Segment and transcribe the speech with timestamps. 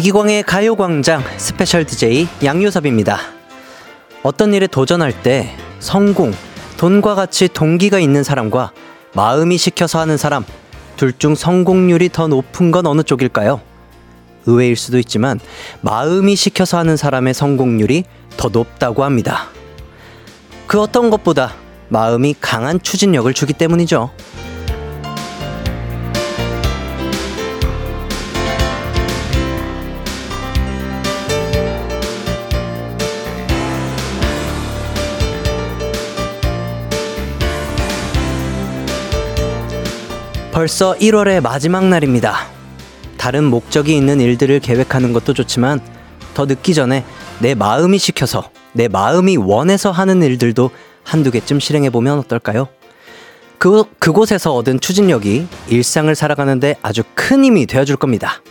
[0.00, 3.18] 이기광의 가요광장 스페셜 DJ 양요섭입니다.
[4.22, 6.32] 어떤 일에 도전할 때 성공,
[6.78, 8.72] 돈과 같이 동기가 있는 사람과
[9.12, 10.46] 마음이 시켜서 하는 사람,
[10.96, 13.60] 둘 중 성공률이 더 높은 건 어느 쪽일까요?
[14.46, 15.38] 의외일 수도 있지만
[15.82, 18.04] 마음이 시켜서 하는 사람의 성공률이
[18.38, 19.48] 더 높다고 합니다.
[20.66, 21.52] 그 어떤 것보다
[21.90, 24.10] 마음이 강한 추진력을 주기 때문이죠.
[40.60, 42.46] 벌써 1월의 마지막 날입니다.
[43.16, 45.80] 다른 목적이 있는 일들을 계획하는 것도 좋지만
[46.34, 47.02] 더 늦기 전에
[47.38, 50.68] 내 마음이 시켜서 내 마음이 원해서 하는 일들도
[51.02, 52.68] 한두 개쯤 실행해 보면 어떨까요?
[53.56, 58.42] 그, 그곳에서 얻은 추진력이 일상을 살아가는데 아주 큰 힘이 되어줄 겁니다.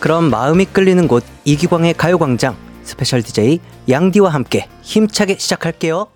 [0.00, 6.08] 그럼 마음이 끌리는 곳 이기광의 가요광장 스페셜 DJ 양디와 함께 힘차게 시작할게요.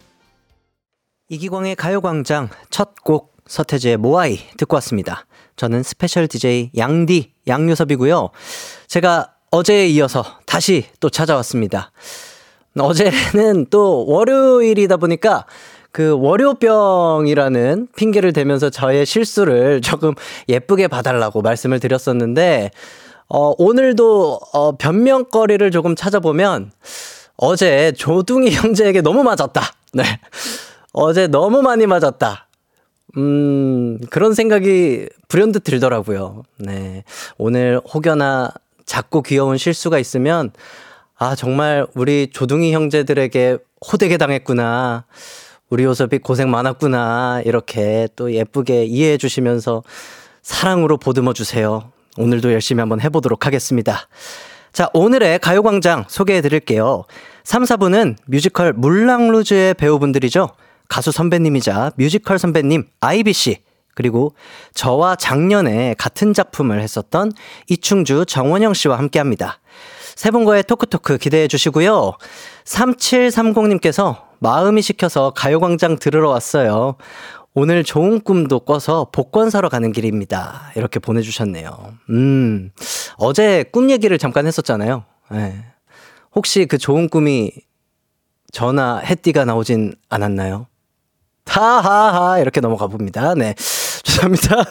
[1.29, 5.27] 이기광의 가요광장 첫 곡 서태지의 모아이 듣고 왔습니다.
[5.57, 8.31] 저는 스페셜 DJ 양디 양요섭이고요.
[8.87, 11.91] 제가 어제에 이어서 다시 또 찾아왔습니다.
[12.79, 15.47] 어제는 또 월요일이다 보니까
[15.91, 20.15] 그 월요병이라는 핑계를 대면서 저의 실수를 조금
[20.49, 22.71] 예쁘게 봐달라고 말씀을 드렸었는데,
[23.29, 26.71] 어, 오늘도 어, 변명거리를 조금 찾아보면
[27.37, 29.63] 어제 조둥이 형제에게 너무 맞았다.
[29.95, 30.05] 네.
[30.93, 32.47] 어제 너무 많이 맞았다.
[33.17, 36.43] 음, 그런 생각이 불현듯 들더라고요.
[36.59, 37.05] 네.
[37.39, 38.51] 오늘 혹여나
[38.87, 40.53] 작고 귀여운 실수가 있으면
[41.17, 43.59] 아, 정말 우리 조둥이 형제들에게
[43.93, 45.05] 호되게 당했구나.
[45.69, 47.43] 우리 요섭이 고생 많았구나.
[47.45, 49.83] 이렇게 또 예쁘게 이해해 주시면서
[50.43, 51.93] 사랑으로 보듬어 주세요.
[52.17, 54.09] 오늘도 열심히 한번 해보도록 하겠습니다.
[54.73, 57.05] 자, 오늘의 가요광장 소개해 드릴게요.
[57.45, 60.49] 3, 4부는 뮤지컬 물랑루즈의 배우분들이죠.
[60.91, 63.63] 가수 선배님이자 뮤지컬 선배님 아이비 씨.
[63.95, 64.35] 그리고
[64.75, 67.33] 저와 작년에 같은 작품을 했었던
[67.69, 69.61] 이충주 정원영 씨와 함께 합니다.
[70.17, 72.15] 세 분과의 토크토크 기대해 주시고요.
[72.65, 76.97] 3730님께서 마음이 시켜서 가요광장 들으러 왔어요.
[77.55, 80.73] 오늘 좋은 꿈도 꿔서 복권 사러 가는 길입니다.
[80.77, 81.95] 이렇게 보내주셨네요.
[82.11, 82.71] 음,
[83.17, 85.05] 어제 꿈 얘기를 잠깐 했었잖아요.
[85.31, 85.65] 네.
[86.35, 87.53] 혹시 그 좋은 꿈이
[88.53, 90.67] 전화 해띠가 나오진 않았나요?
[91.47, 93.35] 하하하 이렇게 넘어가 봅니다.
[93.35, 93.55] 네.
[94.05, 94.65] 죄송합니다.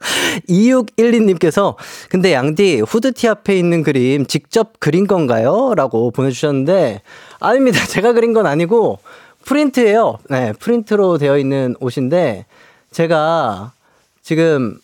[0.48, 1.74] 2612님께서
[2.08, 5.74] 근데 양디 후드티 앞에 있는 그림 직접 그린 건가요?
[5.76, 7.02] 라고 보내주셨는데
[7.38, 7.84] 아닙니다.
[7.86, 8.98] 제가 그린 건 아니고
[9.44, 10.18] 프린트예요.
[10.30, 12.46] 네, 프린트로 되어 있는 옷인데
[12.92, 13.72] 제가
[14.22, 14.78] 지금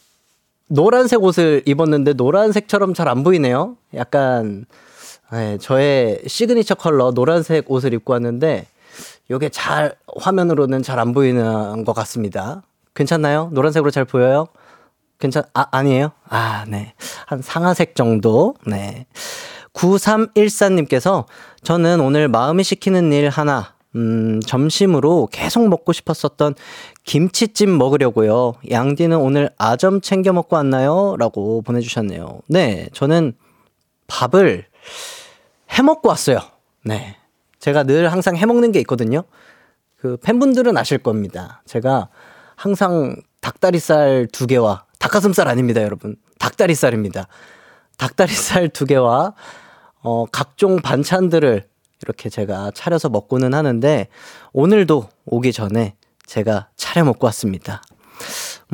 [0.69, 3.77] 노란색 옷을 입었는데 노란색처럼 잘 안 보이네요.
[3.95, 4.67] 약간
[5.33, 8.67] 네, 저의 시그니처 컬러 노란색 옷을 입고 왔는데
[9.31, 12.62] 요게 잘 화면으로는 잘 안 보이는 것 같습니다.
[12.94, 13.50] 괜찮나요?
[13.53, 14.47] 노란색으로 잘 보여요?
[15.19, 16.12] 괜찮, 아, 아니에요?
[16.28, 16.94] 아, 네.
[17.26, 18.54] 한 상아색 정도?
[18.66, 19.06] 네.
[19.72, 21.26] 9314님께서
[21.62, 26.54] 저는 오늘 마음이 시키는 일 하나, 음, 점심으로 계속 먹고 싶었었던
[27.04, 28.54] 김치찜 먹으려고요.
[28.70, 31.16] 양디는 오늘 아점 챙겨 먹고 왔나요?
[31.19, 32.41] 라고 보내주셨네요.
[32.48, 32.88] 네.
[32.92, 33.34] 저는
[34.06, 34.66] 밥을
[35.72, 36.38] 해 먹고 왔어요.
[36.84, 37.16] 네.
[37.66, 39.25] 제가 늘 항상 해 먹는 게 있거든요.
[39.97, 41.62] 그 팬분들은 아실 겁니다.
[41.66, 42.10] 제가
[42.54, 46.15] 항상 닭다리살 두 개와 닭가슴살 아닙니다, 여러분.
[46.38, 47.27] 닭다리살입니다.
[47.99, 49.34] 닭다리살 두 개와
[50.00, 51.65] 어, 각종 반찬들을
[52.03, 54.06] 이렇게 제가 차려서 먹고는 하는데
[54.53, 57.83] 오늘도 오기 전에 제가 차려 먹고 왔습니다.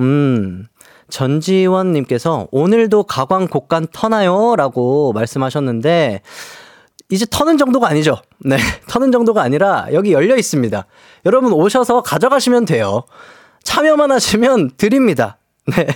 [0.01, 0.67] 음.
[1.09, 4.55] 전지원 님께서 오늘도 가광 곡간 터나요?
[4.57, 6.21] 라고 말씀하셨는데
[7.11, 8.17] 이제 터는 정도가 아니죠.
[8.39, 8.57] 네.
[8.89, 10.87] 터는 정도가 아니라 여기 열려 있습니다.
[11.27, 13.05] 여러분 오셔서 가져가시면 돼요.
[13.65, 15.39] 참여만 하시면 드립니다.
[15.67, 15.87] 네.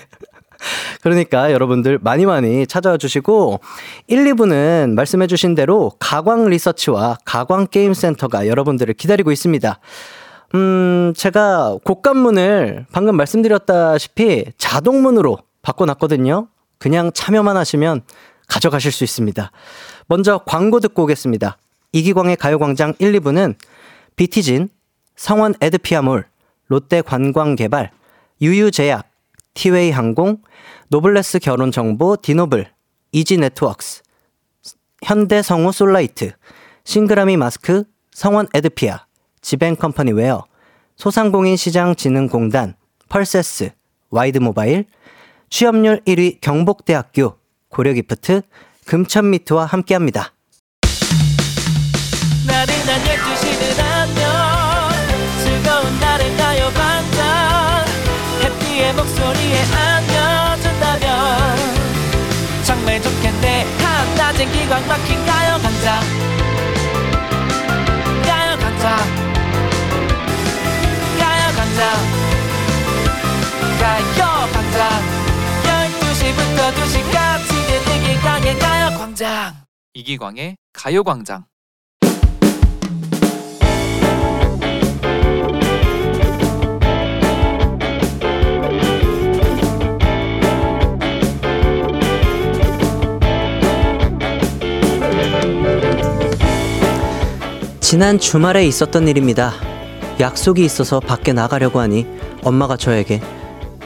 [1.02, 3.60] 그러니까 여러분들 많이 많이 찾아와 주시고
[4.06, 9.78] 1, 2부는 말씀해 주신 대로 가광 리서치와 가광 게임 센터가 여러분들을 기다리고 있습니다.
[10.54, 16.48] 음, 제가 곳간문을 방금 말씀드렸다시피 자동문으로 바꿔 놨거든요.
[16.78, 18.02] 그냥 참여만 하시면
[18.48, 19.50] 가져가실 수 있습니다.
[20.08, 21.58] 먼저 광고 듣고 오겠습니다.
[21.92, 23.54] 이기광의 가요광장 1, 2부는
[24.16, 24.68] 비티진,
[25.16, 26.26] 성원 에드피아몰,
[26.68, 27.90] 롯데관광개발,
[28.40, 29.08] 유유제약,
[29.54, 30.42] 티웨이 항공,
[30.88, 32.70] 노블레스 결혼정보 디노블,
[33.12, 34.02] 이지네트웍스,
[35.02, 36.32] 현대성우 솔라이트,
[36.84, 39.06] 싱그라미 마스크, 성원 에드피아,
[39.40, 40.44] 지벤컴퍼니 웨어,
[40.96, 42.76] 소상공인 시장진흥공단,
[43.08, 43.70] 펄세스,
[44.10, 44.86] 와이드모바일,
[45.50, 47.36] 취업률 1위 경복대학교,
[47.68, 48.42] 고려기프트,
[48.86, 50.32] 금천미트와 함께합니다.
[52.46, 54.24] 나른한 12시는 안녕.
[55.42, 57.84] 즐거운 날을 가요광장
[65.26, 66.00] 가요광장
[68.22, 68.86] 가요광장
[71.18, 71.80] 가요광장
[73.80, 74.78] 가요광장
[75.64, 77.05] 12시부터 2시까지
[78.26, 79.54] 이기광의 가요광장
[79.94, 81.44] 이기광의 가요광장
[97.80, 99.52] 지난 주말에 있었던 일입니다.
[100.18, 102.04] 약속이 있어서 밖에 나가려고 하니
[102.42, 103.20] 엄마가 저에게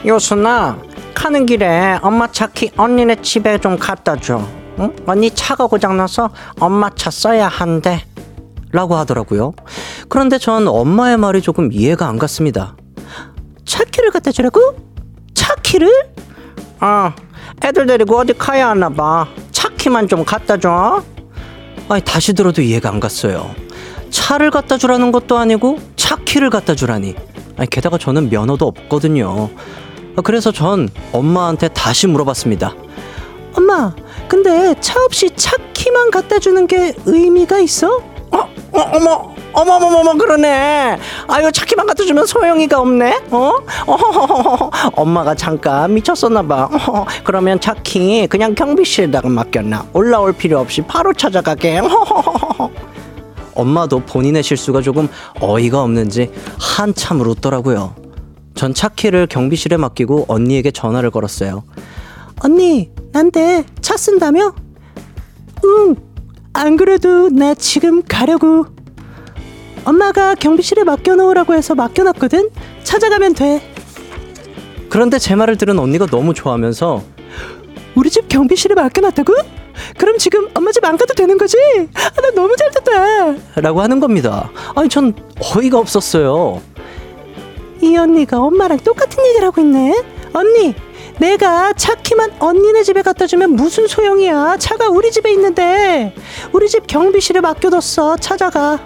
[0.03, 4.41] 요순아 가는 길에 엄마 차 키 언니네 집에 좀 갖다 줘
[4.79, 4.95] 응?
[5.05, 6.29] 언니 차가 고장나서
[6.59, 8.03] 엄마 차 써야 한대
[8.71, 9.53] 라고 하더라고요.
[10.07, 12.75] 그런데 전 엄마의 말이 조금 이해가 안 갔습니다.
[13.65, 14.75] 차키를 갖다 주라고?
[15.33, 15.89] 차키를?
[16.81, 17.11] 어
[17.63, 21.03] 애들 데리고 어디 가야 하나 봐 차키만 좀 갖다 줘
[21.89, 23.53] 아니 다시 들어도 이해가 안 갔어요.
[24.09, 27.15] 차를 갖다 주라는 것도 아니고 차 키를 갖다 주라니.
[27.57, 29.49] 아니, 게다가 저는 면허도 없거든요.
[30.23, 32.73] 그래서 전 엄마한테 다시 물어봤습니다.
[33.55, 33.93] 엄마,
[34.27, 37.97] 근데 차 없이 차 키만 갖다 주는 게 의미가 있어?
[38.31, 40.97] 어, 어 어머, 어머머머머 그러네.
[41.27, 43.23] 아유 차키만 갖다 주면 소용이가 없네.
[43.31, 43.53] 어?
[43.85, 44.71] 어허허허.
[44.95, 46.69] 엄마가 잠깐 미쳤었나 봐.
[46.71, 49.87] 어 그러면 차키 그냥 경비실에다가 맡겼나?
[49.93, 51.79] 올라올 필요 없이 바로 찾아가게.
[51.79, 52.69] 어허허허.
[53.53, 55.09] 엄마도 본인의 실수가 조금
[55.41, 58.00] 어이가 없는지 한참 을 웃더라고요.
[58.55, 61.63] 전 차키를 경비실에 맡기고 언니에게 전화를 걸었어요.
[62.43, 64.53] 언니, 난데 차 쓴다며?
[65.65, 65.95] 응.
[66.53, 68.65] 안 그래도 나 지금 가려고.
[69.85, 72.49] 엄마가 경비실에 맡겨놓으라고 해서 맡겨놨거든?
[72.83, 73.73] 찾아가면 돼.
[74.89, 77.01] 그런데 제 말을 들은 언니가 너무 좋아하면서
[77.95, 79.33] 우리 집 경비실에 맡겨놨다고?
[79.97, 81.57] 그럼 지금 엄마 집 안 가도 되는 거지?
[81.93, 83.61] 아, 나 너무 잘 됐다.
[83.61, 84.51] 라고 하는 겁니다.
[84.75, 85.13] 아니, 전
[85.55, 86.61] 어이가 없었어요.
[87.81, 90.03] 이 언니가 엄마랑 똑같은 얘기를 하고 있네.
[90.33, 90.73] 언니,
[91.19, 94.57] 내가 차 키만 언니네 집에 갖다 주면 무슨 소용이야?
[94.57, 96.13] 차가 우리 집에 있는데.
[96.51, 98.17] 우리 집 경비실에 맡겨뒀어.
[98.17, 98.79] 찾아가.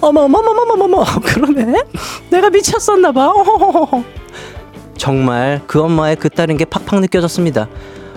[0.00, 1.04] 어머머머머머머머.
[1.24, 1.82] 그러네.
[2.30, 3.32] 내가 미쳤었나봐.
[4.96, 7.68] 정말 그 엄마의 그 딸인 게 팍팍 느껴졌습니다.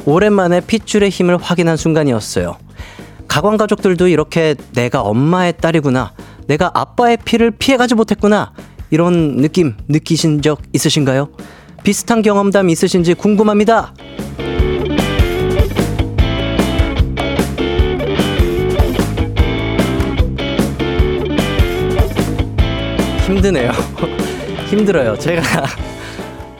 [0.05, 2.57] 오랜만에 핏줄의 힘을 확인한 순간이었어요.
[3.29, 6.11] 가관 가족들도 이렇게 내가 엄마의 딸이구나.
[6.47, 8.51] 내가 아빠의 피를 피해가지 못했구나.
[8.93, 11.29] 이런 느낌 느끼신 적 있으신가요?
[11.83, 13.91] 비슷한 경험담 있으신지 궁금합니다.
[23.25, 23.71] 힘드네요.
[24.69, 25.17] 힘들어요.
[25.17, 25.41] 제가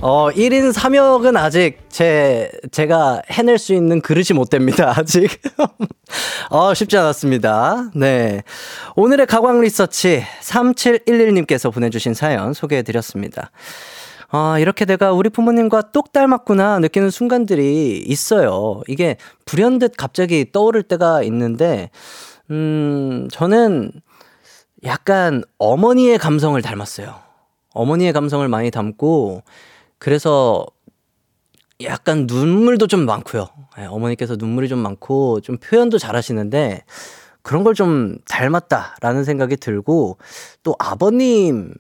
[0.06, 4.92] 어, 1인 3역은 아직 제, 제가 해낼 수 있는 그릇이 못 됩니다.
[5.00, 5.30] 아직.
[6.50, 7.92] 어, 쉽지 않았습니다.
[7.96, 8.44] 네.
[8.98, 13.52] 오늘의 가광 리서치 3711님께서 보내주신 사연 소개해드렸습니다.
[14.28, 18.82] 아, 이렇게 내가 우리 부모님과 똑 닮았구나 느끼는 순간들이 있어요.
[18.90, 21.92] 이게 불현듯 갑자기 떠오를 때가 있는데,
[22.52, 23.94] 음, 저는
[24.84, 27.16] 약간 어머니의 감성을 닮았어요.
[27.74, 29.44] 어머니의 감성을 많이 담고,
[30.04, 30.66] 그래서
[31.82, 33.48] 약간 눈물도 좀 많고요.
[33.78, 36.84] 네, 어머니께서 눈물이 좀 많고 좀 표현도 잘 하시는데
[37.42, 40.18] 그런 걸 좀 닮았다라는 생각이 들고
[40.62, 41.74] 또 아버님에게서는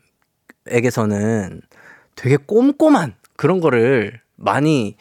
[2.15, 4.95] 되게 꼼꼼한 그런 거를 많이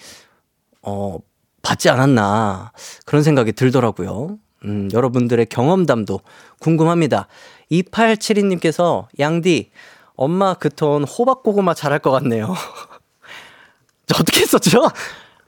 [0.83, 1.19] 어
[1.63, 2.73] 받지 않았나
[3.07, 4.39] 그런 생각이 들더라고요.
[4.65, 6.19] 음, 여러분들의 경험담도
[6.59, 7.29] 궁금합니다.
[7.71, 9.71] 2872님께서 양디
[10.17, 12.53] 엄마 그 톤 호박고구마 잘할 것 같네요.
[14.21, 14.89] 어떻게 했었죠?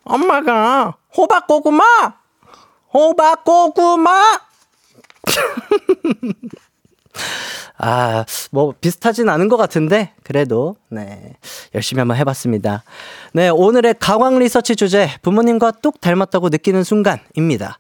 [0.05, 1.85] 엄마가 호박 고구마!
[2.93, 4.41] 호박 고구마!
[7.77, 11.35] 아, 뭐 비슷하진 않은 것 같은데 그래도 네
[11.75, 12.85] 열심히 한번 해봤습니다.
[13.33, 17.79] 네 오늘의 가광 리서치 주제 부모님과 똑 닮았다고 느끼는 순간입니다.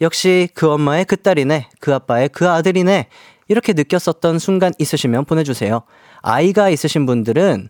[0.00, 3.08] 역시 그 엄마의 그 딸이네, 그 아빠의 그 아들이네
[3.48, 5.82] 이렇게 느꼈었던 순간 있으시면 보내주세요.
[6.22, 7.68] 아이가 있으신 분들은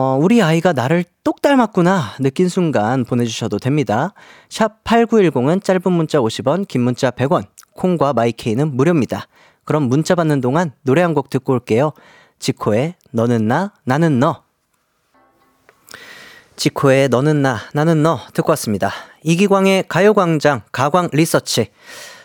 [0.00, 4.14] 어, 우리 아이가 나를 똑 닮았구나 느낀 순간 보내주셔도 됩니다.
[4.48, 9.26] 샵 8910은 짧은 문자 50원, 긴 문자 100원, 콩과 마이케이는 무료입니다.
[9.64, 11.90] 그럼 문자 받는 동안 노래 한 곡 듣고 올게요.
[12.38, 14.44] 지코의 너는 나, 나는 너.
[16.54, 18.92] 지코의 너는 나, 나는 너 듣고 왔습니다.
[19.24, 21.72] 이기광의 가요광장, 가광 리서치.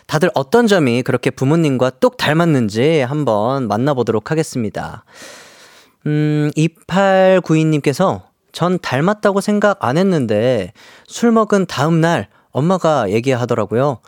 [0.06, 5.04] 다들 어떤 점이 그렇게 부모님과 똑 닮았는지 한번 만나보도록 하겠습니다.
[6.06, 10.72] 음, 2892님께서 전 닮았다고 생각 안 했는데
[11.06, 13.98] 술 먹은 다음 날 엄마가 얘기하더라고요.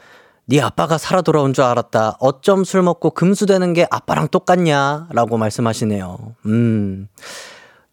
[0.48, 2.18] 네 아빠가 살아 돌아온 줄 알았다.
[2.20, 5.08] 어쩜 술 먹고 금수되는 게 아빠랑 똑같냐?
[5.10, 6.36] 라고 말씀하시네요.
[6.46, 7.08] 음.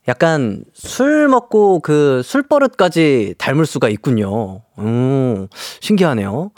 [0.07, 4.61] 약간 술 먹고 그 술버릇까지 닮을 수가 있군요.
[4.77, 5.47] 음,
[5.81, 6.51] 신기하네요.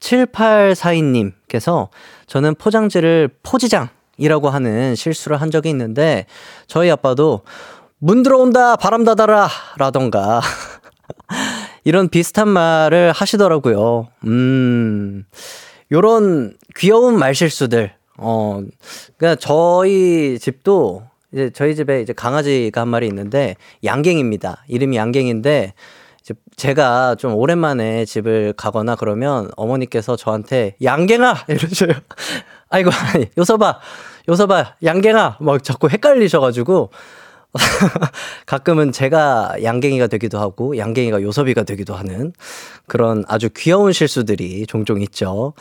[0.00, 1.88] 7842님께서
[2.26, 3.88] 저는 포장지를 포지장
[4.18, 6.26] 이라고 하는 실수를 한 적이 있는데
[6.66, 7.42] 저희 아빠도
[7.98, 10.40] 문 들어온다 바람 닫아라 라던가
[11.84, 14.08] 이런 비슷한 말을 하시더라고요.
[14.24, 15.24] 음,
[15.90, 17.92] 요런 귀여운 말실수들.
[18.18, 18.62] 어,
[19.16, 21.02] 그니까 저희 집도
[21.32, 24.64] 이제 저희 집에 이제 강아지가 한 마리 있는데 양갱입니다.
[24.68, 25.72] 이름이 양갱인데
[26.20, 31.92] 이제 제가 좀 오랜만에 집을 가거나 그러면 어머니께서 저한테 양갱아 이러셔요.
[32.72, 33.78] 아이고 아니 요서 봐
[34.28, 36.90] 요서 봐 양갱아 막 자꾸 헷갈리셔가지고
[38.46, 42.32] 가끔은 제가 양갱이가 되기도 하고 양갱이가 요섭이가 되기도 하는
[42.86, 45.52] 그런 아주 귀여운 실수들이 종종 있죠.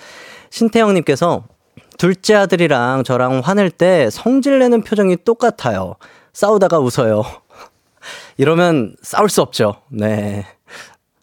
[0.52, 1.44] 신태영님께서
[1.98, 5.96] 둘째 아들이랑 저랑 화낼 때 성질 내는 표정이 똑같아요.
[6.32, 7.24] 싸우다가 웃어요.
[8.38, 9.76] 이러면 싸울 수 없죠.
[9.90, 10.46] 네.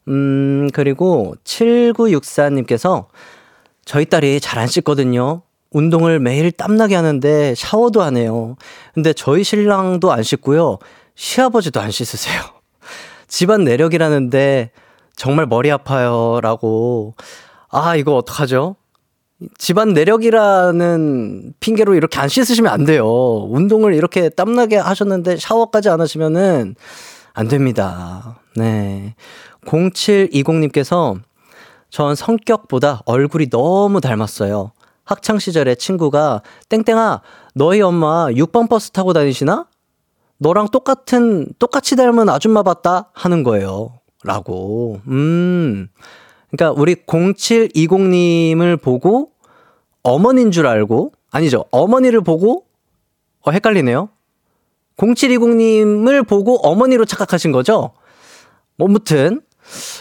[0.06, 3.06] 음, 그리고 7964님께서
[3.86, 5.42] 저희 딸이 잘 안 씻거든요.
[5.70, 8.56] 운동을 매일 땀나게 하는데 샤워도 안 해요.
[8.94, 10.78] 근데 저희 신랑도 안 씻고요.
[11.14, 12.40] 시아버지도 안 씻으세요.
[13.28, 14.70] 집안 내력이라는데
[15.16, 16.40] 정말 머리 아파요.
[16.42, 17.14] 라고.
[17.70, 18.76] 아, 이거 어떡하죠?
[19.56, 23.06] 집안 내력이라는 핑계로 이렇게 안 씻으시면 안 돼요.
[23.50, 26.74] 운동을 이렇게 땀나게 하셨는데 샤워까지 안 하시면은
[27.34, 28.40] 안 됩니다.
[28.56, 29.14] 네.
[29.64, 31.20] 0720님께서
[31.90, 34.72] 전 성격보다 얼굴이 너무 닮았어요.
[35.08, 37.22] 학창 시절에 친구가 땡땡아
[37.54, 39.66] 너희 엄마 6번 버스 타고 다니시나?
[40.36, 43.94] 너랑 똑같은 똑같이 닮은 아줌마 봤다 하는 거예요.
[44.22, 45.00] 라고.
[45.08, 45.88] 음.
[46.50, 49.30] 그러니까 우리 0720님을 보고
[50.02, 51.64] 어머니인 줄 알고 아니죠.
[51.70, 52.66] 어머니를 보고
[53.40, 54.10] 어 헷갈리네요.
[54.98, 57.92] 0720님을 보고 어머니로 착각하신 거죠?
[58.76, 59.40] 뭐, 무튼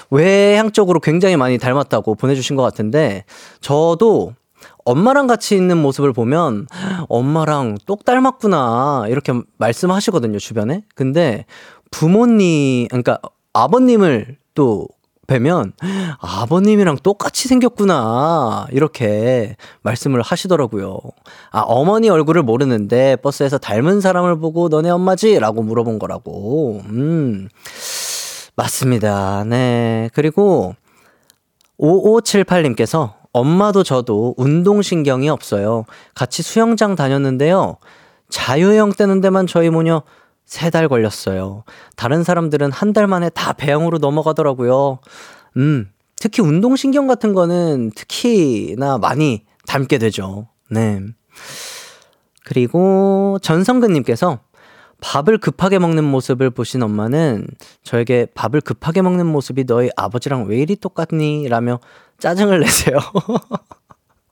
[0.09, 3.23] 외향적으로 굉장히 많이 닮았다고 보내주신 것 같은데
[3.61, 4.33] 저도
[4.88, 6.67] 엄마랑 같이 있는 모습을 보면
[7.10, 11.46] 엄마랑 똑 닮았구나 이렇게 말씀하시거든요 주변에 근데
[11.91, 13.20] 부모님 그러니까
[13.51, 14.88] 아버님을 또
[15.27, 15.74] 뵈면
[16.20, 21.00] 아버님이랑 똑같이 생겼구나 이렇게 말씀을 하시더라고요.
[21.51, 26.82] 아 어머니 얼굴을 모르는데 버스에서 닮은 사람을 보고 너네 엄마지라고 물어본 거라고.
[26.86, 27.50] 음
[28.56, 29.44] 맞습니다.
[29.44, 30.75] 네 그리고
[31.77, 35.86] 5578님께서 엄마도 저도 운동신경이 없어요.
[36.15, 37.77] 같이 수영장 다녔는데요.
[38.29, 40.01] 자유형 떼는 데만 저희 모녀
[40.46, 41.63] 세 달 걸렸어요.
[41.98, 45.00] 다른 사람들은 한 달 만에 다 배영으로 넘어가더라고요.
[45.58, 45.89] 음,
[46.20, 50.48] 특히 운동신경 같은 거는 특히나 많이 닮게 되죠.
[50.70, 51.01] 네.
[52.46, 54.39] 그리고 전성근님께서
[55.01, 57.48] 밥을 급하게 먹는 모습을 보신 엄마는
[57.84, 61.48] 저에게 밥을 급하게 먹는 모습이 너희 아버지랑 왜 이리 똑같니?
[61.50, 61.80] 라며
[62.20, 62.98] 짜증을 내세요.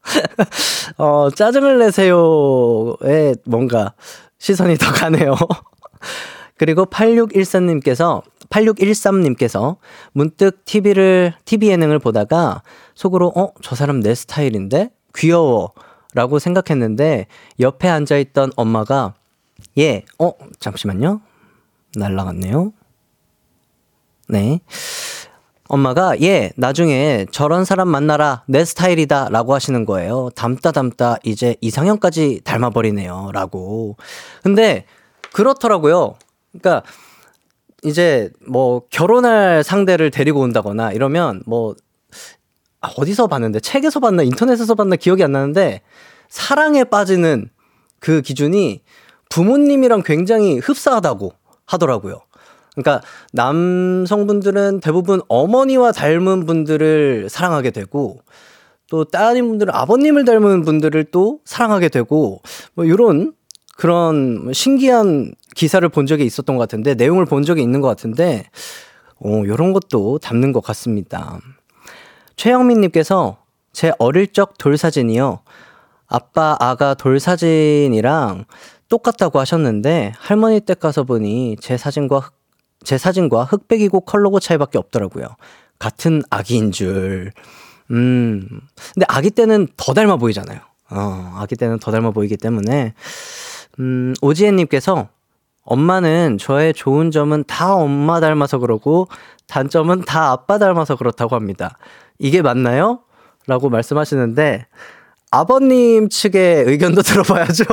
[0.97, 3.93] 어, 짜증을 내세요에 뭔가
[4.39, 5.35] 시선이 더 가네요.
[6.57, 9.77] 그리고 8614님께서 8613님께서
[10.13, 15.73] 문득 TV를 TV 예능을 보다가 속으로 어, 저 사람 내 스타일인데 귀여워
[16.13, 17.27] 라고 생각했는데
[17.59, 19.15] 옆에 앉아 있던 엄마가
[19.77, 21.21] 예, 어, 잠시만요.
[21.95, 22.73] 날라갔네요.
[24.27, 24.59] 네.
[25.67, 28.43] 엄마가 예 나중에 저런 사람 만나라.
[28.47, 29.29] 내 스타일이다.
[29.29, 30.29] 라고 하시는 거예요.
[30.35, 33.31] 닮다 닮다 이제 이상형까지 닮아버리네요.
[33.33, 33.97] 라고.
[34.43, 34.85] 근데
[35.33, 36.15] 그렇더라고요.
[36.51, 36.83] 그러니까
[37.83, 41.75] 이제 뭐 결혼할 상대를 데리고 온다거나 이러면 뭐
[42.81, 45.81] 아, 어디서 봤는데 책에서 봤나 인터넷에서 봤나 기억이 안 나는데
[46.29, 47.49] 사랑에 빠지는
[47.99, 48.83] 그 기준이
[49.29, 51.33] 부모님이랑 굉장히 흡사하다고
[51.65, 52.21] 하더라고요.
[52.75, 53.01] 그러니까
[53.31, 58.19] 남성분들은 대부분 어머니와 닮은 분들을 사랑하게 되고
[58.89, 62.41] 또 따님분들은 아버님을 닮은 분들을 또 사랑하게 되고
[62.73, 63.33] 뭐 이런
[63.77, 68.49] 그런 신기한 기사를 본 적이 있었던 것 같은데 내용을 본 적이 있는 것 같은데
[69.19, 71.39] 어 이런 것도 담는 것 같습니다.
[72.35, 73.37] 최영민님께서
[73.73, 75.39] 제 어릴 적 돌 사진이요.
[76.07, 78.45] 아빠 아가 돌 사진이랑
[78.89, 82.29] 똑같다고 하셨는데 할머니 댁 가서 보니 제 사진과
[82.83, 85.27] 제 사진과 흑백이고 컬러고 차이밖에 없더라고요.
[85.79, 87.31] 같은 아기인 줄.
[87.91, 88.47] 음.
[88.93, 90.59] 근데 아기 때는 더 닮아 보이잖아요.
[90.91, 92.93] 어, 아기 때는 더 닮아 보이기 때문에.
[93.79, 95.09] 음, 오지혜 님께서
[95.63, 99.07] 엄마는 저의 좋은 점은 다 엄마 닮아서 그러고
[99.47, 101.77] 단점은 다 아빠 닮아서 그렇다고 합니다.
[102.19, 102.99] 이게 맞나요?
[103.47, 104.67] 라고 말씀하시는데
[105.31, 107.65] 아버님 측의 의견도 들어봐야죠.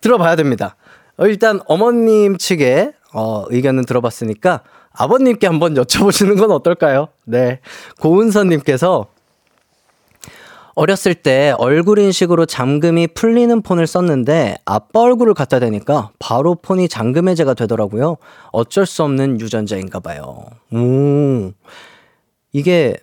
[0.00, 0.76] 들어봐야 됩니다.
[1.16, 4.62] 어, 일단 어머님 측의 어, 의견은 들어봤으니까
[4.92, 7.08] 아버님께 한번 여쭤보시는 건 어떨까요?
[7.24, 7.60] 네.
[8.00, 9.06] 고은선님께서
[10.74, 17.28] 어렸을 때 얼굴 인식으로 잠금이 풀리는 폰을 썼는데 아빠 얼굴을 갖다 대니까 바로 폰이 잠금
[17.28, 18.16] 해제가 되더라고요.
[18.52, 20.46] 어쩔 수 없는 유전자인가 봐요.
[20.72, 21.52] 오.
[22.52, 22.96] 이게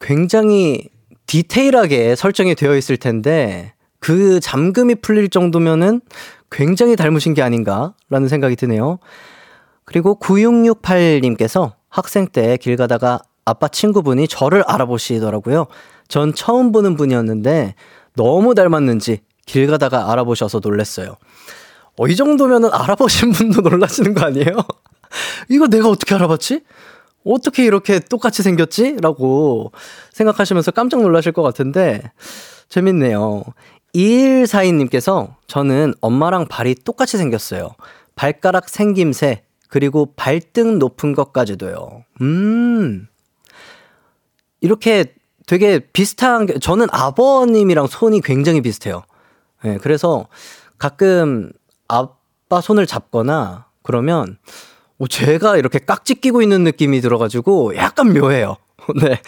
[0.00, 0.88] 굉장히
[1.32, 6.02] 디테일하게 설정이 되어 있을 텐데 그 잠금이 풀릴 정도면은
[6.50, 8.98] 굉장히 닮으신 게 아닌가라는 생각이 드네요.
[9.86, 15.68] 그리고 9668님께서 학생 때 길 가다가 아빠 친구분이 저를 알아보시더라고요.
[16.06, 17.76] 전 처음 보는 분이었는데
[18.14, 21.16] 너무 닮았는지 길 가다가 알아보셔서 놀랬어요.
[21.98, 24.58] 어, 이 정도면은 알아보신 분도 놀라시는 거 아니에요?
[25.48, 26.60] 이거 내가 어떻게 알아봤지?
[27.24, 28.96] 어떻게 이렇게 똑같이 생겼지?
[29.00, 29.72] 라고
[30.12, 32.02] 생각하시면서 깜짝 놀라실 것 같은데,
[32.68, 33.44] 재밌네요.
[33.94, 37.74] 2142님께서 저는 엄마랑 발이 똑같이 생겼어요.
[38.16, 42.04] 발가락 생김새, 그리고 발등 높은 것까지도요.
[42.20, 43.08] 음.
[44.60, 45.14] 이렇게
[45.46, 49.02] 되게 비슷한 게, 저는 아버님이랑 손이 굉장히 비슷해요.
[49.64, 50.26] 예, 네, 그래서
[50.78, 51.52] 가끔
[51.88, 54.38] 아빠 손을 잡거나 그러면
[55.02, 58.54] 뭐 제가 이렇게 깍지 끼고 있는 느낌이 들어가지고 약간 묘해요.
[59.02, 59.20] 네.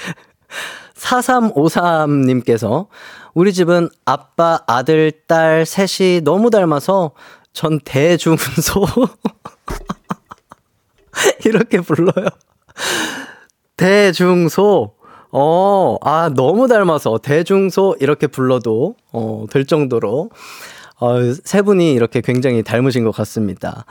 [0.94, 2.86] 4353님께서
[3.34, 7.10] 우리 집은 아빠, 아들, 딸 셋이 너무 닮아서
[7.52, 8.86] 전 대중소
[11.44, 12.28] 이렇게 불러요.
[13.76, 14.94] 대중소
[15.32, 20.30] 어, 아, 너무 닮아서 대중소 이렇게 불러도 어, 될 정도로
[21.00, 23.86] 어, 세 분이 이렇게 굉장히 닮으신 것 같습니다.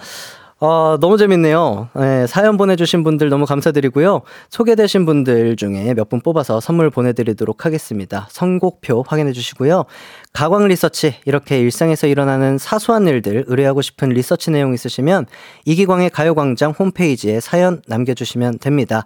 [0.66, 1.90] 어, 너무 재밌네요.
[1.94, 4.22] 네, 사연 보내주신 분들 너무 감사드리고요.
[4.50, 8.28] 소개되신 분들 중에 몇 분 뽑아서 선물 보내드리도록 하겠습니다.
[8.32, 9.84] 선곡표 확인해 주시고요.
[10.32, 15.26] 가광 리서치, 이렇게 일상에서 일어나는 사소한 일들 의뢰하고 싶은 리서치 내용 있으시면
[15.66, 19.04] 이기광의 가요광장 홈페이지에 사연 남겨주시면 됩니다.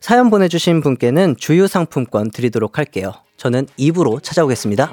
[0.00, 3.12] 사연 보내주신 분께는 주유 상품권 드리도록 할게요.
[3.38, 4.92] 저는 입으로 찾아오겠습니다.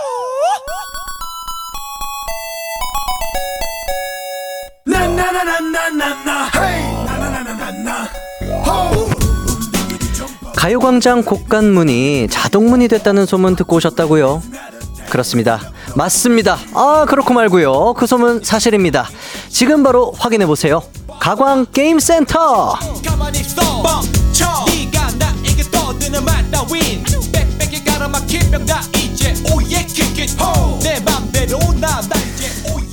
[10.55, 14.43] 가요광장 곡간문이 자동문이 됐다는 소문 듣고 오셨다고요?
[15.09, 15.59] 그렇습니다.
[15.95, 16.57] 맞습니다.
[16.73, 17.95] 아, 그렇고 말고요.
[17.97, 19.09] 그 소문 사실입니다.
[19.49, 20.83] 지금 바로 확인해 보세요.
[21.19, 22.75] 가광 게임 센터.
[30.83, 32.20] 내 맘대로 오예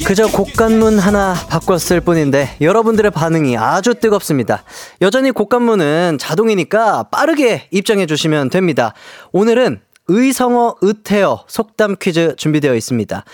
[0.06, 4.62] 그저 곡간문 하나 바꿨을 뿐인데 여러분들의 반응이 아주 뜨겁습니다.
[5.02, 8.94] 여전히 곡간문은 자동이니까 빠르게 입장해 주시면 됩니다.
[9.32, 13.24] 오늘은 의성어 의태어 속담 퀴즈 준비되어 있습니다.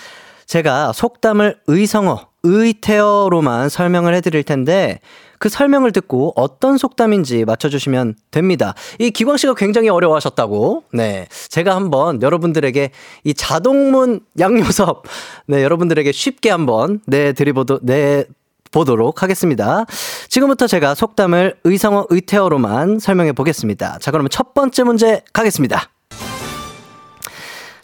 [0.46, 5.00] 제가 속담을 의성어 의태어로만 설명을 해드릴 텐데
[5.44, 8.72] 그 설명을 듣고 어떤 속담인지 맞춰주시면 됩니다.
[8.98, 10.84] 이 기광 씨가 굉장히 어려워하셨다고.
[10.94, 12.90] 네, 제가 한번 여러분들에게
[13.24, 15.04] 이 자동문 양요섭
[15.46, 18.24] 네 여러분들에게 쉽게 한번 내드리보도 내
[18.70, 19.84] 보도록 하겠습니다.
[20.30, 23.98] 지금부터 제가 속담을 의성어 의태어로만 설명해 보겠습니다.
[23.98, 25.90] 자, 그러면 첫 번째 문제 가겠습니다.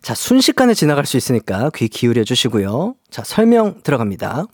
[0.00, 2.94] 자, 순식간에 지나갈 수 있으니까 귀 기울여 주시고요.
[3.10, 4.46] 자, 설명 들어갑니다.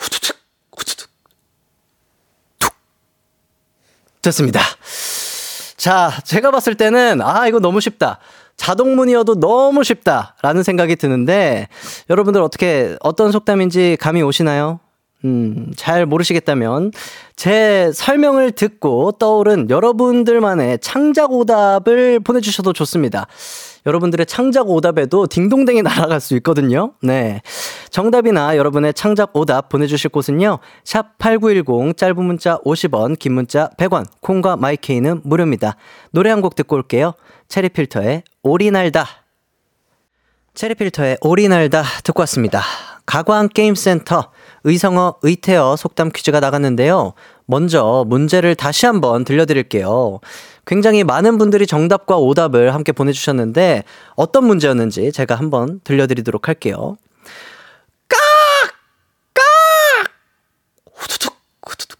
[0.00, 0.36] 후두둑,
[0.76, 1.08] 후두둑,
[2.58, 2.74] 툭.
[4.22, 4.60] 됐습니다.
[5.76, 8.18] 자, 제가 봤을 때는, 아, 이거 너무 쉽다.
[8.56, 11.68] 자동문이어도 너무 쉽다라는 생각이 드는데
[12.10, 14.80] 여러분들 어떻게 어떤 속담인지 감이 오시나요?
[15.24, 16.92] 음, 잘 모르시겠다면
[17.36, 23.26] 제 설명을 듣고 떠오른 여러분들만의 창작 오답을 보내주셔도 좋습니다.
[23.86, 26.92] 여러분들의 창작 오답에도 딩동댕이 날아갈 수 있거든요.
[27.02, 27.40] 네.
[27.90, 30.58] 정답이나 여러분의 창작 오답 보내주실 곳은요.
[30.84, 35.76] 샵 8910 짧은 문자 50원, 긴 문자 100원, 콩과 마이케이는 무료입니다.
[36.10, 37.12] 노래 한 곡 듣고 올게요.
[37.48, 39.06] 체리필터의 오리 날다.
[40.54, 42.62] 체리필터의 오리 날다 듣고 왔습니다.
[43.06, 44.30] 가광 게임센터
[44.64, 47.14] 의성어 의태어 속담 퀴즈가 나갔는데요.
[47.50, 50.20] 먼저 문제를 다시 한번 들려드릴게요.
[50.66, 53.82] 굉장히 많은 분들이 정답과 오답을 함께 보내주셨는데
[54.14, 56.96] 어떤 문제였는지 제가 한번 들려드리도록 할게요.
[58.06, 58.18] 깍!
[59.34, 59.42] 깍!
[60.94, 61.34] 후두둑,
[61.66, 61.98] 후두둑,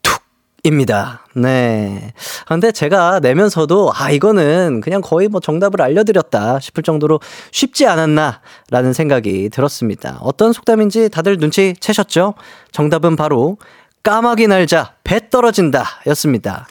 [0.00, 0.22] 툭!
[0.64, 1.26] 입니다.
[1.34, 2.14] 네.
[2.46, 7.20] 아, 근데 제가 내면서도, 아, 이거는 그냥 거의 뭐 정답을 알려드렸다 싶을 정도로
[7.52, 8.40] 쉽지 않았나,
[8.70, 10.18] 라는 생각이 들었습니다.
[10.22, 12.34] 어떤 속담인지 다들 눈치 채셨죠?
[12.72, 13.58] 정답은 바로,
[14.08, 16.66] 까마귀 날자, 배 떨어진다, 였습니다.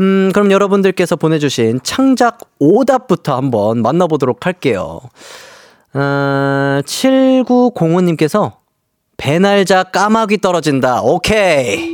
[0.00, 4.98] 음, 그럼 여러분들께서 보내주신 창작 오답부터 한번 만나보도록 할게요.
[5.94, 8.54] 어, 7905님께서
[9.16, 11.02] 배날자 까마귀 떨어진다.
[11.02, 11.92] 오케이.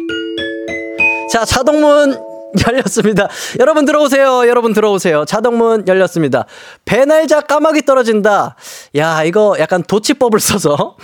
[1.31, 2.18] 자, 자동문
[2.66, 3.29] 열렸습니다.
[3.61, 4.48] 여러분 들어오세요.
[4.48, 5.27] 여러분 들어오세요.
[5.27, 6.46] 자동문 열렸습니다.
[6.87, 8.57] 배날자 까마귀 떨어진다.
[8.96, 10.96] 야, 이거 약간 도치법을 써서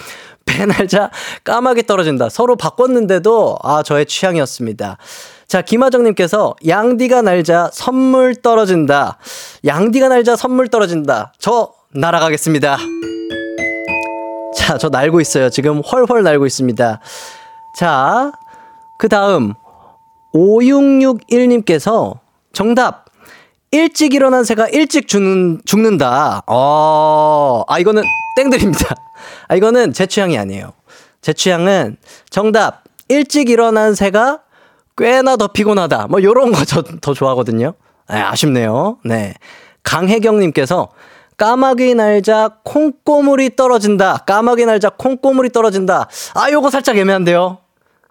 [0.50, 1.10] 배날자
[1.44, 2.28] 까마귀 떨어진다.
[2.28, 4.96] 서로 바꿨는데도 아, 저의 취향이었습니다.
[5.46, 9.18] 자, 김하정님께서 양디가 날자 선물 떨어진다.
[9.64, 11.32] 양디가 날자 선물 떨어진다.
[11.38, 12.78] 저 날아가겠습니다.
[14.56, 15.50] 자, 저 날고 있어요.
[15.50, 17.00] 지금 훨훨 날고 있습니다.
[17.78, 18.32] 자,
[18.98, 19.54] 그 다음
[20.34, 22.18] 5661님께서
[22.52, 23.06] 정답
[23.72, 26.42] 일찍 일어난 새가 일찍 죽는, 죽는다.
[26.46, 28.02] 어, 아, 이거는
[28.36, 28.94] 땡드립니다.
[29.48, 30.72] 아, 이거는 제 취향이 아니에요.
[31.20, 31.96] 제 취향은
[32.30, 34.40] 정답 일찍 일어난 새가
[34.96, 36.06] 꽤나 더 피곤하다.
[36.08, 37.74] 뭐 요런 거 저 더 좋아하거든요.
[38.10, 38.98] 네, 아쉽네요.
[39.04, 39.34] 네.
[39.82, 40.88] 강혜경님께서
[41.36, 44.18] 까마귀 날자 콩고물이 떨어진다.
[44.26, 46.08] 까마귀 날자 콩고물이 떨어진다.
[46.34, 47.58] 아, 요거 살짝 애매한데요.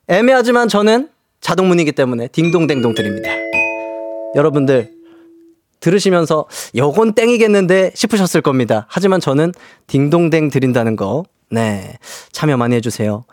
[0.08, 1.10] 애매하지만 저는
[1.42, 3.30] 자동문이기 때문에 딩동댕동 드립니다.
[4.36, 4.92] 여러분들
[5.80, 8.86] 들으시면서 요건 땡이겠는데 싶으셨을 겁니다.
[8.90, 9.54] 하지만 저는
[9.88, 11.98] 딩동댕 드린다는 거, 네,
[12.32, 13.26] 참여 많이 해주세요.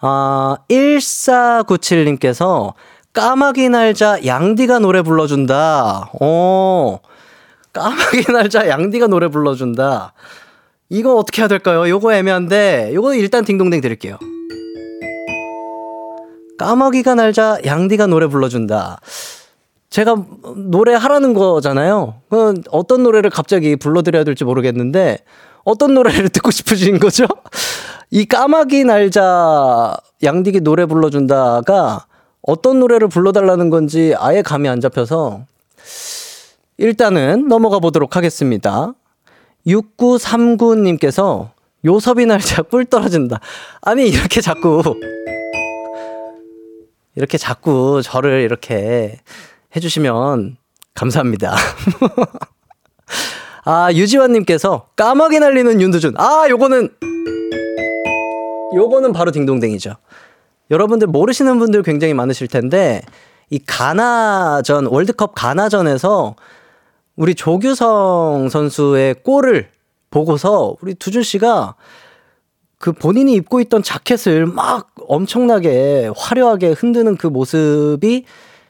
[0.00, 2.74] 아, 1497님께서
[3.12, 6.10] 까마귀 날자 양디가 노래 불러준다.
[6.20, 6.98] 어,
[7.72, 10.12] 까마귀 날자 양디가 노래 불러준다.
[10.90, 11.88] 이거 어떻게 해야 될까요?
[11.88, 14.18] 요거 애매한데, 요거 일단 딩동댕 드릴게요.
[16.58, 19.00] 까마귀가 날자 양디가 노래 불러준다.
[19.90, 20.16] 제가
[20.56, 22.20] 노래 하라는 거잖아요.
[22.28, 25.18] 그 어떤 노래를 갑자기 불러드려야 될지 모르겠는데
[25.64, 27.26] 어떤 노래를 듣고 싶으신 거죠?
[28.10, 32.06] 이 까마귀 날자 양디기 노래 불러준다가
[32.42, 35.44] 어떤 노래를 불러달라는 건지 아예 감이 안 잡혀서
[36.78, 38.94] 일단은 넘어가 보도록 하겠습니다.
[39.66, 41.50] 6939님께서
[41.84, 43.40] 요섭이 날자 꿀 떨어진다.
[43.82, 44.82] 아니 이렇게 자꾸
[47.14, 49.18] 이렇게 자꾸 저를 이렇게
[49.74, 50.56] 해주시면
[50.94, 51.56] 감사합니다.
[53.64, 56.14] 아, 유지환님께서 까마귀 날리는 윤두준.
[56.16, 56.88] 아, 요거는,
[58.74, 59.96] 요거는 바로 딩동댕이죠.
[60.70, 63.02] 여러분들 모르시는 분들 굉장히 많으실 텐데,
[63.50, 66.36] 이 가나전, 월드컵 가나전에서
[67.16, 69.70] 우리 조규성 선수의 골을
[70.10, 71.74] 보고서 우리 두준 씨가
[72.78, 78.24] 그 본인이 입고 있던 자켓을 막 엄청나게 화려하게 흔드는 그 모습이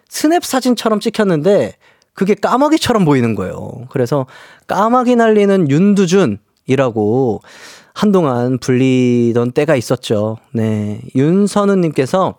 [0.08, 1.74] 스냅 사진처럼 찍혔는데
[2.14, 3.86] 그게 까마귀처럼 보이는 거예요.
[3.90, 4.26] 그래서
[4.66, 7.40] 까마귀 날리는 윤두준이라고
[7.94, 10.38] 한동안 불리던 때가 있었죠.
[10.52, 11.00] 네.
[11.14, 12.36] 윤선우님께서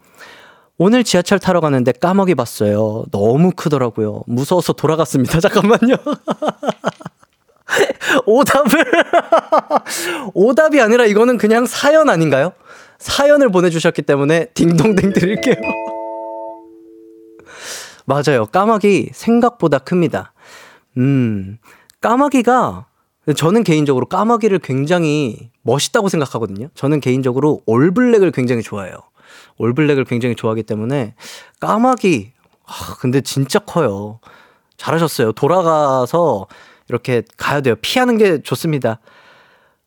[0.78, 3.06] 오늘 지하철 타러 가는데 까마귀 봤어요.
[3.12, 4.24] 너무 크더라고요.
[4.28, 5.40] 무서워서 돌아갔습니다.
[5.42, 5.96] 잠깐만요.
[8.26, 8.86] 오답을
[10.34, 12.54] 오답이 아니라 이거는 그냥 사연 아닌가요?
[12.98, 15.56] 사연을 보내주셨기 때문에 딩동댕 드릴게요.
[18.10, 18.48] 맞아요.
[18.48, 20.34] 까마귀 생각보다 큽니다.
[20.98, 21.60] 음,
[22.02, 22.88] 까마귀가
[23.38, 26.70] 저는 개인적으로 까마귀를 굉장히 멋있다고 생각하거든요.
[26.74, 28.96] 저는 개인적으로 올블랙을 굉장히 좋아해요.
[29.60, 31.14] 올블랙을 굉장히 좋아하기 때문에
[31.60, 32.32] 까마귀
[32.66, 34.20] 아, 근데 진짜 커요.
[34.78, 35.34] 잘하셨어요.
[35.34, 36.48] 돌아가서
[36.88, 37.76] 이렇게 가야 돼요.
[37.80, 39.00] 피하는 게 좋습니다.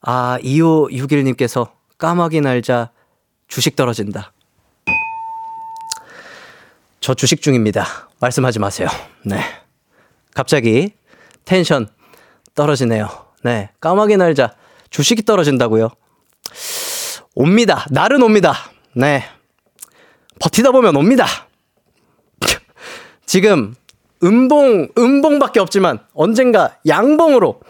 [0.00, 2.92] 아, 2561님께서 까마귀 날자
[3.48, 4.32] 주식 떨어진다.
[7.00, 8.11] 저 주식 중입니다.
[8.22, 8.88] 말씀하지 마세요.
[9.24, 9.40] 네.
[10.32, 10.92] 갑자기
[11.44, 11.88] 텐션
[12.54, 13.08] 떨어지네요.
[13.42, 13.70] 네.
[13.80, 14.54] 까마귀 날자.
[14.90, 15.90] 주식이 떨어진다고요?
[17.34, 17.84] 옵니다.
[17.90, 18.54] 날은 옵니다.
[18.94, 19.24] 네.
[20.38, 21.26] 버티다 보면 옵니다.
[23.26, 23.74] 지금
[24.22, 27.60] 음봉, 음봉밖에 없지만 언젠가 양봉으로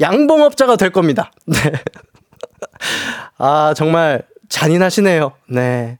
[0.00, 1.32] 양봉업자가 될 겁니다.
[1.46, 1.56] 네.
[3.36, 5.32] 아, 정말 잔인하시네요.
[5.48, 5.98] 네.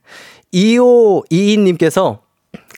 [0.55, 2.28] 2522님께서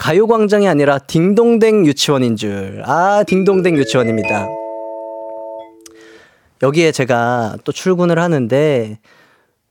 [0.00, 2.82] 가요광장이 아니라 딩동댕 유치원인 줄.
[2.86, 4.48] 아, 딩동댕 유치원입니다.
[6.62, 8.98] 여기에 제가 또 출근을 하는데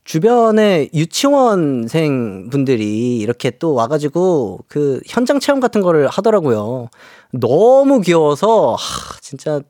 [0.03, 6.89] 주변에 유치원생 분들이 이렇게 또 와가지고 그 현장 체험 같은 거를 하더라고요.
[7.31, 9.61] 너무 귀여워서, 하, 진짜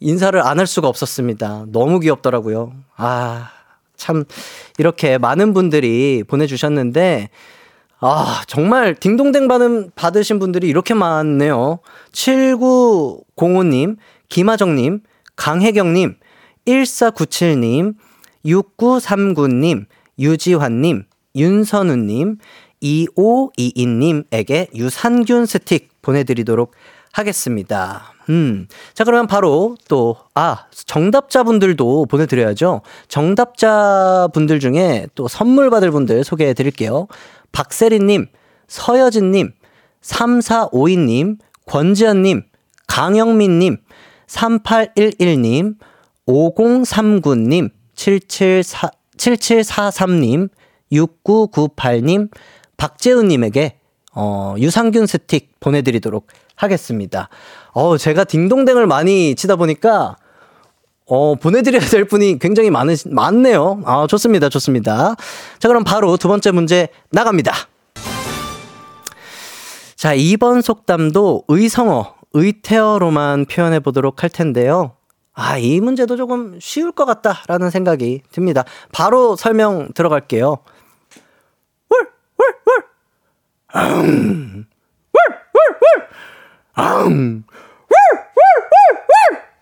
[0.00, 1.66] 인사를 안 할 수가 없었습니다.
[1.68, 2.72] 너무 귀엽더라고요.
[2.96, 3.48] 아,
[3.96, 4.24] 참,
[4.78, 7.30] 이렇게 많은 분들이 보내주셨는데,
[8.04, 11.78] 아, 정말 딩동댕 받은, 받으신 분들이 이렇게 많네요.
[12.10, 13.96] 7905님,
[14.28, 15.02] 김하정님,
[15.36, 16.16] 강혜경님,
[16.66, 17.94] 1497님,
[18.44, 19.86] 6939님,
[20.18, 21.04] 유지환님,
[21.36, 22.38] 윤선우님,
[22.82, 26.72] 2522님에게 유산균 스틱 보내드리도록
[27.12, 28.14] 하겠습니다.
[28.30, 28.66] 음.
[28.94, 32.80] 자, 그러면 바로 또, 아, 정답자분들도 보내드려야죠.
[33.06, 37.06] 정답자분들 중에 또 선물 받을 분들 소개해 드릴게요.
[37.52, 38.26] 박세리님,
[38.68, 39.52] 서여진님,
[40.02, 42.42] 3452님, 권지현님,
[42.86, 43.76] 강영민님,
[44.26, 45.76] 3811님,
[46.26, 50.48] 5039님, 774, 7743님,
[50.92, 52.30] 6998님,
[52.76, 53.78] 박재은님에게
[54.14, 57.28] 어, 유산균 스틱 보내드리도록 하겠습니다.
[57.72, 60.16] 어, 제가 딩동댕을 많이 치다 보니까
[61.14, 63.82] 어, 보내드려야 될 분이 굉장히 많으, 많네요.
[63.84, 64.48] 아, 좋습니다.
[64.48, 65.14] 좋습니다.
[65.58, 67.52] 자, 그럼 바로 두 번째 문제 나갑니다.
[69.94, 74.96] 자, 2번 속담도 의성어, 의태어로만 표현해 보도록 할 텐데요.
[75.34, 78.64] 아, 이 문제도 조금 쉬울 것 같다라는 생각이 듭니다.
[78.90, 80.46] 바로 설명 들어갈게요.
[81.90, 82.54] 월, 월,
[83.74, 83.84] 월.
[83.84, 84.64] 음.
[85.12, 85.22] 월,
[85.52, 85.78] 월,
[86.78, 87.06] 월.
[87.06, 87.44] 음.
[87.48, 89.52] 월, 월, 월, 월.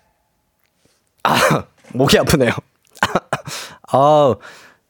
[1.31, 1.65] 아,
[1.95, 2.53] 목이 아프네요.
[3.93, 4.35] 아,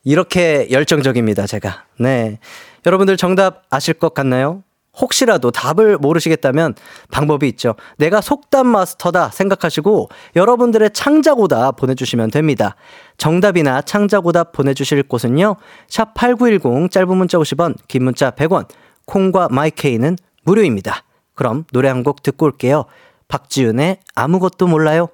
[0.04, 1.84] 이렇게 열정적입니다, 제가.
[1.98, 2.38] 네.
[2.86, 4.62] 여러분들 정답 아실 것 같나요?
[4.98, 6.74] 혹시라도 답을 모르시겠다면
[7.12, 7.74] 방법이 있죠.
[7.96, 12.74] 내가 속담 마스터다 생각하시고 여러분들의 창작오답 보내주시면 됩니다.
[13.16, 15.56] 정답이나 창작오답 보내주실 곳은요.
[15.88, 18.68] 샵 8910 짧은 문자 50원, 긴 문자 100원,
[19.06, 21.04] 콩과 마이케이는 무료입니다.
[21.34, 22.84] 그럼 노래 한 곡 듣고 올게요.
[23.28, 25.08] 박지윤의 아무것도 몰라요.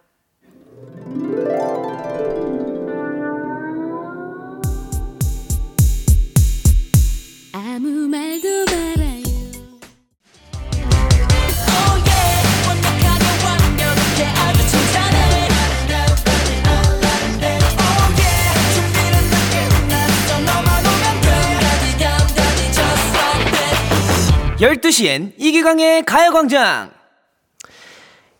[24.59, 26.91] 12시엔 이기광의 가요광장!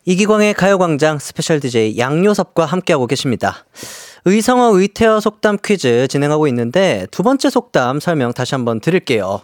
[0.05, 3.65] 이기광의 가요광장 special DJ 양요섭과 함께하고 계십니다.
[4.25, 9.41] 의성어 의태어 속담 퀴즈 진행하고 있는데 두 번째 속담 설명 다시 한번 드릴게요.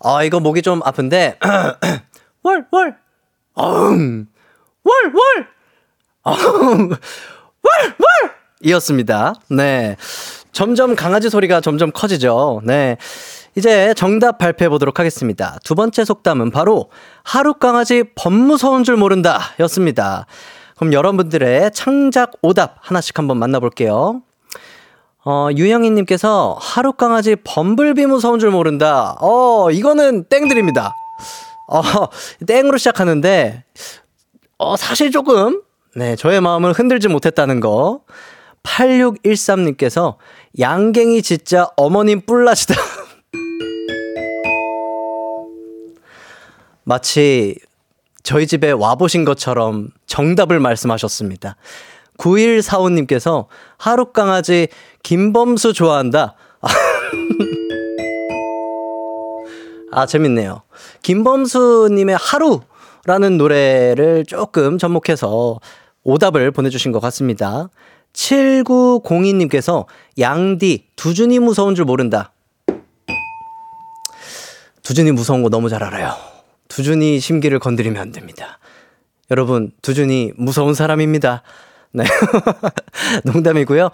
[0.00, 1.38] 아, 이거 목이 좀 아픈데.
[2.42, 2.96] 월, 월,
[3.54, 4.26] 어음,
[4.84, 5.48] 월, 월,
[6.22, 6.98] 어음, 월,
[7.62, 8.34] 월!
[8.62, 9.34] 이었습니다.
[9.50, 9.96] 네.
[10.52, 12.62] 점점 강아지 소리가 점점 커지죠.
[12.64, 12.96] 네.
[13.56, 15.58] 이제 정답 발표해 보도록 하겠습니다.
[15.64, 16.90] 두 번째 속담은 바로
[17.24, 20.26] 하루 강아지 법무서운 줄 모른다 였습니다.
[20.76, 24.20] 그럼 여러분들의 창작 오답 하나씩 한번 만나볼게요.
[25.24, 29.16] 어, 유영희님께서 하루 강아지 범블비 무서운 줄 모른다.
[29.20, 30.94] 어, 이거는 땡 드립니다.
[31.68, 31.82] 어,
[32.46, 33.64] 땡으로 시작하는데,
[34.58, 35.62] 어, 사실 조금,
[35.96, 38.02] 네, 저의 마음을 흔들지 못했다는 거.
[38.62, 40.16] 8613님께서
[40.60, 42.74] 양갱이 진짜 어머님 뿔나시다.
[46.88, 47.56] 마치
[48.22, 51.56] 저희 집에 와보신 것처럼 정답을 말씀하셨습니다.
[52.16, 53.46] 9145님께서
[53.76, 54.68] 하루 강아지
[55.02, 56.36] 김범수 좋아한다.
[59.90, 60.62] 아, 재밌네요.
[61.02, 65.58] 김범수님의 하루라는 노래를 조금 접목해서
[66.04, 67.68] 오답을 보내주신 것 같습니다.
[68.12, 69.86] 7902님께서
[70.20, 72.30] 양디, 두준이 무서운 줄 모른다.
[74.84, 76.35] 두준이 무서운 거 너무 잘 알아요.
[76.76, 78.58] 두준이 심기를 건드리면 안 됩니다.
[79.30, 81.42] 여러분, 두준이 무서운 사람입니다.
[81.92, 82.04] 네.
[83.24, 83.88] 농담이고요.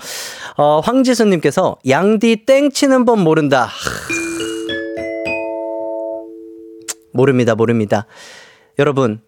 [0.57, 3.68] 어, 황지수님께서 양디 땡 치는 법 모른다.
[7.12, 8.07] 모릅니다, 모릅니다.
[8.81, 9.21] 여러분,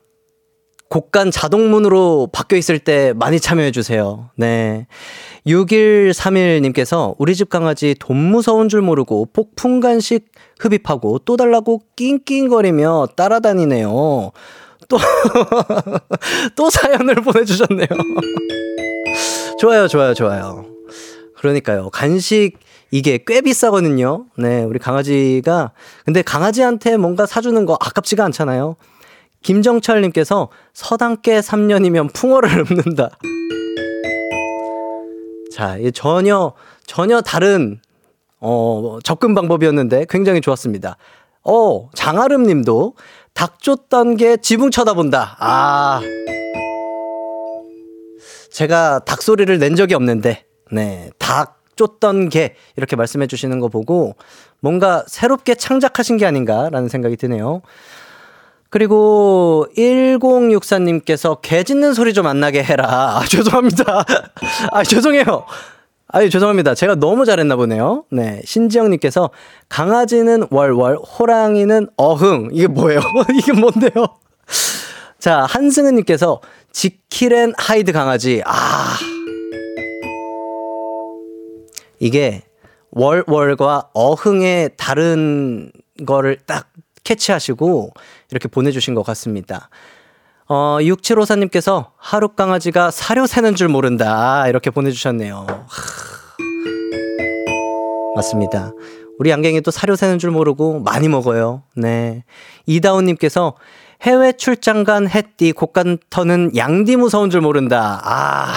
[0.88, 4.30] 곡간 자동문으로 바뀌어 있을 때 많이 참여해 주세요.
[4.36, 4.88] 네.
[5.46, 10.26] 6131님께서 우리 집 강아지 돈 무서운 줄 모르고 폭풍 간식
[10.64, 14.32] 흡입하고 또 달라고 낑낑거리며 따라다니네요.
[14.88, 14.98] 또,
[16.56, 17.86] 또 사연을 보내주셨네요.
[19.58, 20.66] 좋아요, 좋아요, 좋아요.
[21.36, 21.90] 그러니까요.
[21.90, 22.52] 간식
[22.90, 24.26] 이게 꽤 비싸거든요.
[24.36, 25.72] 네, 우리 강아지가
[26.04, 28.76] 근데 강아지한테 뭔가 사주는 거 아깝지가 않잖아요.
[29.42, 33.10] 김정철님께서 서당께 3년이면 풍어를 읊는다.
[35.54, 36.52] 자, 이 전혀
[36.86, 37.80] 전혀 다른
[38.46, 40.98] 어, 접근 방법이었는데 굉장히 좋았습니다.
[41.44, 42.94] 어, 장아름 님도
[43.32, 45.36] 닭 쫓던 게 지붕 쳐다본다.
[45.40, 46.02] 아.
[48.50, 51.10] 제가 닭 소리를 낸 적이 없는데, 네.
[51.18, 54.14] 닭 쫓던 개 이렇게 말씀해 주시는 거 보고
[54.60, 57.62] 뭔가 새롭게 창작하신 게 아닌가라는 생각이 드네요.
[58.68, 62.88] 그리고 1064님께서 개 짖는 소리 좀 안 나게 해라.
[63.18, 64.04] 아, 죄송합니다.
[64.70, 65.46] 아, 죄송해요.
[66.16, 66.76] 아유, 죄송합니다.
[66.76, 68.04] 제가 너무 잘했나 보네요.
[68.08, 68.40] 네.
[68.44, 69.30] 신지영님께서
[69.68, 72.50] 강아지는 월월, 호랑이는 어흥.
[72.52, 73.00] 이게 뭐예요?
[73.34, 74.06] 이게 뭔데요?
[75.18, 78.44] 자, 한승은님께서 지킬앤 하이드 강아지.
[78.46, 78.94] 아.
[81.98, 82.44] 이게
[82.92, 85.72] 월월과 어흥의 다른
[86.06, 86.68] 거를 딱
[87.02, 87.90] 캐치하시고
[88.30, 89.68] 이렇게 보내주신 것 같습니다.
[90.46, 94.46] 어, 6754님께서 하루 강아지가 사료 세는 줄 모른다.
[94.48, 95.46] 이렇게 보내주셨네요.
[95.48, 95.64] 하...
[98.14, 98.72] 맞습니다.
[99.18, 101.62] 우리 양갱이 또 사료 세는 줄 모르고 많이 먹어요.
[101.76, 102.24] 네.
[102.66, 103.54] 이다운님께서
[104.02, 108.00] 해외 출장 간 햇띠 곡간 터는 양디 무서운 줄 모른다.
[108.04, 108.54] 아.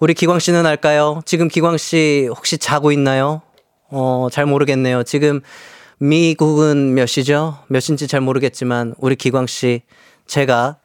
[0.00, 1.20] 우리 기광 씨는 알까요?
[1.26, 3.42] 지금 기광 씨 혹시 자고 있나요?
[3.90, 5.02] 어, 잘 모르겠네요.
[5.02, 5.42] 지금
[6.02, 7.58] 미국은 몇 시죠?
[7.68, 9.82] 몇 시인지 잘 모르겠지만 우리 기광 씨
[10.26, 10.78] 제가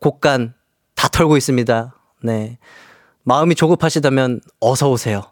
[0.00, 0.54] 곡간
[0.94, 1.94] 다 털고 있습니다.
[2.22, 2.56] 네.
[3.24, 5.22] 마음이 조급하시다면 어서 오세요.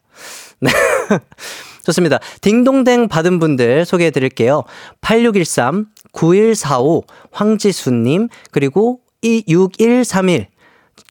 [0.60, 0.70] 네.
[1.82, 2.18] 좋습니다.
[2.42, 4.64] 딩동댕 받은 분들 소개해 드릴게요.
[5.00, 10.48] 8613, 9145, 황지수님, 그리고 26131,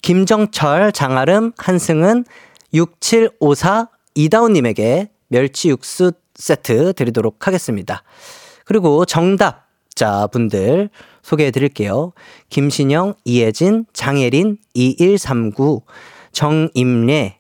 [0.04, 2.26] 김정철, 장아름, 한승은,
[2.72, 8.04] 6754, 이다운님에게 멸치 육수 세트 드리도록 하겠습니다.
[8.66, 10.90] 그리고 정답 자 분들
[11.22, 12.14] 소개해 드릴게요.
[12.50, 15.84] 김신영, 이혜진, 장혜린, 2139,
[16.32, 17.38] 정임례,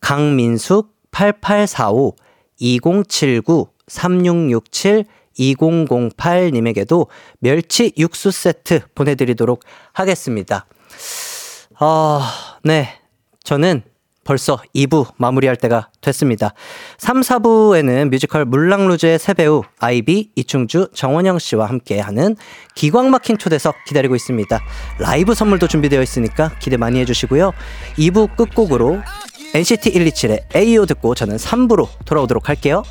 [0.00, 2.14] 강민숙, 8845,
[2.58, 5.04] 2079, 3667,
[5.38, 7.08] 2008님에게도
[7.40, 10.66] 멸치 육수 세트 보내드리도록 하겠습니다.
[11.78, 13.00] 아, 네.
[13.42, 13.82] 저는
[14.24, 16.54] 벌써 2부 마무리할 때가 됐습니다.
[16.98, 22.36] 3, 4부에는 뮤지컬 물랑루즈의 새 배우 아이비, 이충주, 정원영 씨와 함께하는
[22.74, 24.60] 기광 막힌 초대석 기다리고 있습니다.
[24.98, 27.52] 라이브 선물도 준비되어 있으니까 기대 많이 해주시고요.
[27.98, 29.00] 2부 끝곡으로
[29.54, 32.82] NCT 127의 AO 듣고 저는 3부로 돌아오도록 할게요.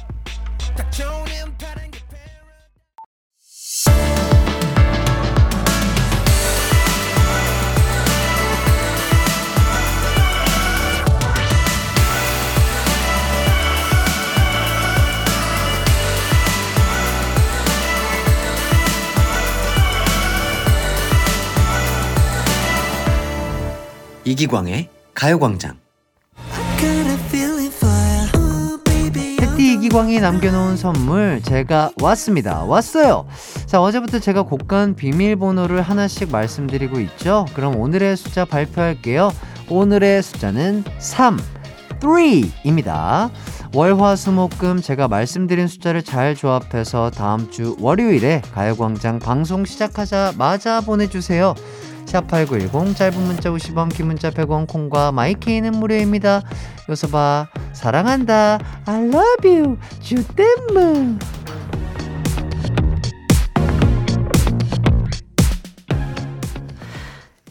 [24.25, 25.77] 이기광의 가요광장
[29.41, 32.63] 해띠 이기광이 남겨놓은 선물 제가 왔습니다.
[32.63, 33.27] 왔어요.
[33.65, 37.45] 자 어제부터 제가 곡간 비밀번호를 하나씩 말씀드리고 있죠.
[37.53, 39.31] 그럼 오늘의 숫자 발표할게요.
[39.69, 41.37] 오늘의 숫자는 3,
[41.99, 43.29] 3입니다.
[43.75, 51.55] 월화수목금 제가 말씀드린 숫자를 잘 조합해서 다음 주 월요일에 가요광장 방송 시작하자마자 보내주세요.
[52.13, 56.43] 샵8910 짧은 문자 50원 긴 문자 100원 콩과 마이케이는 무료입니다.
[57.11, 61.17] 봐 사랑한다 I love you Je t'aime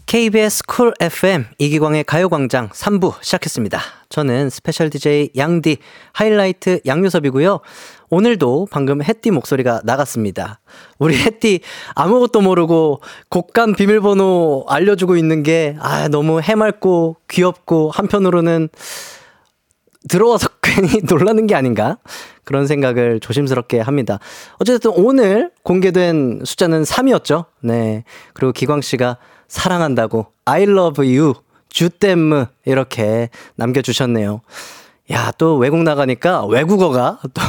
[0.06, 3.80] KBS 쿨 FM 이기광의 가요광장 3부 시작했습니다.
[4.10, 5.78] 저는 special DJ 양디
[6.12, 7.60] 하이라이트 양요섭이고요.
[8.12, 10.60] 오늘도 방금 햇디 목소리가 나갔습니다.
[10.98, 11.60] 우리 햇띠
[11.94, 13.00] 아무것도 모르고
[13.30, 18.68] 곡간 비밀번호 알려주고 있는 게 아, 너무 해맑고 귀엽고 한편으로는
[20.10, 21.96] 들어와서 괜히 놀라는 게 아닌가?
[22.44, 24.18] 그런 생각을 조심스럽게 합니다.
[24.58, 27.46] 어쨌든 오늘 공개된 숫자는 3이었죠.
[27.60, 28.04] 네.
[28.34, 29.16] 그리고 기광 씨가
[29.48, 31.32] 사랑한다고 I love you
[31.70, 34.42] 주댐무 이렇게 남겨 주셨네요.
[35.12, 37.40] 야, 또 외국 나가니까 외국어가 또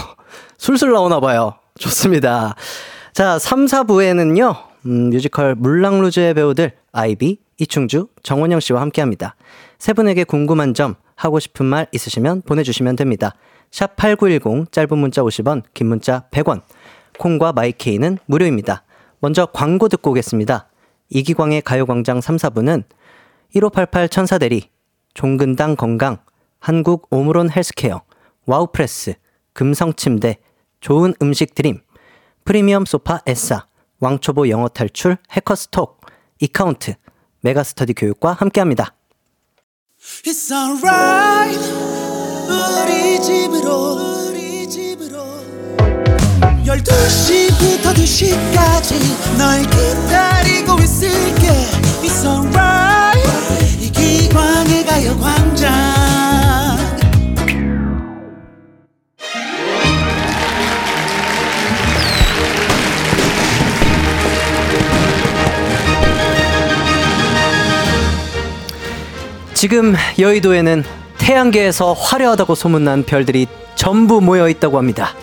[0.64, 1.56] 술술 나오나 봐요.
[1.78, 2.56] 좋습니다.
[3.12, 4.56] 자, 3, 4부에는요,
[4.86, 9.36] 음, 뮤지컬 물랑루즈의 배우들 아이비, 이충주, 정원영 씨와 함께 합니다.
[9.78, 13.36] 세 분에게 궁금한 점, 하고 싶은 말 있으시면 보내주시면 됩니다.
[13.72, 16.62] 샵 8910 짧은 문자 50원, 긴 문자 100원.
[17.20, 18.84] 콩과 마이케이는 무료입니다.
[19.20, 20.70] 먼저 광고 듣고 오겠습니다.
[21.10, 22.84] 이기광의 가요광장 3, 4부는
[23.54, 24.70] 1588 천사대리,
[25.14, 26.20] 종근당 건강,
[26.62, 28.04] 한국 오므론 헬스케어,
[28.46, 29.16] 와우프레스,
[29.52, 30.38] 금성침대,
[30.84, 31.80] 좋은 음식 드림,
[32.44, 33.68] 프리미엄 소파 에싸,
[34.02, 36.02] 왕초보 영어 탈출 해커스톡,
[36.42, 36.96] 이카운트,
[37.40, 38.94] 메가스터디 교육과 함께합니다.
[40.26, 41.58] It's alright.
[42.50, 45.24] 우리 집으로 우리 집으로.
[46.66, 51.48] 12시부터 2시까지 널 기다리고 있을게.
[52.04, 53.24] It's alright.
[53.80, 56.33] 이기광의 가요광장
[69.64, 70.84] 지금 여의도에는
[71.20, 75.16] 태양계에서 화려하다고 소문난 별들이 전부 모여 있다고 합니다.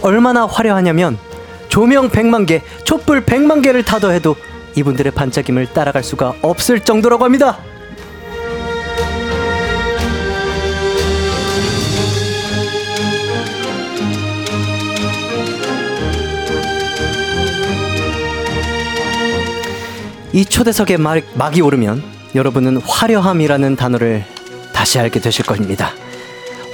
[0.00, 1.18] 얼마나 화려하냐면
[1.68, 4.34] 조명 100만 개, 촛불 100만 개를 타더해도
[4.76, 7.58] 이분들의 반짝임을 따라갈 수가 없을 정도라고 합니다.
[20.32, 24.24] 이 초대석에 막, 막이 오르면 여러분은 화려함이라는 단어를
[24.72, 25.92] 다시 알게 되실 겁니다.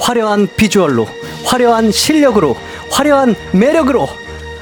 [0.01, 1.07] 화려한 비주얼로,
[1.45, 2.57] 화려한 실력으로,
[2.91, 4.09] 화려한 매력으로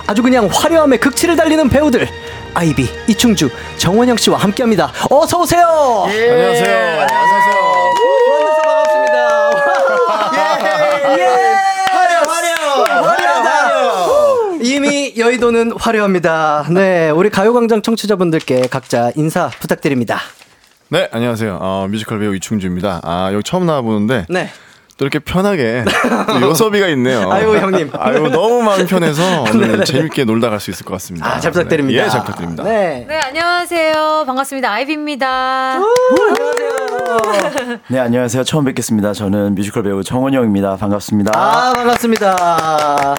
[0.07, 2.07] 아주 그냥 화려함의 극치를 달리는 배우들
[2.53, 3.49] 아이비, 이충주,
[3.79, 4.93] 정원영 씨와 함께합니다.
[5.09, 6.05] 어서 오세요.
[6.07, 7.01] 안녕하세요.
[7.03, 7.55] 안녕하세요.
[8.19, 9.51] 만나서 반갑습니다.
[11.17, 11.25] 예,
[11.93, 14.59] 화려, 화려, 화려하다.
[14.61, 16.67] 이미 여의도는 화려합니다.
[16.71, 20.21] 네, 우리 가요광장 청취자분들께 각자 인사 부탁드립니다.
[20.93, 21.59] 네, 안녕하세요.
[21.61, 23.01] 어, 뮤지컬 배우 이충주입니다.
[23.05, 24.49] 아, 여기 처음 나와보는데 네.
[24.97, 25.85] 또 이렇게 편하게
[26.29, 27.31] 또 요섭이가 있네요.
[27.31, 27.91] 아이고, 형님.
[27.97, 31.27] 아유, 너무 마음 편해서 오늘 재밌게 놀다 갈 수 있을 것 같습니다.
[31.27, 32.01] 아, 잘 부탁드립니다.
[32.01, 32.07] 네.
[32.07, 32.65] 예, 잘 부탁드립니다.
[32.65, 33.07] 네.
[33.09, 34.25] 네, 안녕하세요.
[34.27, 34.71] 반갑습니다.
[34.73, 35.79] 아이비입니다.
[37.89, 38.43] 네, 안녕하세요.
[38.45, 39.13] 처음 뵙겠습니다.
[39.13, 40.77] 저는 뮤지컬 배우 정원영입니다.
[40.77, 41.33] 반갑습니다.
[41.35, 43.15] 아, 반갑습니다.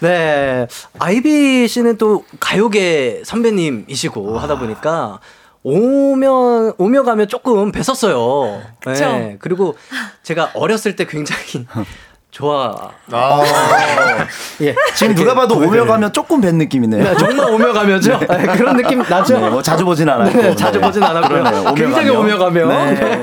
[0.00, 0.66] 네.
[1.00, 5.18] 아이비 씨는 또 가요계 선배님이시고 하다 보니까
[5.62, 8.62] 오면, 오며 가면 조금 뵀었어요.
[8.80, 9.04] 그쵸?
[9.04, 9.36] 네.
[9.40, 9.76] 그리고
[10.22, 11.66] 제가 어렸을 때 굉장히
[12.30, 12.90] 좋아.
[13.10, 13.42] 아,
[14.62, 14.74] 예.
[14.94, 17.02] 지금 누가 봐도 오며 가면 조금 뵌 느낌이네요.
[17.02, 18.20] 네, 정말 오며 가면죠?
[18.20, 19.38] 네, 그런 느낌 나죠?
[19.38, 20.40] 네, 뭐 자주 보진 않았고.
[20.40, 21.40] 네, 자주 보진 않았고요.
[21.40, 22.16] 오며 굉장히 가면.
[22.16, 22.66] 오며 가며.
[22.68, 23.20] 네.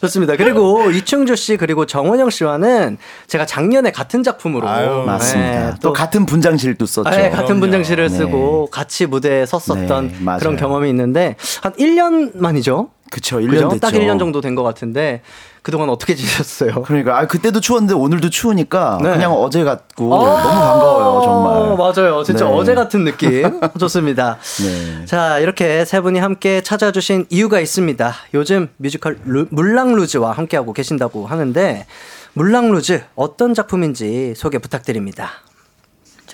[0.00, 0.36] 좋습니다.
[0.36, 2.98] 그리고 이충주 씨 그리고 정원영 씨와는
[3.28, 5.70] 제가 작년에 같은 작품으로 아유, 맞습니다.
[5.70, 7.10] 네, 또, 같은 분장실도 썼죠.
[7.10, 7.60] 네, 같은 그럼요.
[7.60, 8.16] 분장실을 네.
[8.16, 10.36] 쓰고 같이 무대에 섰었던 네.
[10.40, 12.88] 그런 경험이 있는데 한 1년 만이죠?
[13.12, 13.68] 그쵸, 1년 그죠?
[13.68, 13.80] 됐죠.
[13.80, 15.20] 딱 1년 정도 된 것 같은데
[15.60, 16.82] 그동안 어떻게 지내셨어요?
[16.82, 19.10] 그러니까 아 그때도 추웠는데 오늘도 추우니까 네.
[19.12, 21.76] 그냥 어제 같고 너무 반가워요, 정말.
[21.76, 22.22] 맞아요.
[22.24, 22.50] 진짜 네.
[22.52, 23.60] 어제 같은 느낌.
[23.78, 24.38] 좋습니다.
[24.64, 25.04] 네.
[25.04, 28.14] 자, 이렇게 세 분이 함께 찾아주신 이유가 있습니다.
[28.34, 31.86] 요즘 뮤지컬 루, 물랑루즈와 함께하고 계신다고 하는데,
[32.34, 35.30] 물랑루즈 어떤 작품인지 소개 부탁드립니다.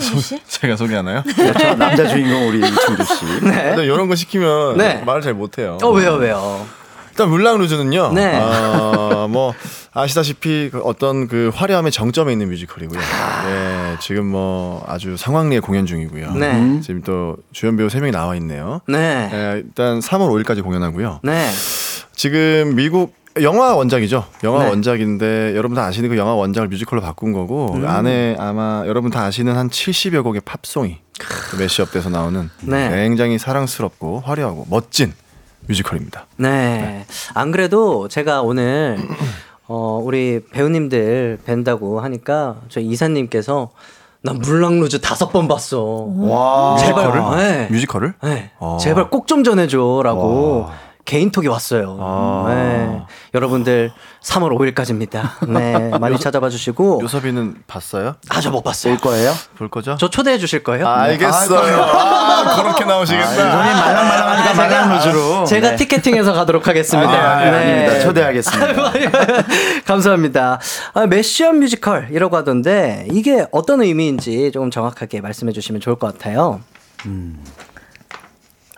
[0.03, 0.41] 충주 씨?
[0.47, 1.23] 제가 소개하나요?
[1.59, 3.25] 저 남자 주인공 우리 이충주 씨.
[3.41, 5.03] 근데 이런 거 시키면 네.
[5.05, 5.79] 말을 잘 못해요.
[5.83, 6.67] 어, 왜요, 왜요?
[7.11, 8.13] 일단 물랑 루즈는요.
[8.13, 8.39] 네.
[8.39, 9.53] 어, 뭐
[9.93, 13.01] 아시다시피 그 어떤 그 화려함의 정점에 있는 뮤지컬이고요.
[13.01, 16.35] 네, 지금 뭐 아주 상황리에 공연 중이고요.
[16.35, 16.81] 네.
[16.81, 18.81] 지금 또 주연 배우 3명이 나와 있네요.
[18.87, 19.29] 네.
[19.33, 21.19] 네, 일단 3월 5일까지 공연하고요.
[21.25, 21.51] 네.
[22.15, 24.25] 지금 미국 영화 원작이죠.
[24.45, 24.71] 영화 네.
[24.71, 27.87] 원작인데 여러분 다 아시는 그 영화 원작을 뮤지컬로 바꾼 거고 음.
[27.87, 32.91] 안에 아마 여러분 다 아시는 한 70여 곡의 팝송이 그 매시업돼서 나오는 네.
[32.91, 35.13] 굉장히 사랑스럽고 화려하고 멋진
[35.67, 36.27] 뮤지컬입니다.
[36.37, 37.05] 네.
[37.35, 38.97] 안 그래도 제가 오늘,
[39.69, 43.71] 어, 우리 배우님들 뵌다고 하니까 저희 이사님께서
[44.23, 46.09] 난 물랑루즈 다섯 번 봤어.
[46.17, 46.77] 와.
[46.79, 47.07] 제발.
[47.09, 47.37] 뮤지컬을?
[47.39, 47.69] 네.
[47.71, 48.15] 뮤지컬을?
[48.23, 48.51] 네.
[48.59, 48.79] 어.
[48.81, 50.69] 제발 꼭 좀 전해줘라고
[51.09, 51.97] 개인톡이 왔어요.
[52.01, 52.45] 아.
[52.49, 53.03] 네.
[53.35, 53.91] 여러분들
[54.23, 55.49] 3월 5일까지입니다.
[55.49, 55.91] 네.
[55.99, 57.01] 많이 찾아봐 주시고.
[57.03, 58.17] 요섭이는 봤어요?
[58.29, 58.93] 아, 저 못 봤어요.
[58.99, 59.33] 볼 거예요?
[59.57, 59.97] 볼 거죠?
[59.99, 60.87] 저 초대해 주실 거예요?
[60.87, 61.81] 아, 알겠어요.
[61.83, 63.27] 아, 그렇게 나오시겠다.
[63.27, 63.47] 손이
[63.81, 65.45] 말랑말랑하니까 말랑루즈로.
[65.47, 65.77] 제가 네.
[65.77, 67.11] 티켓팅해서 가도록 하겠습니다.
[67.11, 67.51] 아, 네.
[67.51, 68.01] 아닙니다.
[68.01, 68.93] 초대하겠습니다.
[69.87, 70.61] 감사합니다.
[70.93, 76.61] 아, 메시엄 뮤지컬이라고 하던데 이게 어떤 의미인지 조금 정확하게 말씀해 주시면 좋을 것 같아요.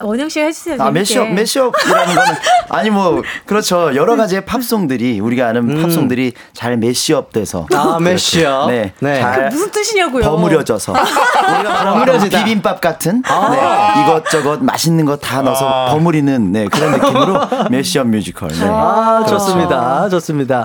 [0.03, 0.77] 원영 씨가 해주세요.
[0.81, 0.91] 아.
[0.91, 2.35] 매시업, 매시업이라는 거는
[2.71, 3.95] 아니 뭐 그렇죠.
[3.95, 7.77] 여러 가지의 팝송들이 우리가 아는 팝송들이 잘 매시업돼서 음.
[7.77, 8.71] 아, 매시업.
[8.71, 9.21] 네, 네.
[9.21, 10.25] 잘그 무슨 뜻이냐고요?
[10.25, 12.39] 버무려져서 우리가 말하는 버무려지다.
[12.45, 13.51] 비빔밥 같은 아.
[13.97, 17.41] 네, 이것저것 맛있는 거 다 넣어서 버무리는 네, 그런 느낌으로
[17.71, 18.49] mash-up 뮤지컬.
[18.49, 18.65] 네.
[18.65, 19.39] 아, 그렇죠.
[19.45, 20.09] 좋습니다.
[20.09, 20.65] 좋습니다.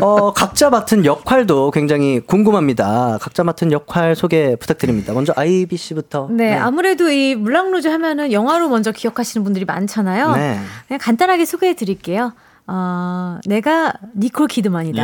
[0.00, 3.18] 어, 각자 맡은 역할도 굉장히 궁금합니다.
[3.20, 5.12] 각자 맡은 역할 소개 부탁드립니다.
[5.14, 6.28] 먼저 아이비 씨부터.
[6.30, 10.32] 네, 아무래도 이 물랑루즈 하면은 영화 로 먼저 기억하시는 분들이 많잖아요.
[10.36, 10.60] 네.
[10.88, 12.32] 그냥 간단하게 소개해 드릴게요.
[12.66, 15.02] 어, 내가 니콜 키드만이다.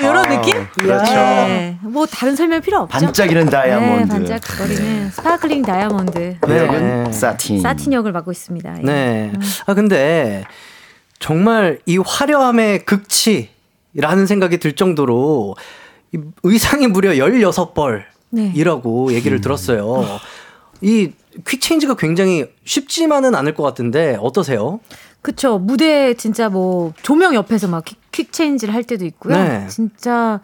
[0.00, 0.66] 이런 느낌?
[0.72, 1.12] 그렇죠.
[1.14, 1.78] 네.
[1.82, 2.98] 뭐 다른 설명 필요 없죠.
[2.98, 4.02] 반짝이는 다이아몬드.
[4.02, 6.36] 네, 반짝거리는 sparkling 다이아몬드.
[6.40, 7.60] 배역은 사틴.
[7.60, 8.78] 사틴 역을 맡고 있습니다.
[8.78, 8.82] 예.
[8.82, 9.32] 네.
[9.66, 10.44] 아, 근데
[11.18, 15.54] 정말 이 화려함의 극치라는 생각이 들 정도로
[16.12, 18.04] 이 의상이 무려 16벌
[18.54, 19.14] 이라고 네.
[19.16, 20.04] 얘기를 들었어요.
[20.80, 21.10] 이
[21.46, 24.80] quick change가 굉장히 쉽지만은 않을 것 같은데 어떠세요?
[25.22, 25.58] 그쵸.
[25.58, 29.34] 무대 진짜 뭐 조명 옆에서 막 퀵, 퀵 체인지를 할 때도 있고요.
[29.36, 29.66] 네.
[29.68, 30.40] 진짜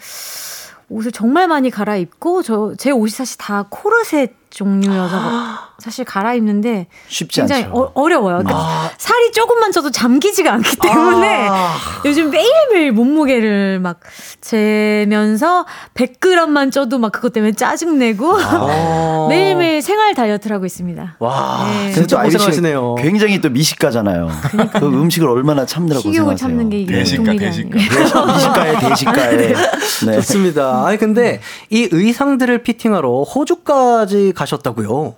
[0.89, 7.65] 옷을 정말 많이 갈아입고 저 제 옷이 사실 다 코르셋 종류여서 사실 갈아입는데 쉽지 굉장히
[7.65, 7.93] 않죠.
[7.95, 11.75] 어, 려워요 그러니까 살이 조금만 쪄도 잠기지가 않기 때문에 아.
[12.05, 14.01] 요즘 매일매일 몸무게를 막
[14.41, 19.27] 재면서 100g만 쪄도 막 그것 때문에 짜증내고 아.
[19.31, 21.17] 매일매일 생활 다이어트를 하고 있습니다.
[21.19, 21.93] 와, 네.
[21.93, 22.97] 진짜 고생하시네요.
[22.97, 24.29] 굉장히 또 미식가잖아요.
[24.79, 26.37] 그 음식을 얼마나 참느라 식욕을 고생하세요.
[26.37, 27.79] 참는 게 이게 대식가, 대식가.
[27.79, 29.37] 미식가에 대식가에.
[30.07, 30.13] 네.
[30.17, 30.87] 좋습니다.
[30.87, 31.41] 아니 근데
[31.71, 35.17] 이 의상들을 피팅하러 호주까지 가셨다고요?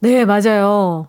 [0.00, 1.06] 네, 맞아요.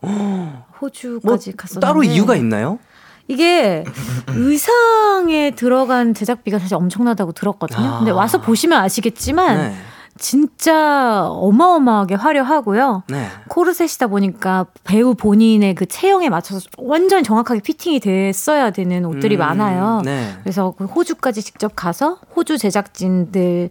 [0.82, 2.80] 호주까지 뭐 갔었는데 따로 이유가 있나요?
[3.28, 3.84] 이게
[4.28, 7.88] 의상에 들어간 제작비가 사실 엄청나다고 들었거든요.
[7.88, 7.98] 아.
[8.00, 9.76] 근데 와서 보시면 아시겠지만 네.
[10.18, 13.04] 진짜 어마어마하게 화려하고요.
[13.08, 13.28] 네.
[13.50, 20.02] 코르셋이다 보니까 배우 본인의 그 체형에 맞춰서 완전 정확하게 피팅이 됐어야 되는 옷들이 음, 많아요.
[20.04, 20.36] 네.
[20.42, 23.70] 그래서 그 호주까지 직접 가서 호주 제작진들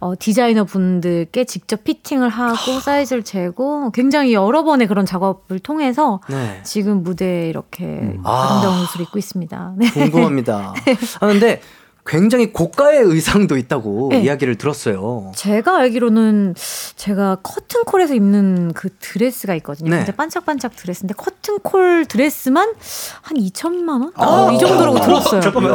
[0.00, 6.60] 어, 디자이너 분들께 직접 피팅을 하고 사이즈를 재고 굉장히 여러 번의 그런 작업을 통해서 네.
[6.64, 8.48] 지금 무대에 이렇게 아.
[8.50, 9.74] 아름다운 옷을 입고 있습니다.
[9.78, 9.90] 네.
[9.90, 10.74] 궁금합니다.
[11.20, 11.60] 아 근데
[12.06, 14.20] 굉장히 고가의 의상도 있다고 네.
[14.20, 15.32] 이야기를 들었어요.
[15.34, 16.54] 제가 알기로는
[16.94, 19.90] 제가 커튼콜에서 입는 그 드레스가 있거든요.
[19.90, 19.96] 네.
[19.98, 22.74] 근데 반짝반짝 드레스인데 커튼콜 드레스만
[23.22, 24.12] 한 2천만 원?
[24.14, 24.24] 아.
[24.24, 25.40] 어, 이 정도라고 들었어요.
[25.40, 25.72] 잠깐만.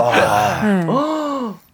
[0.63, 0.86] 네.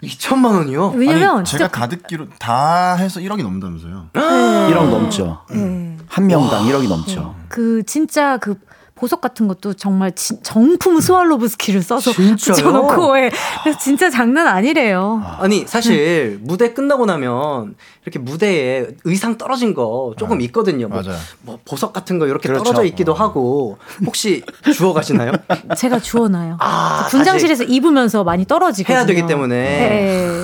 [0.03, 0.93] 2천만 원이요?
[0.95, 4.09] 왜냐면 아니, 진짜 제가 가득기로 다 해서 1억이 넘는다면서요.
[4.13, 5.39] 1억 넘죠.
[5.49, 5.97] 네.
[6.07, 7.35] 한 명당 1억이 넘죠.
[7.49, 8.59] 그 진짜 그
[8.97, 12.11] 보석 같은 것도 정말 진- 정품 스왈로브스키를 써서?
[12.11, 13.31] 붙여놓고 예.
[13.63, 15.21] 그래서 진짜 장난 아니래요.
[15.39, 20.87] 아니 사실 무대 끝나고 나면 이렇게 무대에 의상 떨어진 거 조금 있거든요.
[20.87, 21.17] 뭐, 맞아요.
[21.41, 22.63] 뭐 보석 같은 거 이렇게 그렇죠.
[22.63, 24.43] 떨어져 있기도 하고 혹시
[24.73, 25.31] 주워 가시나요?
[25.77, 26.57] 제가 주워놔요.
[26.59, 28.97] 아, 분장실에서 입으면서 많이 떨어지거든요.
[28.97, 29.55] 해야 되기 때문에.
[29.55, 30.43] 네.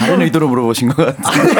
[0.00, 1.50] 다른 의도로 물어보신 것 같아요.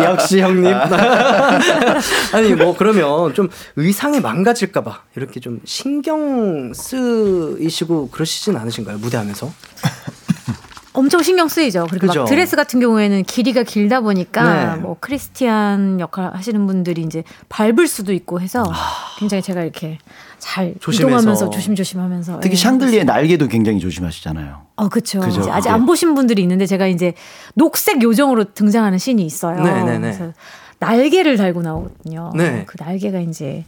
[0.02, 0.72] 역시 형님.
[2.32, 9.52] 아니 뭐 그러면 좀 의상이 망가질까봐 이렇게 좀 신경 쓰이시고 그러시진 않으신가요 무대하면서?
[10.94, 11.88] 엄청 신경 쓰이죠.
[11.90, 12.20] 그리고 그죠?
[12.20, 14.80] 막 드레스 같은 경우에는 길이가 길다 보니까 네.
[14.80, 18.64] 뭐 크리스티안 역할 하시는 분들이 이제 밟을 수도 있고 해서
[19.18, 19.98] 굉장히 제가 이렇게
[20.38, 20.78] 잘 아.
[20.80, 21.08] 조심해서.
[21.08, 24.63] 이동하면서 조심조심하면서 특히 예, 샹들리의 날개도 굉장히 조심하시잖아요.
[24.76, 25.20] 어, 그쵸.
[25.20, 25.68] 그죠, 이제 아직.
[25.70, 27.14] 안 보신 분들이 있는데 제가 이제
[27.54, 29.62] 녹색 요정으로 등장하는 씬이 있어요.
[29.62, 29.98] 네네네.
[30.00, 30.32] 그래서
[30.80, 32.32] 날개를 달고 나오거든요.
[32.34, 32.64] 네.
[32.66, 33.64] 그 날개가 이제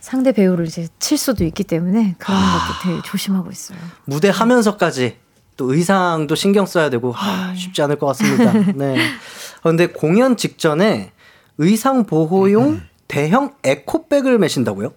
[0.00, 3.78] 상대 배우를 이제 칠 수도 있기 때문에 그런 것도 되게 조심하고 있어요.
[4.04, 5.18] 무대 하면서까지
[5.56, 8.52] 또 의상도 신경 써야 되고 하, 쉽지 않을 것 같습니다.
[8.74, 8.96] 네.
[9.60, 11.12] 그런데 공연 직전에
[11.58, 14.92] 의상 보호용 대형 에코백을 매신다고요?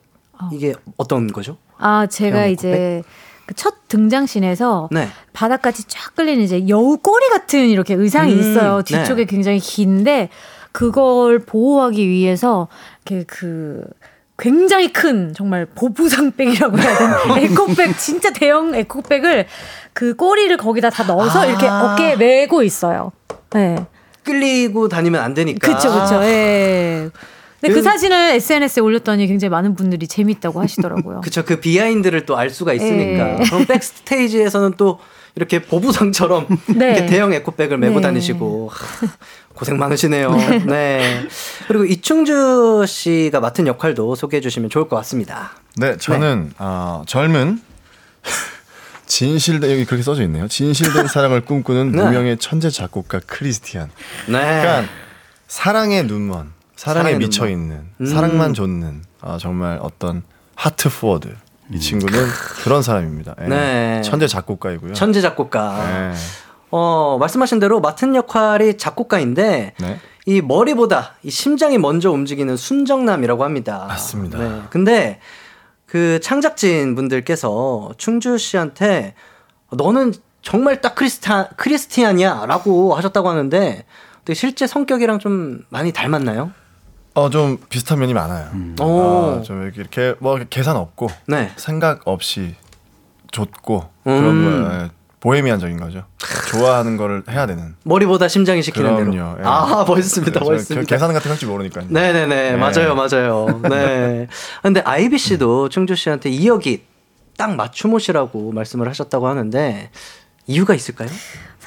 [0.51, 1.57] 이게 어떤 거죠?
[1.78, 3.03] 아, 제가 이제
[3.49, 5.09] 그 첫 등장신에서 네.
[5.33, 8.83] 바닥까지 쫙 끌리는 이제 여우 꼬리 같은 이렇게 의상이 음, 있어요.
[8.83, 8.99] 네.
[8.99, 10.29] 뒤쪽에 굉장히 긴데
[10.71, 12.67] 그걸 보호하기 위해서
[13.07, 13.83] 이렇게 그
[14.37, 19.47] 굉장히 큰 정말 보부상백이라고 해야 되나 에코백 진짜 대형 에코백을
[19.93, 21.45] 그 꼬리를 거기다 다 넣어서 아.
[21.47, 23.11] 이렇게 어깨에 메고 있어요.
[23.49, 23.83] 네,
[24.23, 25.67] 끌리고 다니면 안 되니까.
[25.67, 26.23] 그렇죠, 그렇죠.
[26.23, 27.09] 예.
[27.62, 31.22] 근데 그 그- 사진을 SNS에 올렸더니 굉장히 많은 분들이 재밌다고 하시더라고요.
[31.22, 31.43] 그쵸.
[31.45, 33.39] 그 비하인드를 또 알 수가 있으니까.
[33.41, 33.43] 예.
[33.45, 34.99] 그럼 백스테이지에서는 또
[35.36, 36.91] 이렇게 보부상처럼 네.
[36.91, 38.01] 이렇게 대형 에코백을 메고 네.
[38.01, 39.07] 다니시고 하,
[39.53, 40.32] 고생 많으시네요.
[40.68, 41.28] 네.
[41.68, 45.51] 그리고 이충주 씨가 맡은 역할도 소개해 주시면 좋을 것 같습니다.
[45.76, 47.62] 네, 저는 어, 젊은
[49.05, 50.47] 진실된 여기 그렇게 써져 있네요.
[50.47, 52.03] 진실된 사랑을 꿈꾸는 네.
[52.03, 53.89] 무명의 천재 작곡가 크리스티안.
[54.28, 54.32] 네.
[54.34, 54.84] 그러니까
[55.47, 57.49] 사랑의 눈먼, 사랑에 미쳐.
[57.49, 58.05] 있는 음.
[58.05, 60.23] 사랑만 좇는 아, 정말 어떤
[60.55, 61.36] heart forward
[61.73, 62.25] 이 친구는
[62.63, 63.36] 그런 사람입니다.
[63.41, 63.47] 예.
[63.47, 64.01] 네.
[64.01, 64.93] 천재 작곡가이고요.
[64.93, 65.86] 천재 작곡가.
[65.86, 66.13] 네.
[66.71, 69.99] 어, 말씀하신 대로 맡은 역할이 작곡가인데 네.
[70.25, 73.86] 이 머리보다 이 심장이 먼저 움직이는 순정남이라고 합니다.
[73.89, 74.38] 맞습니다.
[74.38, 74.61] 네.
[74.69, 75.19] 근데
[75.86, 79.15] 그 창작진 분들께서 충주 씨한테
[79.71, 83.84] 너는 정말 딱 크리스타, 크리스티안이야라고 하셨다고 하는데
[84.34, 86.51] 실제 성격이랑 좀 많이 닮았나요?
[87.20, 88.49] 어, 좀 비슷한 면이 많아요.
[88.82, 89.39] 오.
[89.39, 91.51] 아, 좀 이렇게, 이렇게 뭐 계산 없고 네.
[91.57, 92.55] 생각 없이
[93.32, 94.20] 좋고 음.
[94.22, 94.89] 그런 거에
[95.20, 96.05] 보헤미안적인 거죠.
[96.49, 97.76] 좋아하는 거를 해야 되는.
[97.84, 99.11] 머리보다 심장이 시키는 그럼요.
[99.11, 99.38] 대로.
[99.39, 99.43] 예.
[99.43, 100.39] 아, 멋있습니다.
[100.39, 100.88] 저 멋있습니다.
[100.88, 101.88] 계산 같은 거할줄 모르니까요.
[101.89, 102.51] 네네네.
[102.51, 102.55] 네.
[102.55, 103.59] 맞아요, 맞아요.
[103.70, 104.28] 네.
[104.61, 106.84] 근데 아이비 씨도 충주 씨한테 이역이
[107.38, 109.89] 딱 맞춤 옷이라고 말씀을 하셨다고 하는데
[110.47, 111.09] 이유가 있을까요?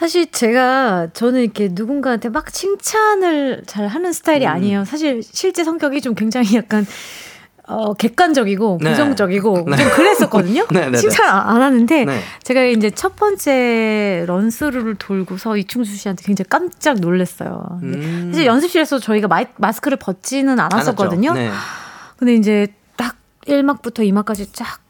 [0.02, 4.50] 사실 제가 저는 이렇게 누군가한테 막 칭찬을 잘 하는 스타일이 음.
[4.50, 4.84] 아니에요.
[4.84, 6.84] 사실 실제 성격이 좀 굉장히 약간
[7.68, 8.90] 어, 객관적이고 네.
[8.90, 9.76] 부정적이고 네.
[9.76, 10.66] 좀 그랬었거든요.
[10.74, 10.98] 네, 네, 네.
[10.98, 12.20] 칭찬 안, 안 하는데 네.
[12.42, 17.78] 제가 이제 첫 번째 런스루를 돌고서 이충주 씨한테 굉장히 깜짝 놀랐어요.
[17.84, 18.30] 음.
[18.32, 21.32] 사실 연습실에서 저희가 마이, 마스크를 벗지는 않았었거든요.
[22.16, 23.14] 근데 이제 딱
[23.46, 24.81] 1막부터 2막까지 쫙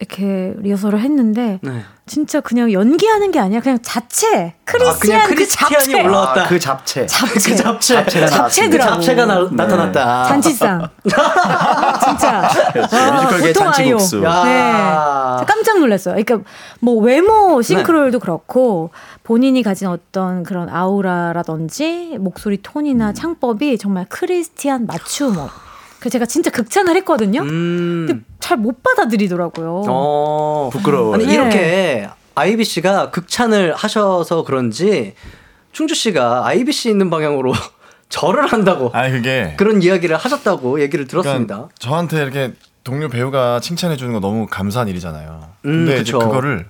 [0.00, 1.82] 이렇게 리허설을 했는데 네.
[2.06, 6.42] 진짜 그냥 연기하는 게 아니라 그냥 자체 크리스티안 그 크리스티안이 잡채 올라왔다.
[6.42, 7.06] 아, 그 잡채.
[7.06, 7.94] 잡채 그 잡채.
[7.94, 8.90] 잡채가 잡채더라고.
[8.92, 9.48] 잡채가 나, 네.
[9.50, 10.24] 나타났다.
[10.24, 12.48] 잔치상 진짜
[12.92, 13.98] 와, 뮤지컬계 보통 아니요.
[14.44, 15.44] 네.
[15.46, 16.14] 깜짝 놀랐어요.
[16.14, 16.48] 그러니까
[16.80, 18.90] 뭐 외모 싱크로율도 그렇고
[19.24, 25.50] 본인이 가진 어떤 그런 아우라라든지 목소리 톤이나 창법이 정말 크리스티안 맞춤업.
[26.00, 27.42] 그 제가 진짜 극찬을 했거든요.
[27.42, 28.06] 음.
[28.08, 29.84] 근데 잘 못 받아들이더라고요.
[29.88, 30.70] 어.
[30.72, 31.14] 부끄러워요.
[31.14, 31.34] 아니, 네.
[31.34, 35.14] 이렇게 아이비 씨가 극찬을 하셔서 그런지
[35.72, 37.52] 충주 씨가 아이비 씨 있는 방향으로
[38.08, 41.54] 절을 한다고 아니 그게 그런 이야기를 하셨다고 얘기를 들었습니다.
[41.54, 42.52] 그러니까 저한테 이렇게
[42.84, 45.50] 동료 배우가 칭찬해 주는 거 너무 감사한 일이잖아요.
[45.66, 46.18] 음, 근데 이제 그쵸.
[46.20, 46.66] 그거를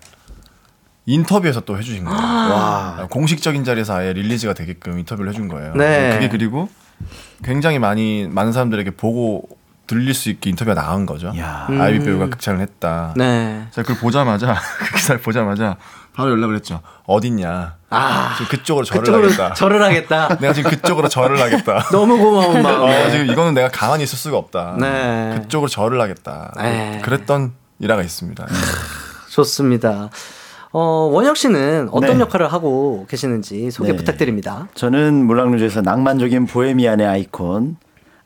[1.07, 2.19] 인터뷰에서 또 해주신 거예요.
[2.21, 3.07] 와.
[3.11, 5.75] 공식적인 자리에서 아예 릴리즈가 되게끔 인터뷰를 해준 거예요.
[5.75, 6.11] 네.
[6.15, 6.69] 그게 그리고
[7.45, 9.49] 굉장히 많이 많은 사람들에게 보고
[9.87, 11.33] 들릴 수 있게 인터뷰가 나온 거죠.
[11.39, 11.67] 야.
[11.69, 12.05] 아이비 음.
[12.05, 13.15] 배우가 극찬을 했다.
[13.17, 13.67] 네.
[13.73, 15.77] 제가 그걸 보자마자 그 기사를 보자마자
[16.15, 16.83] 바로 연락을 했죠.
[17.07, 17.77] 어딨냐?
[17.91, 19.55] 아, 지금 그쪽으로 절을 그쪽으로 하겠다.
[19.55, 20.37] 절을 하겠다.
[20.43, 21.85] 내가 지금 그쪽으로 절을 하겠다.
[21.91, 22.83] 너무 고마운 마음.
[22.83, 24.77] 어, 지금 이거는 내가 가만히 있을 수가 없다.
[24.79, 25.39] 네.
[25.43, 26.53] 그쪽으로 절을 하겠다.
[26.59, 27.01] 네.
[27.03, 28.47] 그랬던 일화가 있습니다.
[29.31, 30.11] 좋습니다.
[30.73, 32.21] 어, 원혁 씨는 어떤 네.
[32.21, 33.97] 역할을 하고 계시는지 소개 네.
[33.97, 34.69] 부탁드립니다.
[34.75, 37.77] 저는 물랑루즈에서 낭만적인 보헤미안의 아이콘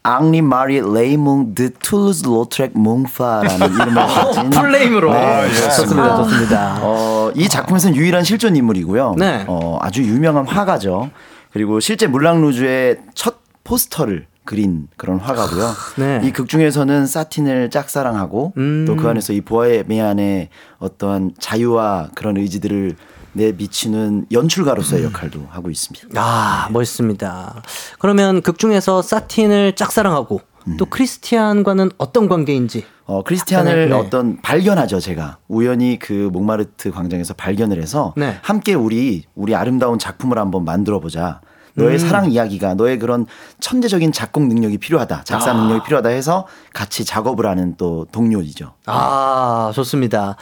[0.05, 5.13] 앙리 마리 레이몽 드 툴루즈 로트렉 몽파라는 이름을 가진 full name으로.
[5.13, 5.55] 네, 예.
[5.55, 6.79] 좋습니다, 좋습니다.
[6.83, 9.15] 어, 이 작품에서는 유일한 실존 인물이고요.
[9.19, 9.45] 네.
[9.47, 11.11] 어, 아주 유명한 화가죠.
[11.53, 15.71] 그리고 실제 물랑루즈의 첫 포스터를 그린 그런 화가고요.
[15.99, 16.21] 네.
[16.25, 18.85] 이극 중에서는 사틴을 짝사랑하고 음.
[18.87, 22.97] 또그 안에서 이 보헤미안의 어떠한 자유와 그런 의지들을
[23.35, 26.09] 내비치는 연출가로서의 역할도 하고 있습니다.
[26.17, 27.63] 아, 멋있습니다.
[27.99, 30.77] 그러면 극 중에서 사틴을 짝사랑하고 음.
[30.77, 32.85] 또 크리스티안과는 어떤 관계인지.
[33.05, 33.95] 어, 크리스티안을 네.
[33.95, 35.39] 어떤 발견하죠, 제가.
[35.49, 38.37] 우연히 그 몽마르트 광장에서 발견을 해서 네.
[38.43, 41.41] 함께 우리 우리 아름다운 작품을 한번 만들어 보자.
[41.75, 41.99] 너의 음.
[41.99, 43.27] 사랑 이야기가 너의 그런
[43.61, 45.25] 천재적인 작곡 능력이 필요하다.
[45.25, 45.55] 작사 아.
[45.55, 48.75] 능력이 필요하다 해서 같이 작업을 하는 또 동료이죠.
[48.87, 50.37] 아, 좋습니다.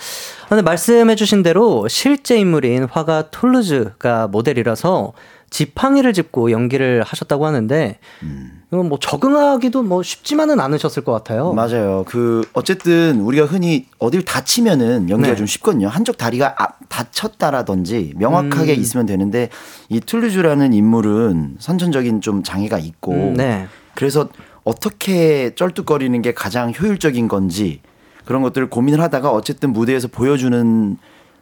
[0.49, 5.12] 근데 말씀해 주신 대로 실제 인물인 화가 톨루즈가 모델이라서
[5.51, 8.60] 지팡이를 짚고 연기를 하셨다고 하는데, 음.
[8.73, 11.53] 이건 뭐 적응하기도 뭐 쉽지만은 않으셨을 것 같아요.
[11.53, 12.05] 맞아요.
[12.07, 15.37] 그 어쨌든 우리가 흔히 어딜 다치면은 연기가 네.
[15.37, 15.89] 좀 쉽거든요.
[15.89, 18.81] 한쪽 다리가 아, 다쳤다라든지 명확하게 음.
[18.81, 19.49] 있으면 되는데
[19.89, 23.66] 이 툴루즈라는 인물은 선천적인 좀 장애가 있고 음, 네.
[23.97, 24.29] 그래서
[24.62, 27.81] 어떻게 쩔뚝거리는 게 가장 효율적인 건지
[28.25, 30.97] 그런 것들을 고민을 하다가 어쨌든 무대에서 보여주는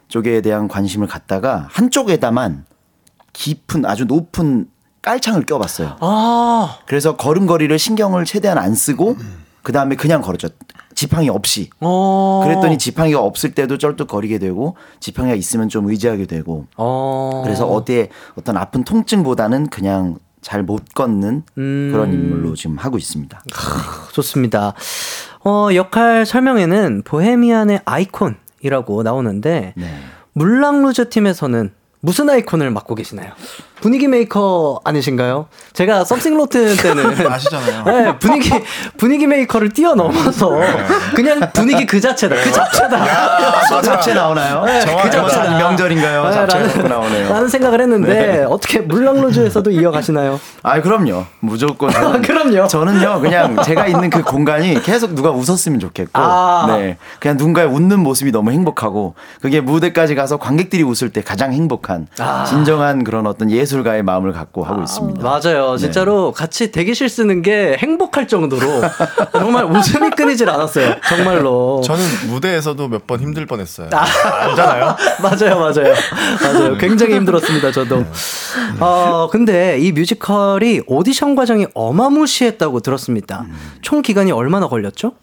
[0.07, 2.65] 쪽에 대한 관심을 갖다가 한쪽에다만
[3.33, 4.67] 깊은 아주 높은
[5.01, 5.97] 깔창을 껴봤어요.
[5.99, 9.17] 아, 그래서 걸음걸이를 신경을 최대한 안 쓰고
[9.63, 10.49] 그 다음에 그냥 걸었죠.
[10.95, 11.69] 지팡이 없이.
[11.79, 12.41] 어.
[12.43, 17.41] 그랬더니 지팡이가 없을 때도 쩔뚝거리게 되고 지팡이가 있으면 좀 의지하게 되고 어.
[17.45, 21.89] 그래서 어디에 어떤 아픈 통증보다는 그냥 잘 못 걷는 음.
[21.91, 23.41] 그런 인물로 지금 하고 있습니다.
[24.13, 24.73] 좋습니다.
[25.43, 29.99] 어, 역할 설명에는 보헤미안의 아이콘이라고 나오는데, 네.
[30.33, 33.31] 물랑루즈 팀에서는 무슨 아이콘을 맡고 계시나요?
[33.81, 35.47] 분위기 메이커 아니신가요?
[35.73, 37.83] 제가 썸씽 로튼 때는 아시잖아요.
[37.85, 38.51] 네, 분위기
[38.97, 40.51] 분위기 메이커를 뛰어넘어서
[41.15, 42.35] 그냥 분위기 그 자체다.
[42.35, 42.97] 그 자체다.
[42.97, 44.65] 아, 잡채 나오나요?
[44.65, 45.27] 네, 그 정확하다.
[45.29, 45.57] 자체다.
[45.57, 46.23] 명절인가요?
[46.25, 47.29] 네, 잡채 나오네요.
[47.29, 48.43] 라는 생각을 했는데 네.
[48.43, 50.39] 어떻게 물랑루즈에서도 이어가시나요?
[50.63, 51.25] 아, 그럼요.
[51.39, 51.91] 무조건.
[51.91, 52.67] 저는, 그럼요.
[52.67, 56.65] 저는요, 그냥 제가 있는 그 공간이 계속 누가 웃었으면 좋겠고, 아.
[56.67, 56.97] 네.
[57.19, 62.43] 그냥 누군가의 웃는 모습이 너무 행복하고, 그게 무대까지 가서 관객들이 웃을 때 가장 행복한, 아.
[62.43, 65.21] 진정한 그런 어떤 예술 가의 마음을 갖고 하고 있습니다.
[65.23, 65.77] 맞아요.
[65.77, 68.81] 진짜로 같이 대기실 쓰는 게 행복할 정도로
[69.33, 70.95] 정말 웃음이 끊이질 않았어요.
[71.07, 71.81] 정말로.
[71.83, 73.89] 저는 무대에서도 몇 번 힘들 뻔했어요.
[73.91, 74.95] 알잖아요.
[75.23, 75.93] 맞아요, 맞아요.
[76.43, 76.77] 맞아요.
[76.77, 78.03] 굉장히 힘들었습니다, 저도.
[78.79, 83.45] 어, 근데 이 뮤지컬이 오디션 과정이 어마무시했다고 들었습니다.
[83.81, 85.13] 총 기간이 얼마나 걸렸죠?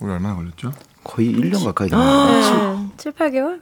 [0.00, 0.72] 우리 얼마나 걸렸죠?
[1.04, 2.26] 거의 1년 가까이 됐네요.
[2.26, 3.60] 네, 7, 8개월?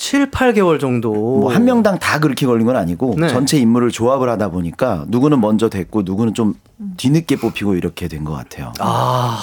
[0.00, 1.12] 7, 8개월 정도.
[1.12, 3.28] 뭐 한 명당 다 그렇게 걸린 건 아니고 네.
[3.28, 6.54] 전체 인물을 조합을 하다 보니까 누구는 먼저 됐고 누구는 좀
[6.96, 8.72] 뒤늦게 뽑히고 이렇게 된 것 같아요.
[8.80, 9.38] 아,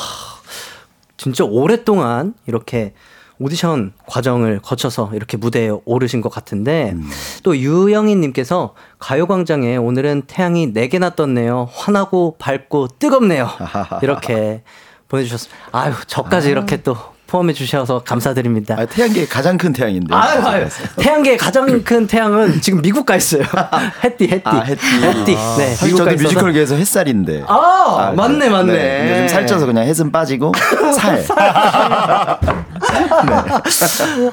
[1.18, 2.94] 진짜 오랫동안 이렇게
[3.40, 7.08] 오디션 과정을 거쳐서 이렇게 무대에 오르신 것 같은데 음.
[7.44, 11.70] 또 유영희님께서 가요광장에 오늘은 태양이 4개나 떴네요.
[11.72, 13.48] 환하고 밝고 뜨겁네요.
[14.02, 14.64] 이렇게
[15.08, 15.70] 보내주셨습니다.
[15.72, 16.98] 아유, 저까지 이렇게 또
[17.28, 18.76] 포함해 주셔서 감사드립니다.
[18.80, 20.16] 아, 태양계의 가장 큰 태양인데.
[20.16, 20.66] 아유, 아유.
[20.96, 23.44] 태양계의 가장 큰 태양은 지금 미국 가 있어요.
[24.04, 24.42] 해띠, 해띠.
[24.46, 24.82] 아, 해띠.
[25.04, 25.36] 해띠.
[25.36, 26.12] 네, 사실 미국 저도.
[26.12, 27.44] 뮤지컬계에서 햇살인데.
[27.48, 29.12] 아, 맞네, 맞네.
[29.12, 30.54] 요즘 살쪄서 그냥 햇은 빠지고
[30.96, 31.24] 살.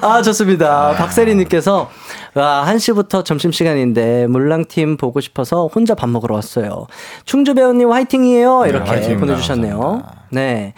[0.00, 0.92] 아, 좋습니다.
[0.92, 1.90] 박세리님께서,
[2.34, 6.86] 와, 1시부터 점심시간인데, 물랑팀 보고 싶어서 혼자 밥 먹으러 왔어요.
[7.24, 8.64] 충주 배우님 화이팅이에요.
[8.66, 9.26] 이렇게 화이팅입니다.
[9.26, 10.02] 보내주셨네요.
[10.30, 10.74] 네.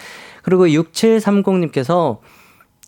[0.47, 2.18] 그리고 6730님께서,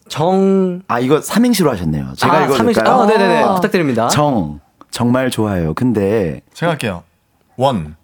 [0.08, 2.12] 정, 아 이거 삼행시로 하셨네요.
[2.16, 2.72] 제가 아, 읽어줄까요?
[2.72, 3.54] 삼행시- 아, 네네네.
[3.56, 4.06] 부탁드립니다.
[4.08, 4.60] 정
[4.92, 5.74] 정말 좋아요.
[5.74, 7.02] 근데 제가 할게요.
[7.56, 7.96] 원,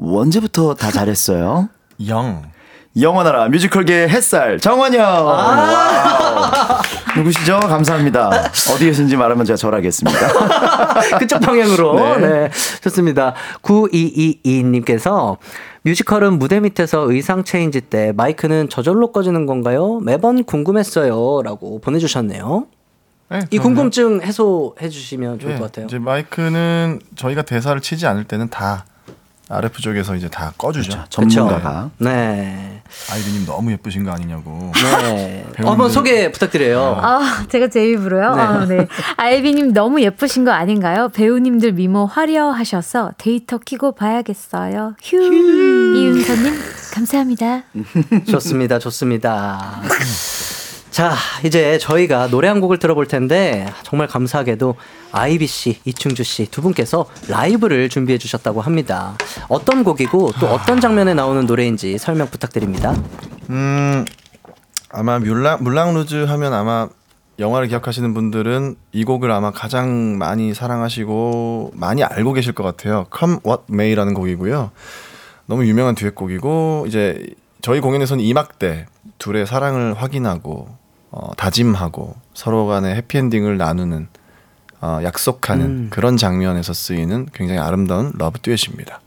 [0.00, 1.68] 언제부터 다 잘했어요?
[2.08, 2.42] 영.
[3.00, 5.02] 영원하라 뮤지컬계 햇살 정원영.
[5.26, 6.80] 와우.
[7.16, 7.58] 누구시죠?
[7.58, 8.28] 감사합니다.
[8.72, 10.18] 어디 계신지 말하면 제가 절하겠습니다.
[11.18, 11.98] 그쪽 방향으로.
[12.20, 12.26] 네.
[12.26, 12.50] 네.
[12.82, 13.34] 좋습니다.
[13.62, 15.38] 9222님께서
[15.84, 20.00] 뮤지컬은 무대 밑에서 의상 change 때 마이크는 저절로 꺼지는 건가요?
[20.00, 21.42] 매번 궁금했어요.
[21.42, 22.66] 라고 보내주셨네요.
[23.30, 23.58] 네, 이.
[23.58, 25.86] 궁금증 해소해 주시면 좋을 예, 것 같아요.
[25.86, 28.86] 이제 마이크는 저희가 대사를 치지 않을 때는 다
[29.48, 31.04] RF 쪽에서 이제 다 꺼주죠.
[31.10, 31.90] 전문가가.
[31.98, 32.82] 네.
[33.10, 34.72] 아이비님 너무 예쁘신 거 아니냐고.
[35.02, 35.44] 네.
[35.58, 36.98] 한번 소개 부탁드려요.
[37.00, 38.34] 아, 제가 제 입으로요?
[38.34, 38.42] 네.
[38.42, 38.88] 아, 네.
[39.16, 41.10] 아이비님 너무 예쁘신 거 아닌가요?
[41.10, 44.94] 배우님들 미모 화려하셔서 데이터 키고 봐야겠어요.
[45.02, 45.16] 휴.
[45.16, 46.54] 이윤서님,
[46.94, 47.62] 감사합니다.
[48.30, 48.78] 좋습니다.
[48.78, 49.80] 좋습니다.
[50.90, 51.12] 자,
[51.44, 54.76] 이제 저희가 노래 한 곡을 들어볼 텐데 정말 감사하게도
[55.14, 59.16] 아이비 씨, 이충주 씨 두 분께서 라이브를 준비해 주셨다고 합니다.
[59.48, 62.94] 어떤 곡이고 또 어떤 장면에 나오는 노래인지 설명 부탁드립니다.
[63.50, 64.04] 음
[64.90, 66.88] 아마 물랑 물랑 루즈 하면 아마
[67.38, 73.06] 영화를 기억하시는 분들은 이 곡을 아마 가장 많이 사랑하시고 많이 알고 계실 것 같아요.
[73.16, 74.70] Come What May라는 곡이고요.
[75.46, 77.26] 너무 유명한 듀엣곡이고 이제
[77.60, 78.86] 저희 공연에서는 2막 때
[79.18, 80.68] 둘의 사랑을 확인하고
[81.10, 84.08] 어, 다짐하고 서로 간의 해피엔딩을 나누는
[84.84, 85.86] 어, 약속하는 음.
[85.88, 89.00] 그런 장면에서 쓰이는 굉장히 아름다운 love 듀엣입니다.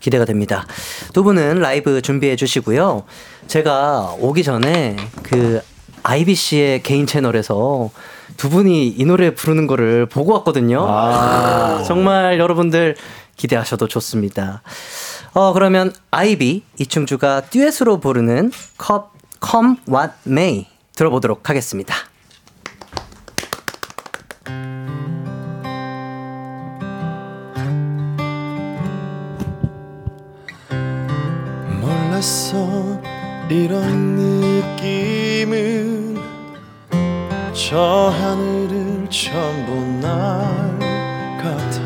[0.00, 0.66] 기대가 됩니다.
[1.12, 3.02] 두 분은 라이브 준비해 주시고요.
[3.46, 5.60] 제가 오기 전에 그
[6.02, 7.90] 아이비 씨의 개인 채널에서
[8.38, 10.86] 두 분이 이 노래 부르는 거를 보고 왔거든요.
[10.88, 12.96] 아, 정말 여러분들
[13.36, 14.62] 기대하셔도 좋습니다.
[15.34, 19.12] 어, 그러면 아이비 이충주가 듀엣으로 부르는 컵
[19.46, 21.94] Come What May 들어보도록 하겠습니다.
[32.22, 33.00] 몰랐어
[33.50, 34.16] 이런
[34.76, 36.16] 느낌은
[37.52, 40.78] 저 하늘을 처음 본 날
[41.38, 41.80] 같아.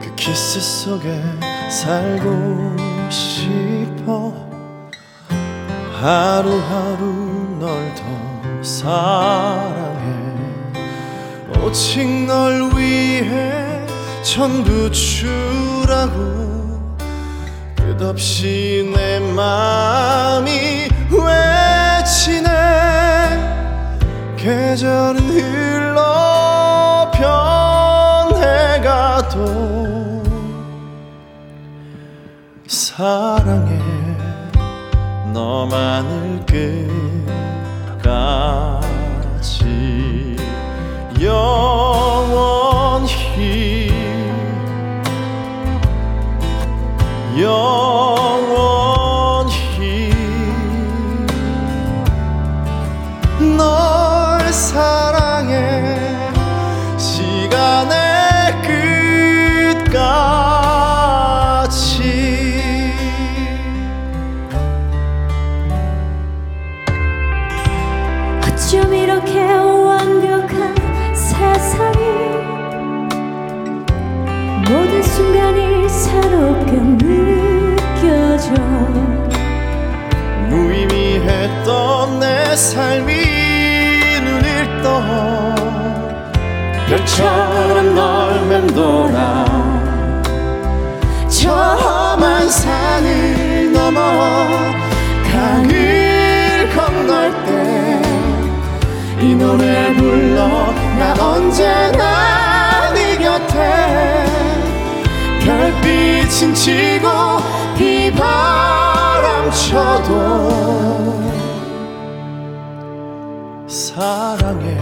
[0.00, 1.20] 그 키스 속에
[1.68, 2.76] 살고
[3.10, 4.32] 싶어.
[6.00, 8.04] 하루하루 널 더
[8.62, 10.14] 사랑해.
[11.64, 13.84] 오직 널 위해
[14.22, 16.63] 전부 주라고
[17.96, 22.48] 끝없이 내 마음이 외치네.
[24.36, 27.10] 계절은 흘러
[28.74, 30.22] 변해가도
[32.66, 33.78] 사랑해
[35.32, 36.44] 너만을
[38.00, 38.86] 끝까지
[41.20, 42.73] 영원
[47.36, 48.23] 영
[99.44, 104.24] 노래 불러 나 언제나 네 곁에
[105.44, 107.08] 별빛은 치고
[107.76, 110.84] 비바람 쳐도
[113.68, 114.78] 사랑해.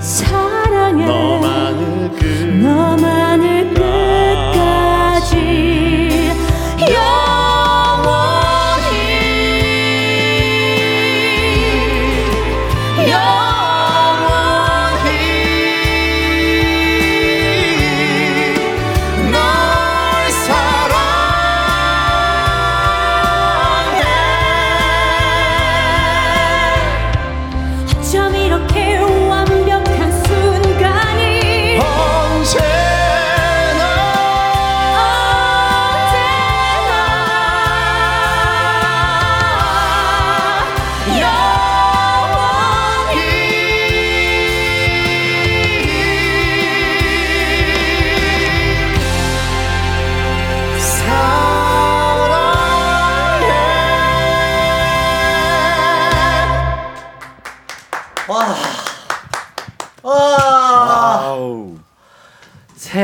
[0.00, 1.06] 사랑해.
[1.06, 2.24] 너만을 끝
[2.62, 4.21] 너만을 끝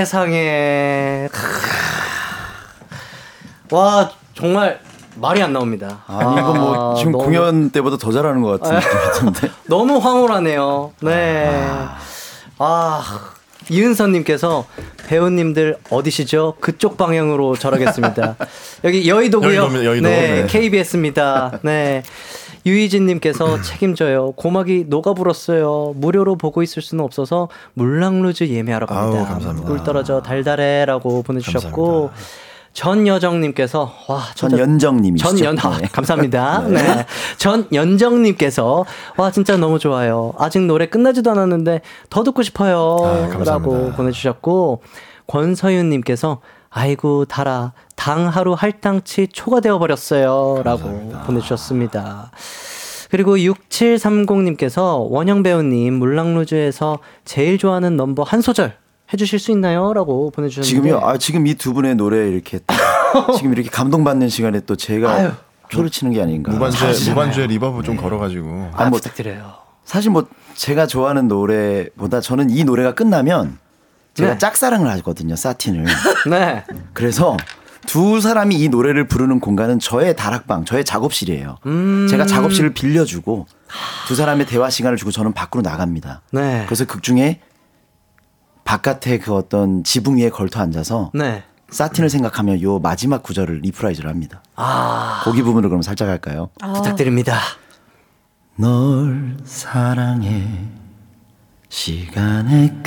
[0.09, 1.29] 세상에.
[3.71, 4.81] 와, 정말
[5.17, 6.03] 말이 안 나옵니다.
[6.07, 9.51] 아, 이거 뭐 지금 너무- 공연 때보다 더 잘하는 것 같은 느낌이 드는데.
[9.69, 10.93] 너무 황홀하네요.
[11.03, 11.51] 네.
[12.59, 13.21] 아,
[13.69, 14.65] 이은서님께서
[15.09, 16.55] 배우님들 어디시죠?
[16.61, 18.37] 그쪽 방향으로 절하겠습니다.
[18.85, 19.49] 여기 여의도고요.
[19.51, 20.09] 여의도입니다, 여의도.
[20.09, 20.47] 네, 네.
[20.47, 21.59] KBS입니다.
[21.61, 22.03] 네.
[22.69, 24.33] 유희진님께서 책임져요.
[24.33, 25.95] 고막이 녹아 불었어요.
[25.97, 29.21] 무료로 보고 있을 수는 없어서 물랑루즈 예매하러 갑니다.
[29.21, 29.69] 아우, 감사합니다.
[29.69, 32.11] 꿀 떨어져 달달해라고 보내주셨고
[32.73, 35.37] 전여정님께서 와 진짜 전연정님이시죠?
[35.37, 35.89] 전연 아, 네.
[35.91, 36.61] 감사합니다.
[36.69, 36.83] 네.
[36.83, 37.07] 네.
[37.39, 38.85] 전연정님께서
[39.17, 40.33] 와 진짜 너무 좋아요.
[40.39, 43.97] 아직 노래 끝나지도 않았는데 더 듣고 아, 싶어요라고 감사합니다.
[43.97, 44.83] 보내주셨고
[45.27, 46.41] 권서윤님께서
[46.71, 52.31] 아이고 달아 당 하루 할당치 초과되어 버렸어요 라고 보내주셨습니다.
[53.11, 58.77] 그리고 6730님께서 원영 배우님 물랑루즈에서 제일 좋아하는 넘버 한 소절
[59.13, 59.93] 해주실 수 있나요?
[59.95, 61.01] 라고 보내주셨는데 지금요?
[61.05, 62.61] 아, 지금 이 두 분의 노래 이렇게
[63.37, 65.31] 지금 이렇게 감동받는 시간에 또 제가 아유.
[65.73, 66.53] 초를 치는 게 아닌가.
[66.53, 69.55] 무반주에 무반주에 reverb 좀 걸어가지고 아, 뭐 부탁드려요.
[69.85, 73.59] 사실 뭐 제가 좋아하는 노래보다 저는 이 노래가 끝나면
[74.15, 74.39] 제가 네.
[74.39, 75.85] 짝사랑을 하거든요, 사틴을.
[76.31, 76.65] 네.
[76.93, 77.37] 그래서
[77.89, 81.57] 두 사람이 이 노래를 부르는 공간은 저의 다락방, 저의 작업실이에요.
[81.65, 82.07] 음.
[82.11, 83.47] 제가 작업실을 빌려주고
[84.07, 86.21] 두 사람의 대화 시간을 주고 저는 밖으로 나갑니다.
[86.31, 86.65] 네.
[86.67, 87.41] 그래서 극 중에
[88.65, 91.45] 바깥에 그 어떤 지붕 위에 걸터 앉아서 네.
[91.71, 94.43] 사틴을 생각하며 요 마지막 구절을 reprise를 합니다.
[94.55, 96.51] 아, 거기 부분을 그럼 살짝 할까요?
[96.61, 97.39] 부탁드립니다.
[98.57, 100.47] 널 사랑해
[101.71, 102.83] 시간의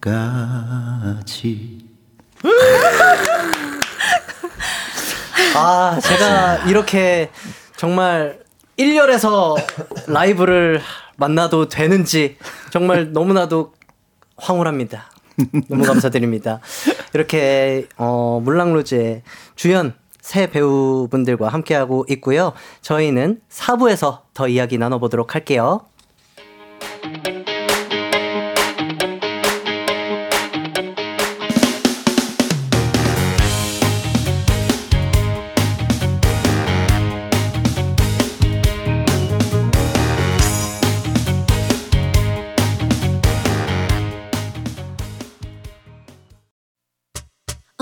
[0.00, 1.88] 끝까지
[5.56, 7.30] 아, 제가 이렇게
[7.76, 8.38] 정말
[8.78, 9.56] 1열에서
[10.06, 10.80] 라이브를
[11.16, 12.36] 만나도 되는지
[12.70, 13.72] 정말 너무나도
[14.36, 15.10] 황홀합니다.
[15.68, 16.60] 너무 감사드립니다.
[17.14, 19.22] 이렇게 어 물랑루즈의
[19.56, 22.52] 주연 새 배우분들과 함께하고 있고요.
[22.82, 25.80] 저희는 4부에서 더 이야기 나눠보도록 할게요.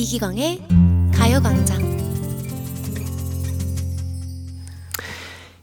[0.00, 0.62] 이기광의
[1.14, 1.78] 가요광장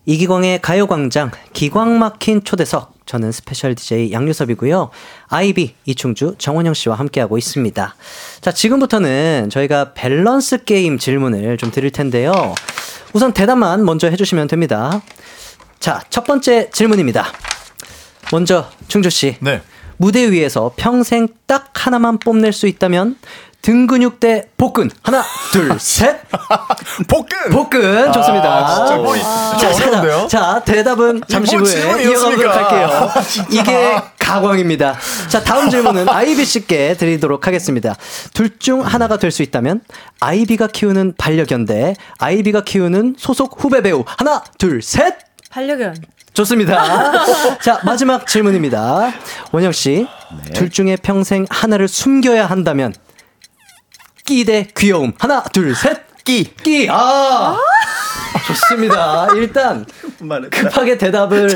[0.06, 4.92] 이기광의 가요광장 기광 막힌 초대석 저는 special DJ 양요섭이고요.
[5.30, 7.96] 아이비 이충주 정원영 씨와 함께하고 있습니다.
[8.40, 12.54] 자 지금부터는 저희가 밸런스 게임 질문을 좀 드릴 텐데요.
[13.14, 15.02] 우선 대답만 먼저 해주시면 됩니다.
[15.80, 17.26] 자 첫 번째 질문입니다.
[18.32, 19.38] 먼저 충주 씨.
[19.40, 19.64] 네.
[19.98, 23.18] 무대 위에서 평생 딱 하나만 뽐낼 수 있다면
[23.62, 26.22] 등 근육 대 복근 하나 둘 셋
[27.08, 28.50] 복근 복근 좋습니다.
[28.50, 30.28] 아, 진짜 뭐 이- 자, 좀 어려운데요?
[30.28, 32.44] 자, 자, 대답은 잠시 뭐 후에 질문이었습니까?
[32.44, 33.10] 이어가도록 할게요.
[33.52, 34.96] 이게 가광입니다.
[35.28, 37.96] 자 다음 질문은 아이비 씨께 드리도록 하겠습니다.
[38.34, 39.82] 둘 중 하나가 될 수 있다면
[40.20, 45.16] 아이비가 키우는 반려견 대 아이비가 키우는 소속 후배 배우 하나 둘 셋.
[45.52, 45.96] 반려견.
[46.34, 47.58] 좋습니다.
[47.62, 49.12] 자, 마지막 질문입니다.
[49.52, 50.08] 원영 씨,
[50.54, 52.94] 둘 중에 평생 하나를 숨겨야 한다면
[54.28, 55.14] 끼 대 귀여움.
[55.18, 56.06] 하나, 둘, 셋.
[56.26, 56.44] 끼.
[56.62, 56.88] 끼.
[56.92, 57.58] 아.
[58.48, 59.28] 좋습니다.
[59.36, 59.86] 일단
[60.52, 61.56] 급하게 대답을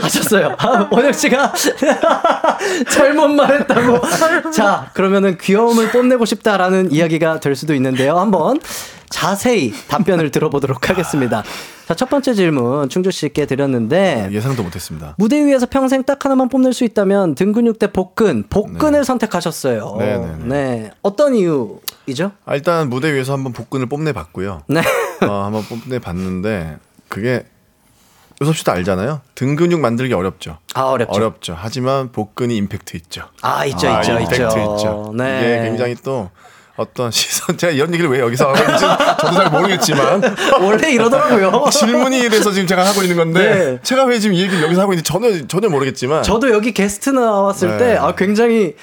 [0.00, 0.54] 하셨어요.
[0.58, 1.52] 아, 원영 씨가
[2.92, 4.50] 잘못 말했다고.
[4.50, 8.18] 자, 그러면은 귀여움을 뽐내고 싶다라는 이야기가 될 수도 있는데요.
[8.18, 8.60] 한번
[9.08, 11.42] 자세히 답변을 들어보도록 하겠습니다.
[11.88, 15.14] 자, 첫 번째 질문 충주 씨께 드렸는데 예상도 못했습니다.
[15.18, 19.96] 무대 위에서 평생 딱 하나만 뽐낼 수 있다면 등 근육 대 복근, 복근을 선택하셨어요.
[19.98, 20.34] 네, 네, 네.
[20.44, 20.90] 네.
[21.02, 22.32] 어떤 이유 이죠?
[22.44, 24.62] 아, 일단 무대 위에서 한번 복근을 뽐내 봤고요.
[24.68, 24.80] 네.
[25.26, 26.76] 어, 한번 뽐내 봤는데
[27.08, 27.44] 그게
[28.42, 29.20] 요섭 씨도 알잖아요.
[29.34, 30.58] 등 근육 만들기 어렵죠.
[30.74, 31.12] 아, 어렵죠.
[31.12, 31.56] 어렵죠.
[31.58, 33.24] 하지만 복근이 임팩트 있죠.
[33.42, 34.46] 아, 있죠, 있죠, 임팩트 있죠.
[34.46, 35.12] 있죠.
[35.14, 35.40] 네.
[35.40, 36.30] 이게 굉장히 또
[36.76, 38.80] 어떤 시선 제가 이런 얘기를 왜 여기서 하고 있는지
[39.20, 40.22] 저도 잘 모르겠지만
[40.62, 41.66] 원래 이러더라고요.
[41.70, 43.78] 질문이 돼서 지금 제가 하고 있는 건데 네.
[43.82, 47.72] 제가 왜 지금 이 얘기를 여기서 하고 있는지 전혀 전혀 모르겠지만 저도 여기 게스트 나왔을
[47.72, 47.78] 네.
[47.78, 48.74] 때 아, 굉장히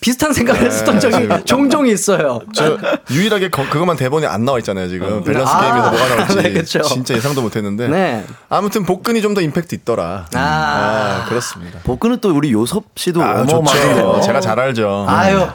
[0.00, 1.28] 비슷한 생각을 했었던 적이.
[1.44, 2.40] 종종 있어요.
[2.54, 2.78] 저
[3.10, 6.82] 유일하게 거, 그것만 대본에 안 나와 있잖아요 지금 밸런스 아, 게임에서 뭐가 나올지 네, 그쵸.
[6.82, 8.24] 진짜 예상도 못했는데 네.
[8.48, 10.26] 아무튼 복근이 좀 더 임팩트 있더라.
[10.34, 10.38] 아.
[10.38, 11.80] 아, 그렇습니다.
[11.84, 14.12] 복근은 또 우리 요섭 씨도 아, 어마어마한데요.
[14.12, 14.20] 좋죠.
[14.22, 15.04] 제가 잘 알죠.
[15.08, 15.46] 아유,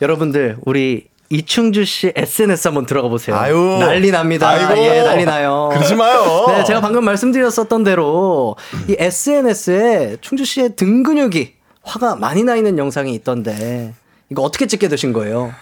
[0.00, 3.36] 여러분들 우리 이충주 씨 SNS 한번 들어가 보세요.
[3.36, 3.76] 아유.
[3.78, 4.48] 난리 납니다.
[4.48, 4.82] 아이고.
[4.82, 5.68] 예, 난리 나요.
[5.72, 6.46] 그러지 마요.
[6.48, 8.56] 네, 제가 방금 말씀드렸었던 대로
[8.88, 11.52] 이 SNS에 충주 씨의 등 근육이
[11.90, 13.94] 화가 많이 나 있는 영상이 있던데
[14.30, 15.52] 이거 어떻게 찍게 되신 거예요?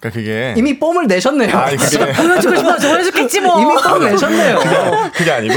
[0.00, 1.56] 그러니까 그게 이미 뽐을 내셨네요.
[1.56, 3.60] 아니, 그게- 보여주고 싶어서 보여줬겠지 뭐.
[3.62, 4.58] 이미 뽐 내셨네요.
[5.14, 5.54] 그게 아니고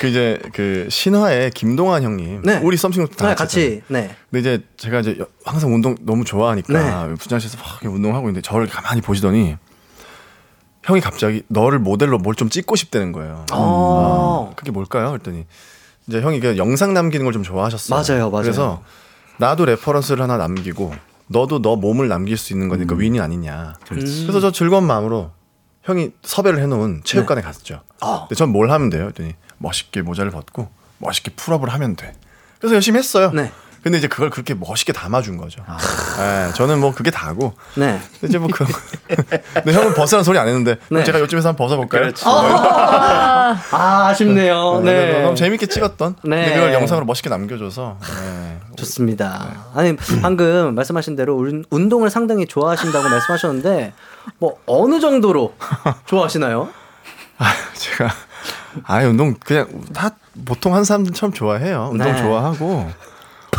[0.00, 2.60] 그 이제 그 신화의 김동완 형님 네.
[2.62, 3.82] 우리 썸씽도 다 네, 같이.
[3.88, 4.10] 네.
[4.30, 6.72] 근데 이제 제가 이제 여- 항상 운동 너무 좋아하니까
[7.06, 7.14] 네.
[7.14, 9.56] 분장실에서 막 운동하고 있는데 저를 가만히 보시더니
[10.84, 13.44] 형이 갑자기 너를 모델로 뭘 좀 찍고 싶다는 거예요.
[13.52, 14.48] 어.
[14.50, 15.10] 아, 그게 뭘까요?
[15.10, 15.44] 그랬더니
[16.08, 17.94] 이제 형이 그 영상 남기는 걸 좀 좋아하셨어요.
[17.96, 18.42] 맞아요, 맞아요.
[18.42, 18.82] 그래서
[19.38, 20.94] 나도 reference를 하나 남기고
[21.28, 23.74] 너도 너 몸을 남길 수 있는 거니까 win이 아니냐.
[24.26, 25.30] 그래서 저 즐거운 마음으로
[25.82, 27.80] 형이 섭외를 해놓은 체육관에 갔죠.
[28.00, 28.20] 어.
[28.22, 29.04] 근데 전 뭘 하면 돼요?
[29.04, 30.68] 그랬더니 멋있게 모자를 벗고
[30.98, 32.14] 멋있게 풀업을 하면 돼.
[32.58, 33.30] 그래서 열심히 했어요.
[33.32, 33.52] 네.
[33.82, 35.62] 근데 이제 그걸 그렇게 멋있게 담아준 거죠.
[36.18, 37.54] 네, 저는 뭐 그게 다고.
[37.76, 38.00] 네.
[38.22, 38.64] 이제 뭐 그.
[39.54, 41.04] 근데 형은 벗으라는 소리 안 했는데 네.
[41.04, 42.10] 제가 요즘에서 한번 벗어볼까요?
[42.24, 44.80] 아, 아 쉽네요.
[44.84, 45.12] 네.
[45.12, 45.22] 네.
[45.22, 46.16] 너무 재밌게 찍었던.
[46.24, 46.54] 네.
[46.54, 47.98] 그걸 영상으로 멋있게 남겨줘서.
[48.00, 48.58] 네.
[48.76, 49.48] 좋습니다.
[49.74, 53.92] 아니 방금 말씀하신 대로 운- 운동을 상당히 좋아하신다고 말씀하셨는데
[54.38, 55.54] 뭐 어느 정도로
[56.06, 56.68] 좋아하시나요?
[57.74, 58.10] 제가
[58.84, 60.10] 아 운동 그냥 다
[60.44, 61.88] 보통 한 사람들처럼 좋아해요.
[61.92, 62.20] 운동 네.
[62.22, 62.88] 좋아하고.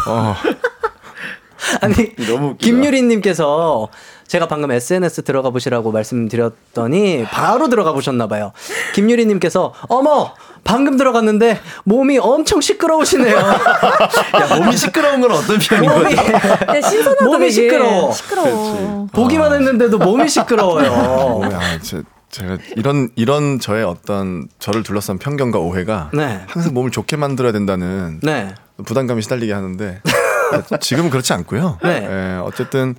[0.08, 0.36] 어.
[1.82, 2.58] 아니 너무 웃기다.
[2.66, 3.90] 김유리님께서
[4.28, 8.52] 제가 방금 SNS 들어가 보시라고 말씀드렸더니 바로 들어가 보셨나 봐요.
[8.94, 10.34] 김유리님께서 어머
[10.64, 13.36] 방금 들어갔는데 몸이 엄청 시끄러우시네요.
[13.38, 16.22] 야, 몸이 시끄러운 건 어떤 표현인 거죠?
[16.72, 17.52] 네, 신선하다 몸이 되게.
[17.52, 18.12] 시끄러워.
[18.14, 19.08] 시끄러워.
[19.12, 20.92] 보기만 했는데도 몸이 시끄러워요.
[20.92, 26.44] 어, 야, 제, 제가 이런 이런 저의 어떤 저를 둘러싼 편견과 오해가 네.
[26.48, 28.54] 항상 몸을 좋게 만들어야 된다는 네.
[28.86, 30.02] 부담감이 시달리게 하는데
[30.82, 31.78] 지금은 그렇지 않고요.
[31.84, 32.08] 네.
[32.10, 32.96] 예, 어쨌든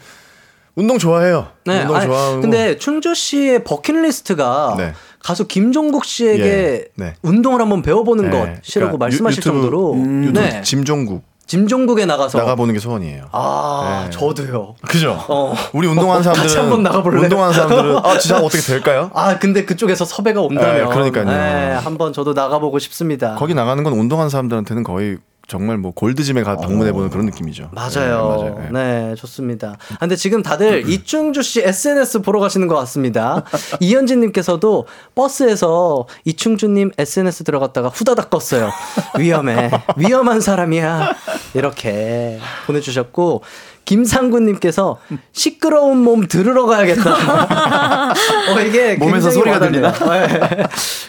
[0.77, 1.49] 운동 좋아해요.
[1.67, 1.83] 네.
[1.83, 2.41] 운동 좋아하고.
[2.41, 4.93] 근데 충주 씨의 버킷리스트가 네.
[5.23, 7.15] 가수 김종국 씨에게 예, 네.
[7.23, 8.31] 운동을 한번 배워보는 네.
[8.31, 10.63] 것이라고 그러니까 말씀하실 유- 유튜브, 정도로 유튜브 네.
[10.63, 13.25] 짐종국 짐종국에 나가서 나가보는 게 소원이에요.
[13.33, 14.17] 아 네.
[14.17, 14.77] 저도요.
[14.87, 15.19] 그죠?
[15.29, 15.53] 어.
[15.73, 17.25] 우리 운동하는 사람들은 같이 한번 나가볼래요?
[17.25, 19.11] 운동하는 사람들은 아 진짜 어떻게 될까요?
[19.15, 21.25] 아 근데 그쪽에서 섭외가 온다면 네, 그러니까요.
[21.25, 23.35] 네, 한번 저도 나가보고 싶습니다.
[23.35, 25.19] 거기 나가는 건 운동하는 사람들한테는 거의
[25.51, 27.71] 정말 뭐 골드짐에 가 방문해보는 그런 느낌이죠.
[27.73, 27.91] 맞아요.
[27.93, 28.69] 네, 맞아요.
[28.71, 29.09] 네.
[29.09, 29.77] 네, 좋습니다.
[29.95, 33.43] 아, 근데 지금 다들 이충주 씨 SNS 보러 가시는 것 같습니다.
[33.81, 34.87] 이현진님께서도
[35.17, 38.71] 버스에서 이충주님 SNS 들어갔다가 후다닥 껐어요.
[39.19, 39.73] 위험해.
[39.97, 41.17] 위험한 사람이야.
[41.55, 42.39] 이렇게
[42.69, 43.43] 보내주셨고,
[43.87, 44.99] 김상구님께서
[45.33, 47.11] 시끄러운 몸 들으러 가야겠다.
[48.55, 49.91] 어, 이게 몸에서 소리가 와닿네요.
[49.91, 50.29] 들리나?
[50.29, 50.63] 네.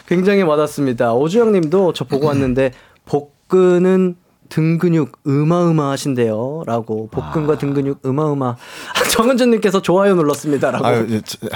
[0.07, 1.13] 굉장히 와닿습니다.
[1.13, 2.71] 오주영 님도 저 보고 왔는데,
[3.05, 4.15] 복근은
[4.51, 6.63] 등 근육 으마으마 하신대요.
[6.67, 7.07] 라고.
[7.09, 8.57] 복근과 등 근육 으마으마.
[9.09, 10.71] 정은준 님께서 좋아요 눌렀습니다.
[10.71, 10.85] 라고.
[10.85, 11.49] 아유, 예, 저, 예.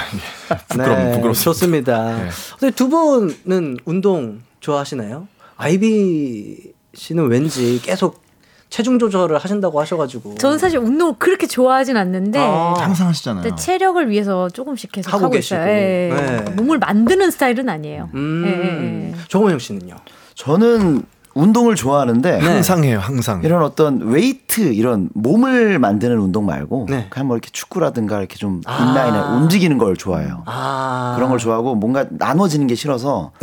[0.70, 1.34] 부끄럽, 네, 부끄럽습니다.
[1.44, 2.18] 좋습니다.
[2.18, 2.30] 네.
[2.58, 5.28] 근데 두 분은 운동 좋아하시나요?
[5.58, 8.24] 아이비 씨는 왠지 계속
[8.70, 10.36] 체중 조절을 하신다고 하셔가지고.
[10.36, 13.44] 저는 사실 운동을 그렇게 좋아하진 않는데 항상 하시잖아요.
[13.44, 15.56] 근데 체력을 위해서 조금씩 계속 하고 하고, 계시고.
[15.56, 15.68] 있어요.
[15.70, 16.44] 예, 예.
[16.46, 16.52] 네.
[16.52, 18.10] 몸을 만드는 스타일은 아니에요.
[18.14, 19.16] 음, 예, 예, 예.
[19.28, 19.96] 정원영 씨는요?
[20.36, 21.04] 저는
[21.36, 22.46] 운동을 좋아하는데 네.
[22.46, 23.42] 항상 해요, 항상.
[23.44, 27.08] 이런 어떤 weight 이런 몸을 만드는 운동 말고 네.
[27.10, 28.86] 그냥 뭐 이렇게 축구라든가 이렇게 좀 아.
[28.90, 30.44] 인라인에 움직이는 걸 좋아해요.
[30.46, 31.14] 아.
[31.18, 33.34] 그런 걸 좋아하고 뭔가 나눠지는 게 싫어서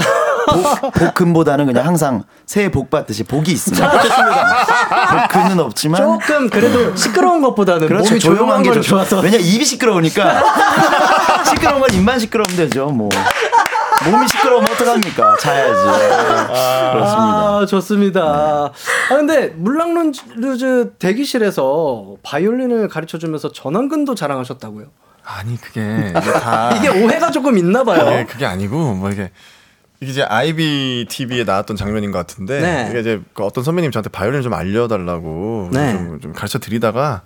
[0.49, 3.91] 복, 복근보다는 그냥 항상 새해 복 받듯이 복이 있습니다.
[5.29, 8.09] 복근은 없지만 조금 그래도 시끄러운 것보다는 그렇죠.
[8.09, 9.21] 몸이 조용한 게 좋아서.
[9.21, 10.43] 왜냐 입이 시끄러우니까
[11.47, 12.87] 시끄러운 건 입만 시끄러우면 되죠.
[12.87, 13.11] 뭐
[14.11, 15.37] 몸이 시끄러우면 어떡합니까?
[15.39, 15.73] 자야지.
[16.93, 17.59] 그렇습니다.
[17.59, 18.23] 아, 좋습니다.
[18.23, 18.73] 아,
[19.09, 24.87] 근데 물랑루즈 대기실에서 바이올린을 가르쳐 주면서 전완근도 자랑하셨다고요?
[25.25, 25.81] 아니, 그게
[26.77, 28.05] 이게 오해가 조금 있나 봐요.
[28.11, 29.31] 네, 그게 아니고 뭐 이게
[30.01, 32.87] 이게 이제 아이비 TV에 나왔던 장면인 것 같은데 네.
[32.91, 35.93] 이게 이제 그 어떤 선배님 저한테 바이올린 좀 알려달라고 네.
[35.93, 37.23] 좀, 좀 가르쳐 드리다가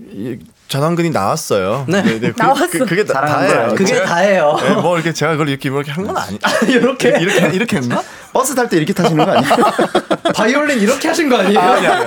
[0.00, 0.36] 이
[0.68, 1.86] 전완근이 나왔어요.
[1.88, 2.02] 네.
[2.02, 2.66] 그, 나왔어.
[2.86, 3.74] 그, 게 다, 다예요.
[3.74, 4.56] 그게 제가- 다예요.
[4.62, 6.38] 네, 뭐 이렇게 제가 그걸 이렇게 이렇게 한 건 아니.
[6.68, 8.02] 이렇게 이렇게 이렇게 했나?
[8.34, 9.54] 버스 탈 때 이렇게 타시는 거 아니에요?
[10.36, 11.58] 바이올린 이렇게 하신 거 아니에요?
[11.58, 12.06] 아니, 아니.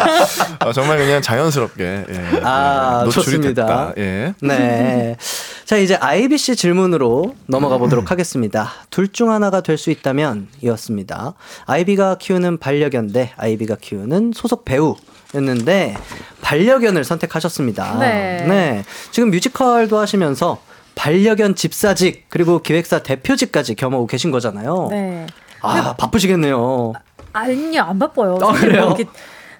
[0.59, 3.65] 아, 정말 그냥 자연스럽게 예, 아, 예, 노출이 좋습니다.
[3.65, 3.93] 됐다.
[3.97, 4.33] 예.
[4.41, 5.17] 네.
[5.65, 8.71] 자, 이제 IBC 질문으로 넘어가 보도록 하겠습니다.
[8.91, 11.33] 둘 중 하나가 될 수 있다면 이었습니다.
[11.65, 14.95] 아이비가 키우는 반려견 대 아이비가 키우는 소속 배우
[15.33, 15.95] 였는데
[16.41, 17.97] 반려견을 선택하셨습니다.
[17.99, 18.83] 네.
[19.11, 20.59] 지금 뮤지컬도 하시면서
[20.95, 24.87] 반려견 집사직 그리고 기획사 대표직까지 겸하고 계신 거잖아요.
[24.91, 25.25] 네.
[25.61, 26.93] 아, 바쁘시겠네요.
[27.33, 28.37] 아니요, 안 바빠요.
[28.41, 28.95] 아, 그래요?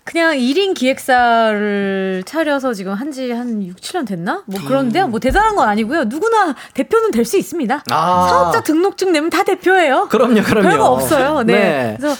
[0.03, 4.43] 그냥 1인 기획사를 차려서 지금 한 지 한 6, 7년 됐나?
[4.47, 5.07] 뭐 그런데요.
[5.07, 6.05] 뭐 대단한 건 아니고요.
[6.05, 7.83] 누구나 대표는 될 수 있습니다.
[7.91, 8.27] 아.
[8.27, 10.07] 사업자 등록증 내면 다 대표예요.
[10.09, 10.67] 그럼요, 그럼요.
[10.69, 11.43] 별거 없어요.
[11.43, 11.53] 네.
[11.53, 11.97] 네.
[11.99, 12.17] 그래서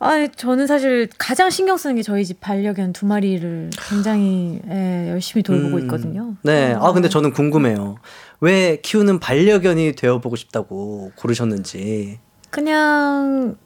[0.00, 5.42] 아, 저는 사실 가장 신경 쓰는 게 저희 집 반려견 두 마리를 굉장히 예, 열심히
[5.42, 6.36] 돌보고 음, 있거든요.
[6.42, 6.74] 네.
[6.78, 7.96] 아, 근데 저는 궁금해요.
[8.40, 12.20] 왜 키우는 반려견이 되어보고 싶다고 고르셨는지.
[12.50, 13.56] 그냥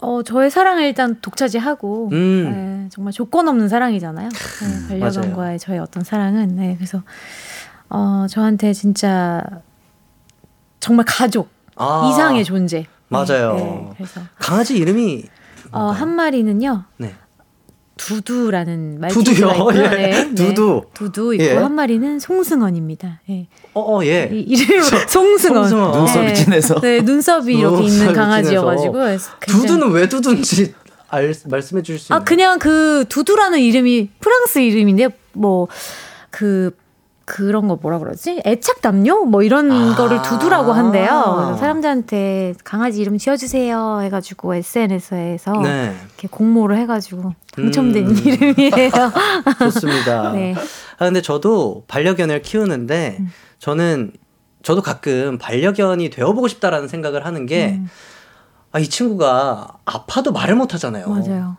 [0.00, 2.50] 어 저의 사랑을 일단 독차지하고 음.
[2.50, 4.28] 네, 정말 조건 없는 사랑이잖아요.
[4.30, 7.02] 네, 반려견과의 저의 어떤 사랑은 네, 그래서
[7.90, 9.44] 어 저한테 진짜
[10.80, 12.86] 정말 가족 아, 이상의 존재.
[13.08, 13.54] 맞아요.
[13.54, 15.26] 네, 그래서 강아지 이름이
[15.72, 16.84] 어, 한 마리는요.
[16.98, 17.14] 네.
[17.96, 19.46] 두두라는 두두요?
[19.46, 19.82] 말티즈가 있고요.
[19.84, 19.88] 예.
[20.10, 20.82] 네, 두두.
[20.94, 21.54] 두두 있고 예.
[21.54, 23.20] 한 마리는 송승헌입니다.
[23.30, 23.46] 예.
[23.74, 24.28] 어, 어 예.
[24.32, 25.68] 이 이름이 송승헌.
[25.68, 25.98] 송승헌.
[25.98, 26.34] 눈썹이 네.
[26.34, 26.80] 진해서.
[26.80, 28.20] 네, 눈썹이 이렇게 눈썹이 있는 진해서.
[28.20, 30.74] 강아지여 가지고 굉장히- 두두는 왜 두두인지
[31.08, 32.24] 알, 말씀해 주실 수아 있나요?
[32.24, 35.68] 그냥 그 두두라는 이름이 프랑스 이름인데 뭐
[36.32, 36.74] 그
[37.24, 38.42] 그런 거 뭐라 그러지?
[38.44, 39.24] 애착 담요?
[39.24, 39.94] 뭐 이런 아.
[39.96, 41.56] 거를 두두라고 한대요.
[41.58, 45.94] 사람들한테 강아지 이름 지어주세요 해가지고 SNS에서 네.
[46.06, 48.16] 이렇게 공모를 해가지고 당첨된 음.
[48.16, 48.90] 이름이에요.
[49.58, 50.32] 좋습니다.
[50.34, 50.54] 네.
[50.98, 53.32] 아, 근데 저도 반려견을 키우는데 음.
[53.58, 54.12] 저는
[54.62, 57.88] 저도 가끔 반려견이 되어보고 싶다라는 생각을 하는 게 음.
[58.72, 61.08] 아, 이 친구가 아파도 말을 못 하잖아요.
[61.08, 61.56] 맞아요.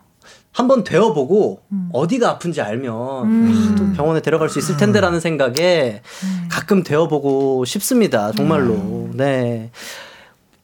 [0.54, 1.88] 한번 되어보고 음.
[1.92, 3.72] 어디가 아픈지 알면 음.
[3.72, 6.00] 아, 또 병원에 데려갈 수 있을 텐데라는 생각에
[6.48, 8.30] 가끔 되어보고 싶습니다.
[8.30, 9.10] 정말로.
[9.14, 9.72] 네.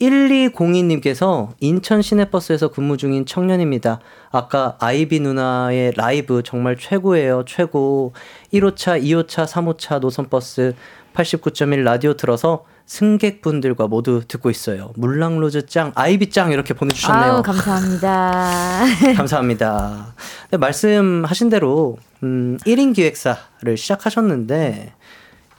[0.00, 3.98] 1202님께서 인천 시내버스에서 근무 중인 청년입니다.
[4.30, 7.44] 아까 아이비 누나의 라이브 정말 최고예요.
[7.46, 8.12] 최고.
[8.54, 10.74] 1호차, 2호차, 3호차 노선버스
[11.14, 14.92] 89.1 라디오 들어서 승객분들과 모두 듣고 있어요.
[14.96, 17.34] 물랑루즈 짱, 아이비 짱 이렇게 보내주셨네요.
[17.34, 18.84] 아유 감사합니다.
[19.16, 20.16] 감사합니다.
[20.50, 24.92] 네, 말씀하신 대로 음, 1인 기획사를 시작하셨는데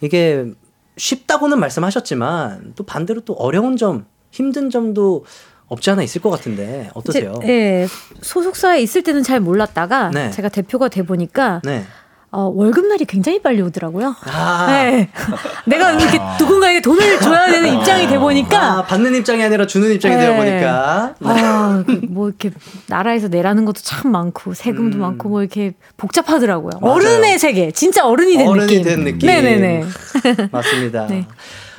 [0.02, 0.46] 이게
[0.98, 5.24] 쉽다고는 말씀하셨지만 또 반대로 또 어려운 점, 힘든 점도
[5.68, 7.36] 없지 않아 있을 것 같은데 어떠세요?
[7.42, 7.88] 이제, 예,
[8.22, 10.32] 소속사에 있을 때는 잘 몰랐다가 네.
[10.32, 11.86] 제가 대표가 돼 보니까 네.
[12.34, 14.16] 어, 월급날이 굉장히 빨리 오더라고요.
[14.24, 14.68] 아.
[14.70, 15.10] 네.
[15.68, 20.16] 내가 이렇게 누군가에게 돈을 줘야 되는 입장이 돼 보니까 아, 받는 입장이 아니라 주는 입장이
[20.16, 20.22] 네.
[20.22, 21.16] 되어 보니까.
[21.24, 22.52] 아, 뭐 이렇게
[22.88, 26.72] 나라에서 내라는 것도 참 많고 세금도 많고 뭐 이렇게 복잡하더라고요.
[26.76, 26.80] 음.
[26.82, 26.96] 맞아요.
[26.96, 28.84] 어른의 세계, 진짜 어른이 된 어른이 느낌.
[28.84, 29.28] 된 느낌.
[29.28, 29.84] 네네네.
[30.52, 31.08] 맞습니다.
[31.08, 31.28] 네.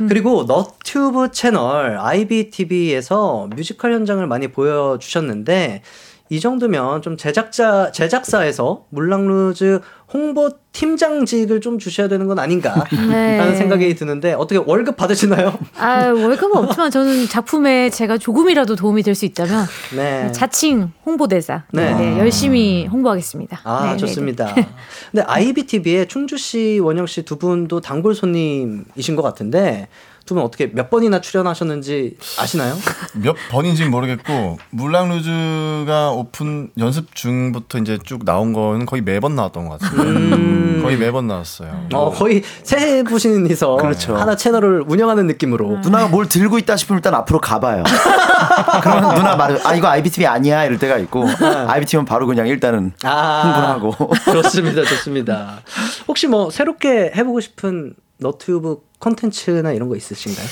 [0.07, 5.83] 그리고 너튜브 채널 IBTV에서 뮤지컬 현장을 많이 보여주셨는데
[6.29, 9.81] 이 정도면 좀 제작자 제작사에서 물랑루즈
[10.13, 13.37] 홍보 팀장직을 좀 주셔야 되는 건 아닌가 네.
[13.39, 15.59] 라는 생각이 드는데 어떻게 월급 받으시나요?
[15.79, 19.67] 아, 월급은 없지만 저는 작품에 제가 조금이라도 도움이 될 수 있다면
[19.97, 20.33] 네.
[20.33, 21.95] 자칭 홍보대사 네.
[21.95, 22.11] 네.
[22.13, 23.61] 네, 열심히 홍보하겠습니다.
[23.65, 24.55] 아, 네, 네, 좋습니다.
[25.13, 29.89] 근데 IBTV에 충주 씨, 원영 씨 두 분도 단골 손님이신 것 같은데
[30.25, 32.75] 두 분 어떻게 몇 번이나 출연하셨는지 아시나요?
[33.15, 39.79] 몇 번인지는 모르겠고 물랑루즈가 오픈 연습 중부터 이제 쭉 나온 거는 거의 매번 나왔던 것
[39.81, 40.01] 같아요.
[40.03, 40.81] 음.
[40.83, 41.87] 거의 매번 나왔어요.
[41.93, 44.17] 어, 거의 세 분이서 그렇죠.
[44.17, 45.79] 하나 채널을 운영하는 느낌으로.
[45.81, 47.85] 누나가 뭘 들고 있다 싶으면 일단 앞으로 가봐요.
[48.83, 51.25] 그러면 누나 말을 아 이거 IBTV 아니야 이럴 때가 있고
[51.69, 53.43] IBTV는 바로 그냥 일단은 아,
[53.79, 54.15] 흥분하고.
[54.43, 55.61] 좋습니다, 좋습니다.
[56.09, 60.47] 혹시 뭐 새롭게 해보고 싶은 너튜브 컨텐츠나 이런 거 있으신가요?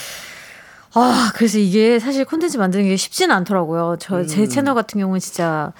[0.94, 3.96] 아, 그래서 이게 사실 콘텐츠 만드는 게 쉽지는 않더라고요.
[4.00, 4.26] 저 음.
[4.26, 5.72] 제 채널 같은 경우는 진짜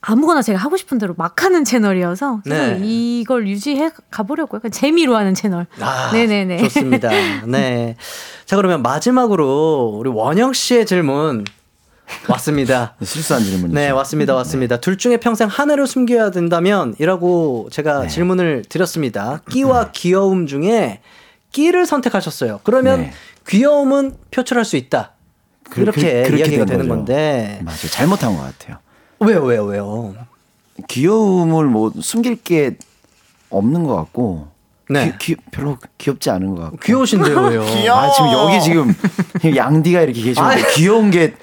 [0.00, 2.78] 아무거나 제가 하고 싶은 대로 막 하는 채널이어서 네.
[2.82, 4.60] 이걸 유지해 가보려고요.
[4.60, 5.66] 그냥 재미로 하는 채널.
[5.80, 6.58] 아, 네네네.
[6.64, 7.10] 좋습니다.
[7.46, 7.96] 네.
[8.44, 11.44] 자, 그러면 마지막으로 우리 원영 씨의 질문
[12.28, 12.94] 왔습니다.
[13.02, 13.74] 실수한 질문이죠.
[13.74, 14.34] 네, 왔습니다.
[14.34, 14.78] 왔습니다.
[14.78, 18.08] 둘 중에 평생 하나를 숨겨야 된다면 이라고 제가 네.
[18.08, 19.40] 질문을 드렸습니다.
[19.50, 21.00] 끼와 귀여움 중에
[21.52, 22.60] 끼를 선택하셨어요.
[22.64, 23.12] 그러면 네.
[23.48, 25.12] 귀여움은 표출할 수 있다.
[25.70, 26.96] 그- 이렇게 그- 이야기가 된 되는 거죠.
[26.96, 27.78] 건데 맞아요.
[27.90, 28.78] 잘못한 것 같아요.
[29.20, 30.14] 왜요, 왜요, 왜요?
[30.88, 32.76] 귀여움을 뭐 숨길 게
[33.50, 34.48] 없는 것 같고
[34.90, 35.14] 네.
[35.18, 36.76] 귀, 귀- 별로 귀엽지 않은 것 같고.
[36.78, 37.62] 귀여우신데요, 왜요?
[37.92, 38.94] 아 지금 여기 지금
[39.56, 40.62] 양디가 이렇게 아니.
[40.74, 41.34] 귀여운 게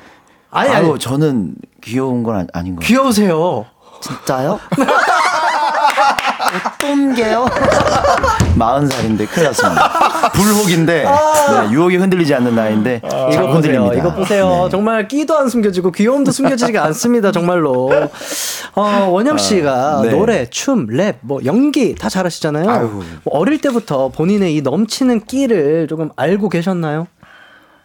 [0.51, 0.99] 아니, 아유 아니.
[0.99, 2.87] 저는 귀여운 건 아- 아닌 것 같아요.
[2.87, 3.65] 귀여우세요.
[4.01, 4.59] 진짜요?
[6.73, 7.45] 어떤 게요?
[8.55, 10.31] 마흔 살인데 큰일 났습니다.
[10.33, 13.53] 불혹인데 네, 유혹이 흔들리지 않는 나이인데 이거 자꾸 보세요.
[13.53, 13.95] 흔들립니다.
[13.95, 14.63] 이거 보세요.
[14.65, 14.69] 네.
[14.69, 17.31] 정말 끼도 안 숨겨지고 귀여움도 숨겨지지가 않습니다.
[17.31, 17.91] 정말로.
[18.75, 20.09] 어, 원영 씨가 네.
[20.09, 22.69] 노래, 춤, 랩, 뭐 연기 다 잘하시잖아요.
[22.69, 23.03] 아유.
[23.23, 27.07] 뭐 어릴 때부터 본인의 이 넘치는 끼를 조금 알고 계셨나요?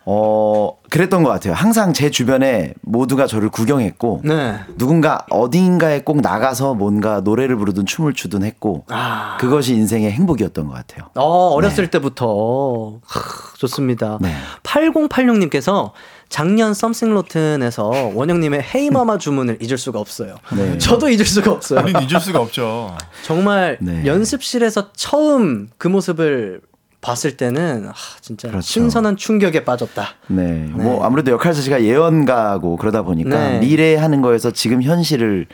[0.09, 1.53] 어 그랬던 것 같아요.
[1.53, 4.61] 항상 제 주변에 모두가 저를 구경했고 네.
[4.79, 9.37] 누군가 어딘가에 꼭 나가서 뭔가 노래를 부르든 춤을 추든 했고 아.
[9.41, 11.11] 그것이 인생의 행복이었던 것 같아요.
[11.17, 14.19] 어, 어렸을 때부터 크, 좋습니다.
[14.21, 14.33] 네.
[14.63, 15.91] 8086님께서
[16.29, 20.37] 작년 썸씽 로튼에서 원영님의 헤이마마 주문을 잊을 수가 없어요.
[20.57, 20.79] 네.
[20.79, 21.81] 저도 잊을 수가 없어요.
[21.81, 22.97] 우린 잊을 수가 없죠.
[23.25, 24.07] 정말 네.
[24.07, 26.61] 연습실에서 처음 그 모습을
[27.07, 28.67] 봤을 때는 아, 진짜 그렇죠.
[28.67, 30.07] 신선한 충격에 빠졌다.
[30.27, 30.43] 네.
[30.73, 33.59] 뭐 아무래도 역할 자체가 예언가고 그러다 보니까 네.
[33.61, 35.47] 미래 하는 거에서 지금 현실을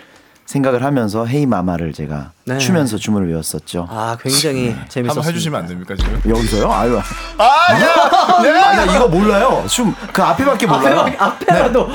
[0.46, 2.58] 생각을 하면서 헤이 마마를 제가 네.
[2.58, 3.86] 추면서 춤을 외웠었죠.
[3.90, 5.28] 아 굉장히 한번 재밌었습니다.
[5.28, 6.20] 해주시면 안 됩니까 지금?
[6.28, 6.70] 여기서요?
[6.72, 6.98] 아유.
[7.38, 8.64] 아, 야, 야.
[8.68, 9.64] 아, 나 이거 몰라요.
[9.68, 11.00] 춤 그 앞에밖에 몰라요.
[11.00, 11.88] 앞에, 앞에라도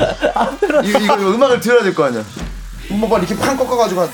[0.84, 2.24] 이거, 이거 음악을 들어야 될 거 아니야.
[2.90, 4.08] 뭐막 이렇게 판 꺾어가지고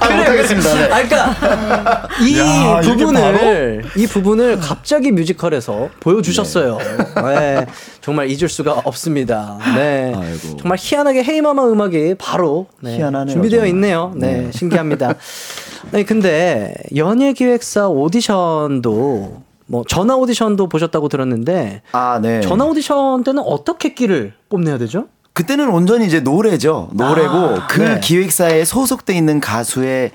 [0.00, 0.74] 아, 못하겠습니다.
[0.74, 0.82] 네.
[0.92, 6.78] 아, 그러니까 이 야, 이게 부분을 이 부분을 갑자기 뮤지컬에서 보여주셨어요.
[7.24, 7.66] 네.
[8.00, 9.58] 정말 잊을 수가 없습니다.
[9.74, 10.56] 네, 아이고.
[10.58, 13.68] 정말 희한하게 헤이마마 음악이 바로 네, 희한하네요, 준비되어 정말.
[13.74, 14.12] 있네요.
[14.16, 14.50] 네, 네.
[14.52, 15.14] 신기합니다.
[15.92, 22.40] 네, 근데 연예기획사 오디션도 뭐 전화 오디션도 보셨다고 들었는데 아, 네.
[22.40, 25.06] 전화 오디션 때는 어떻게 끼를 뽐내야 되죠?
[25.38, 26.88] 그때는 온전히 이제 노래죠.
[26.94, 28.00] 노래고 아, 그 네.
[28.00, 30.10] 기획사에 소속돼 있는 가수의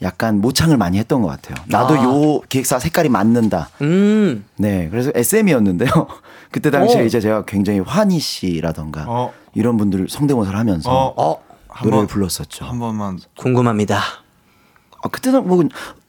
[0.00, 1.62] 약간 모창을 많이 했던 것 같아요.
[1.68, 2.04] 나도 아.
[2.04, 3.68] 요 기획사 색깔이 맞는다.
[3.82, 5.90] 음, 네, 그래서 SM이었는데요.
[6.50, 7.04] 그때 당시에 오.
[7.04, 9.34] 이제 제가 굉장히 환희 씨라던가 어.
[9.52, 11.42] 이런 분들 성대모사를 하면서 어, 어
[11.82, 12.64] 노래를 한번 불렀었죠.
[12.64, 14.00] 한 번만 궁금합니다.
[15.02, 15.62] 아, 그때는 뭐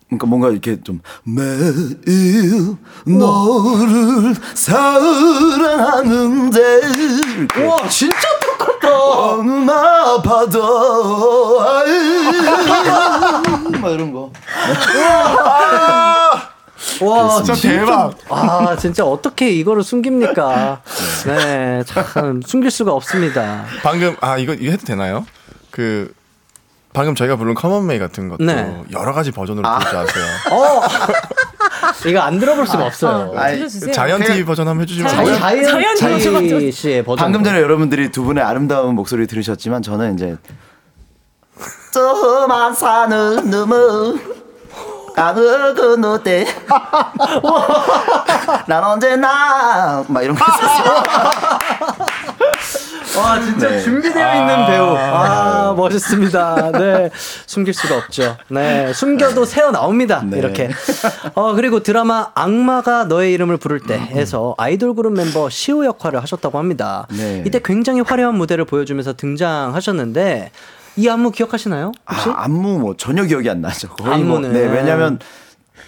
[0.07, 6.02] 그러니까 뭔가 이렇게 좀 매일 너를 사랑하는데
[7.68, 8.12] 와 진짜
[8.90, 10.60] 얼마 받아
[13.80, 14.12] 막 이런
[17.00, 18.14] 거와 진짜 대박.
[18.30, 20.82] 아 진짜 어떻게 이거를 숨깁니까?
[21.26, 23.66] 네, 참 숨길 수가 없습니다.
[23.82, 25.26] 방금 아 이거 이거 해도 되나요?
[25.72, 26.14] 그
[26.94, 28.84] 방금 저희가 부른 커먼메이 같은 것도 네.
[28.91, 30.26] 여러 가지 버전으로 부를 줄 아세요.
[30.52, 30.82] 어,
[32.07, 33.34] 이거 안 들어볼 수가 없어요.
[33.36, 33.48] 아.
[33.91, 35.36] 자이언티 버전 한번 해주시면 돼요?
[35.38, 37.24] 자이언 자이언티 자이 씨의 버전.
[37.24, 40.38] 방금 전에 여러분들이 두 분의 아름다운 목소리 들으셨지만 저는 이제
[41.94, 44.20] 저만 사는 너무
[45.15, 46.45] 강을 건너대
[48.68, 51.03] 난 언제나 막 이런 거 있었어요.
[53.18, 53.80] 와 진짜 네.
[53.80, 54.95] 준비되어 있는 배우.
[54.98, 56.72] 아 멋있습니다.
[56.72, 57.10] 네
[57.45, 58.38] 숨길 수가 없죠.
[58.49, 60.23] 네 숨겨도 새어 나옵니다.
[60.26, 60.38] 네.
[60.40, 60.69] 이렇게.
[61.35, 67.07] 어 그리고 드라마 악마가 너의 이름을 부를 때에서 아이돌 그룹 멤버 시우 역할을 하셨다고 합니다.
[67.11, 67.44] 네.
[67.45, 70.52] 이때 굉장히 화려한 무대를 보여주면서 등장하셨는데
[70.95, 71.91] 이 안무 기억하시나요?
[72.10, 72.30] 혹시?
[72.30, 73.90] 아, 안무 뭐 전혀 기억이 안 나죠.
[73.90, 74.52] 거의 안무는.
[74.52, 75.19] 뭐, 네, 왜냐면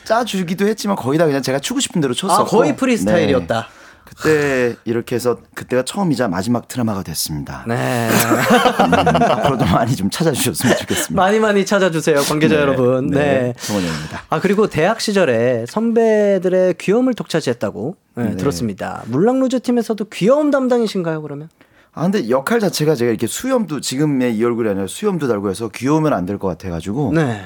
[0.04, 2.42] 짜주기도 했지만 거의 다 그냥 제가 추고 싶은 대로 쳤었고.
[2.42, 3.62] 아 거의 프리스타일이었다.
[3.62, 3.85] 네.
[4.06, 7.64] 그때 이렇게 해서 그때가 처음이자 마지막 드라마가 됐습니다.
[7.68, 8.08] 네.
[8.10, 11.22] 음, 앞으로도 많이 좀 찾아주셨으면 좋겠습니다.
[11.22, 13.08] 많이 많이 찾아주세요 관계자 네, 여러분.
[13.08, 13.20] 네.
[13.20, 14.24] 네, 정원영입니다.
[14.30, 18.36] 아 그리고 대학 시절에 선배들의 귀여움을 독차지했다고 네, 네.
[18.38, 19.04] 들었습니다.
[19.08, 21.50] 물랑루즈 팀에서도 귀여움 담당이신가요 그러면?
[21.94, 26.14] 아 근데 역할 자체가 제가 이렇게 수염도 지금의 이 얼굴이 아니라 수염도 달고 해서 귀여우면
[26.14, 27.42] 안 될 것 같아가지고 네.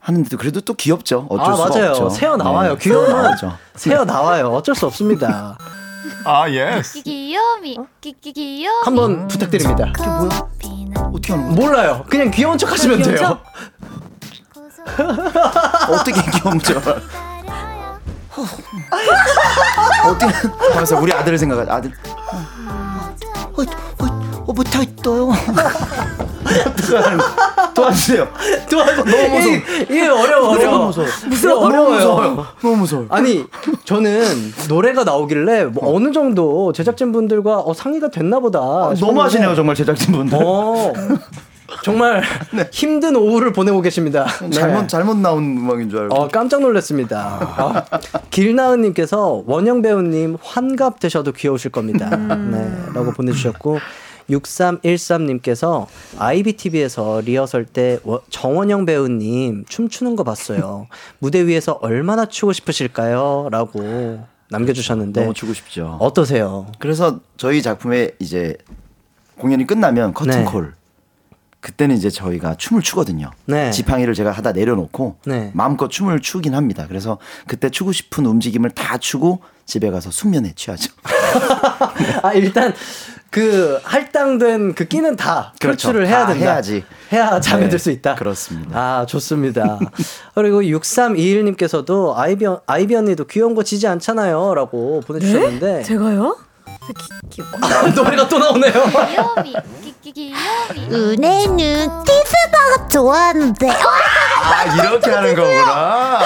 [0.00, 1.26] 하는데도 그래도 또 귀엽죠.
[1.30, 1.90] 어쩔 아 수가 맞아요.
[1.92, 2.10] 없죠.
[2.10, 2.76] 새어 나와요.
[2.78, 2.90] 네.
[2.90, 3.56] 나오죠.
[3.74, 4.48] 새어 나와요.
[4.48, 5.56] 어쩔 수 없습니다.
[6.24, 7.02] 아 yes.
[7.02, 9.92] 귀요미 귀요미 한번 부탁드립니다.
[11.12, 11.54] 어떻게 하는 거야?
[11.54, 12.04] 몰라요.
[12.08, 13.38] 그냥 귀여운 척 하시면 귀여운 돼요.
[15.88, 16.80] 어떻게 귀엽죠?
[20.06, 21.92] 어떻게 하면서 우리 아들을 생각하 아들
[23.56, 24.06] 어, 어,
[24.46, 25.32] 어, 못하겠어요.
[27.74, 28.28] 도와주세요.
[28.70, 29.04] 도와줘.
[29.04, 29.54] 너무 무서워.
[29.82, 30.56] 이게 어려워 어려워.
[30.56, 31.06] 너무 무서워.
[31.28, 31.94] 무서워 너무 어려워요.
[31.96, 32.46] 무서워요.
[32.62, 33.06] 너무 무서워요.
[33.10, 33.44] 아니
[33.84, 38.58] 저는 노래가 나오길래 뭐 어느 정도 제작진 분들과 어, 상의가 됐나 보다.
[38.60, 40.38] 너무 싶었는데 하시네요 정말 제작진분들.
[40.40, 40.92] 어,
[41.82, 42.22] 정말
[42.70, 44.26] 힘든 오후를 보내고 계십니다.
[44.42, 44.50] 네.
[44.50, 46.14] 잘못 잘못 나온 음악인 줄 알고.
[46.14, 47.56] 어, 깜짝 놀랐습니다.
[47.58, 47.98] 어,
[48.30, 52.10] 길나은님께서 원영 배우님 환갑 되셔도 귀여우실 겁니다.
[52.10, 53.78] 네, 라고 보내주셨고.
[54.30, 55.86] 6313님께서
[56.18, 60.86] IBTV에서 리허설 때 워- 정원영 배우님 춤추는 거 봤어요.
[61.18, 63.48] 무대 위에서 얼마나 추고 싶으실까요?
[63.50, 65.20] 라고 남겨주셨는데.
[65.22, 65.96] 너무 추고 싶죠.
[66.00, 66.66] 어떠세요?
[66.78, 68.56] 그래서 저희 작품에 이제
[69.38, 70.14] 공연이 끝나면 네.
[70.14, 70.74] 커튼콜.
[71.60, 73.30] 그때는 이제 저희가 춤을 추거든요.
[73.46, 73.70] 네.
[73.70, 75.50] 지팡이를 제가 하다 내려놓고 네.
[75.54, 76.84] 마음껏 춤을 추긴 합니다.
[76.86, 80.92] 그래서 그때 추고 싶은 움직임을 다 추고 집에 가서 숙면에 취하죠.
[82.22, 82.74] 아, 일단
[83.34, 85.88] 그 할당된 그 끼는 다 그렇죠.
[85.88, 86.52] 표출을 해야 다 된다.
[86.52, 86.84] 해야지.
[87.12, 88.14] 해야 잠에 네, 들수 있다.
[88.14, 88.78] 그렇습니다.
[88.78, 89.80] 아, 좋습니다.
[90.36, 94.54] 그리고 6321님께서도 아이비, 언- 아이비 언니도 귀여운 거 지지 않잖아요.
[94.54, 95.82] 라고 보내주셨는데.
[95.82, 96.36] 제가요?
[97.60, 98.72] 아, 노래가 또 나오네요.
[98.72, 99.54] 귀요미
[100.02, 106.20] 끼끼 귀요미 은혜는 티스버거 좋아하는데 아 이렇게 하는 거구나.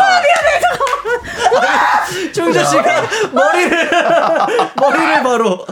[2.33, 3.03] 충주 씨가
[3.33, 3.91] 머리를,
[4.81, 5.67] 머리를 바로.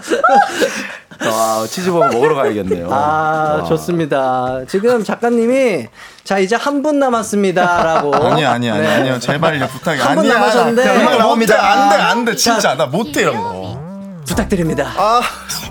[1.18, 2.92] 아 치즈버거 먹으러 가야겠네요.
[2.92, 3.64] 아, 와.
[3.64, 4.60] 좋습니다.
[4.68, 5.86] 지금 작가님이
[6.24, 7.82] 자, 이제 한 분 남았습니다.
[7.82, 8.14] 라고.
[8.14, 8.86] 아니야 아니야 네.
[8.86, 10.34] 아니야 제발요 부탁이 한분 아니야.
[10.38, 10.84] 남으셨는데.
[10.84, 11.54] 자, 음악 나옵니다.
[11.72, 13.80] 안돼 안돼 자, 진짜 나 못해 이런 거.
[14.26, 14.92] 부탁드립니다.
[14.96, 15.22] 아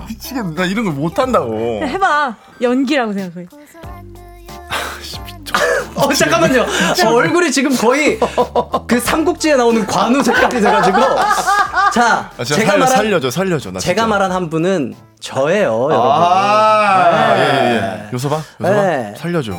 [0.10, 1.82] 미치겠네 나 이런 걸 못한다고.
[1.84, 2.36] 해봐.
[2.62, 3.46] 연기라고 생각해.
[5.96, 6.62] 어 잠깐만요.
[6.62, 8.20] 어, 얼굴이 지금 거의
[8.88, 11.00] 그 삼국지에 나오는 관우 색깔이 돼가지고.
[11.94, 14.08] 자, 아, 제가 살려, 말한 살려줘 살려줘 나 제가 진짜.
[14.08, 16.12] 말한 한 분은 저예요, 여러분.
[16.12, 17.40] 아, 네.
[17.40, 18.10] 예, 예, 예.
[18.14, 18.82] 요소봐, 요소봐.
[18.82, 19.14] 네.
[19.18, 19.54] 살려줘.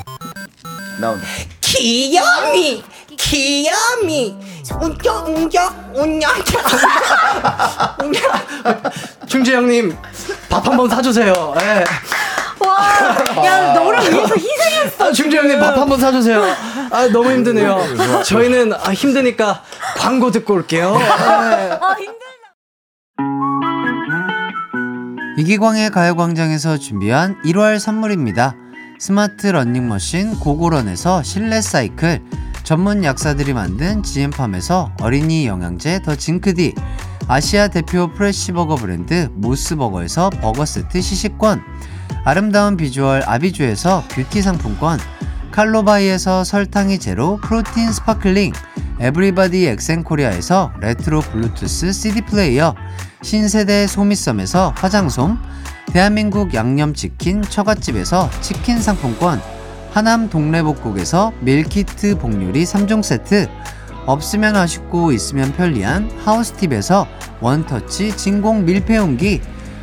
[1.01, 1.21] 나온.
[1.61, 2.85] 귀염이
[3.17, 4.37] 귀염이
[4.81, 6.29] 운겨 운겨 운겨
[9.27, 9.97] 충재 형님
[10.49, 11.33] 밥 한 번 사주세요.
[11.63, 11.85] 예.
[12.61, 15.05] 와, 야, 너를 위해서 희생했어.
[15.09, 16.43] 아, 충재 형님 밥 한번 사주세요.
[16.91, 17.79] 아 너무 힘드네요.
[18.25, 19.63] 저희는 아, 힘드니까
[19.99, 20.97] 광고 듣고 올게요.
[21.01, 21.05] 예.
[21.05, 22.17] 아, 힘들다.
[25.39, 28.55] 이기광의 가요광장에서 준비한 1월 선물입니다.
[28.99, 32.23] 스마트 러닝머신 고고런에서 실내 사이클,
[32.63, 36.75] 전문 약사들이 만든 지엠팜에서 어린이 영양제 더 징크디,
[37.29, 41.63] 아시아 대표 프레시버거 브랜드 모스버거에서 버거 세트 시식권,
[42.27, 44.99] 아름다운 비주얼 아비주에서 뷰티 상품권,
[45.53, 48.53] 칼로바이에서 설탕이 제로 프로틴 스파클링,
[48.99, 52.75] 에브리바디 엑센코리아에서 레트로 블루투스 CD 플레이어,
[53.23, 55.39] 신세대 소미섬에서 화장솜,
[55.93, 59.41] 대한민국 양념치킨 처갓집에서 치킨 상품권,
[59.93, 63.49] 하남 동래복국에서 밀키트 복요리 3종 세트,
[64.07, 67.07] 없으면 아쉽고 있으면 편리한 하우스팁에서
[67.41, 69.41] 원터치 진공 밀폐용기,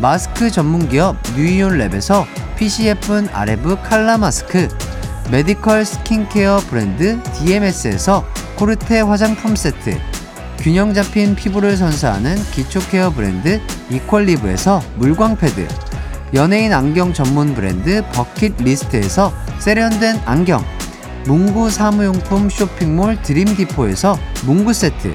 [0.00, 2.24] 마스크 전문 기업 뉴이온 랩에서
[2.56, 4.66] 핏이 예쁜 아레브 칼라 마스크
[5.30, 8.24] 메디컬 스킨케어 브랜드 DMS에서
[8.56, 10.00] 코르테 화장품 세트
[10.58, 13.60] 균형 잡힌 피부를 선사하는 기초 케어 브랜드
[13.90, 15.68] 이퀄리브에서 물광 패드
[16.32, 20.64] 연예인 안경 전문 브랜드 버킷 리스트에서 세련된 안경
[21.26, 25.14] 문구 사무용품 쇼핑몰 드림디포에서 문구 세트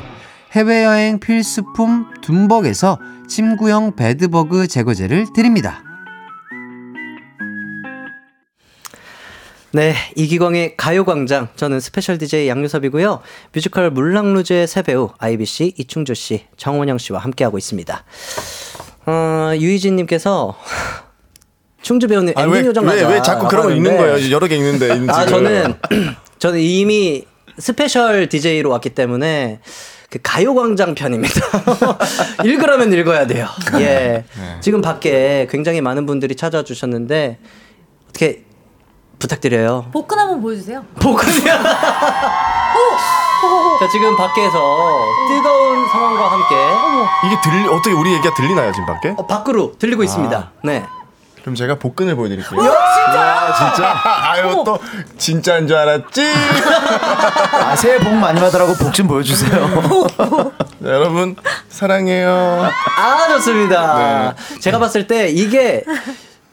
[0.56, 5.84] 해외여행 필수품 둠벅에서 침구형 베드버그 제거제를 드립니다.
[9.74, 11.50] 네, 이기광의 가요광장.
[11.58, 13.20] 저는 스페셜 DJ 양요섭이고요.
[13.52, 18.06] 뮤지컬 물랑루즈의 세 배우 IBC 이충주 씨, 정원영 씨와 함께하고 있습니다.
[19.08, 20.58] 어, 유희진님께서
[21.82, 23.04] 충주 배우님 아, 엔딩 왜, 요정 왜.
[23.04, 24.32] 왜 자꾸 그런 거 읽는 거예요?
[24.32, 25.12] 여러 개 읽는데.
[25.12, 25.26] 아.
[25.26, 25.74] 저는
[26.40, 27.26] 저는 이미
[27.60, 29.60] 스페셜 DJ로 왔기 때문에
[30.16, 31.42] 그 가요광장 편입니다.
[32.46, 33.50] 읽으라면 읽어야 돼요.
[33.80, 34.24] 예.
[34.62, 37.38] 지금 밖에 굉장히 많은 분들이 찾아와 주셨는데
[38.10, 38.46] 어떻게
[39.20, 39.90] 부탁드려요.
[39.92, 40.86] 복근 한번 보여주세요.
[41.02, 41.64] 복근이야.
[43.80, 46.56] 자, 지금 밖에서 뜨거운 상황과 함께
[47.28, 49.14] 이게 들리, 어떻게 우리 얘기가 들리나요, 지금 밖에?
[49.18, 50.38] 어, 밖으로 들리고 있습니다.
[50.38, 50.52] 아.
[50.64, 50.86] 네.
[51.46, 52.60] 그럼 제가 복근을 보여드릴게요.
[52.60, 53.94] 아, 진짜?
[54.04, 54.80] 아유, 또,
[55.20, 56.24] 진짜인 줄 알았지?
[57.54, 59.70] 아, 새해 복 많이 받으라고 복 좀 보여주세요.
[60.80, 61.36] 네, 여러분,
[61.70, 62.68] 사랑해요.
[62.98, 64.34] 아, 좋습니다.
[64.60, 65.84] 제가 봤을 때 이게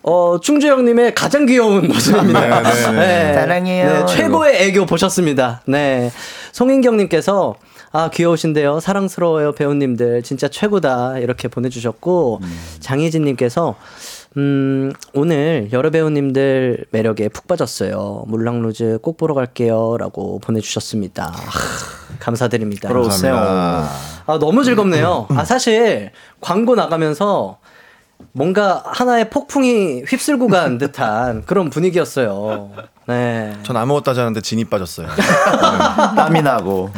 [0.03, 2.61] 어, 충주 형님의 가장 귀여운 모습입니다.
[2.63, 3.35] 네, 네, 네.
[3.35, 4.05] 사랑해요.
[4.05, 5.63] 네, 최고의 애교 보셨습니다.
[5.65, 6.13] 네.
[6.53, 7.55] 송인경님께서
[7.95, 8.81] 아, 귀여우신데요.
[8.81, 10.23] 사랑스러워요, 배우님들.
[10.23, 11.19] 진짜 최고다.
[11.19, 12.41] 이렇게 보내주셨고,
[12.81, 13.75] 장희진님께서,
[14.37, 18.25] 음, 오늘 여러 배우님들 매력에 푹 빠졌어요.
[18.29, 19.97] 물랑루즈 꼭 보러 갈게요.
[19.99, 21.27] 라고 보내주셨습니다.
[21.27, 22.89] 하, 감사드립니다.
[22.89, 23.35] 보러 오세요.
[23.37, 25.27] 아, 너무 즐겁네요.
[25.31, 27.59] 아, 사실 광고 나가면서
[28.33, 32.71] 뭔가 하나의 폭풍이 휩쓸고 간 듯한 그런 분위기였어요.
[33.07, 33.53] 네.
[33.63, 35.09] 전 아무것도 하지 않았는데 진이 빠졌어요.
[36.17, 36.91] 땀이 나고.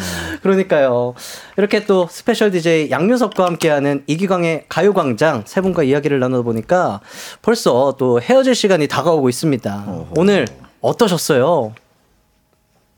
[0.43, 1.15] 그러니까요.
[1.57, 7.01] 이렇게 또 스페셜 DJ 양요섭과 함께하는 이기광의 가요광장 세 분과 이야기를 나눠보니까
[7.41, 9.85] 벌써 또 헤어질 시간이 다가오고 있습니다.
[10.17, 10.47] 오늘
[10.81, 11.75] 어떠셨어요?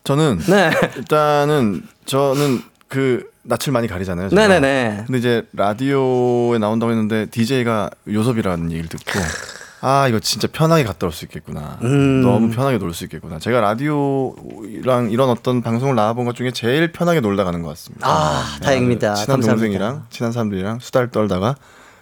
[0.04, 0.70] 저는 네.
[0.96, 4.28] 일단은 저는 그 낯을 많이 가리잖아요.
[4.30, 4.48] 제가.
[4.48, 5.04] 네네네.
[5.06, 9.20] 근데 이제 라디오에 나온다고 했는데 DJ가 요섭이라는 얘기를 듣고
[9.88, 11.78] 아 이거 진짜 편하게 갔다 올 수 있겠구나.
[11.82, 12.22] 음.
[12.22, 13.38] 너무 편하게 놀 수 있겠구나.
[13.38, 18.08] 제가 라디오랑 이런 어떤 방송을 나와본 것 중에 제일 편하게 놀다 가는 것 같습니다.
[18.08, 19.14] 아, 다행입니다.
[19.14, 19.50] 친한 감사합니다.
[19.52, 21.54] 동생이랑 친한 사람들이랑 수다를 떨다가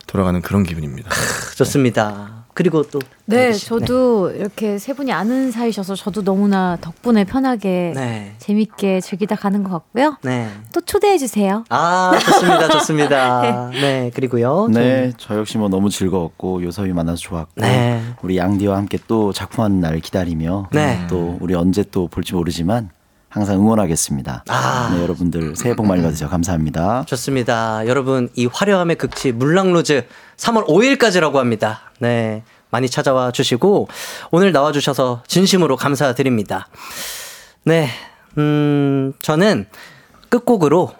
[0.06, 1.10] 돌아가는 그런 기분입니다.
[1.56, 2.43] 좋습니다.
[2.54, 3.66] 그리고 또 네, 씨.
[3.66, 8.34] 저도 이렇게 세 분이 아는 사이셔서 저도 너무나 덕분에 편하게 네.
[8.38, 10.16] 재밌게 즐기다 가는 것 같고요.
[10.22, 10.48] 네.
[10.72, 11.64] 또 초대해 주세요.
[11.68, 12.68] 아, 좋습니다.
[12.68, 13.70] 좋습니다.
[13.74, 14.68] 네, 그리고요.
[14.70, 18.00] 네, 저 역시 뭐 너무 즐거웠고 요섭이 만나서 좋았고 네.
[18.22, 21.04] 우리 양디와 함께 또 작품하는 날을 기다리며 네.
[21.10, 22.90] 또 우리 언제 또 볼지 모르지만
[23.34, 24.44] 항상 응원하겠습니다.
[24.48, 24.90] 아.
[24.94, 26.28] 네, 여러분들 새해 복 많이 받으세요.
[26.28, 27.02] 감사합니다.
[27.08, 27.84] 좋습니다.
[27.88, 30.06] 여러분, 이 화려함의 극치 물랑로즈
[30.36, 31.92] 3월 5일까지라고 합니다.
[31.98, 32.42] 네.
[32.70, 33.88] 많이 찾아와 주시고,
[34.32, 36.68] 오늘 나와 주셔서 진심으로 감사드립니다.
[37.64, 37.88] 네.
[38.36, 39.66] 음, 저는
[40.28, 40.92] 끝곡으로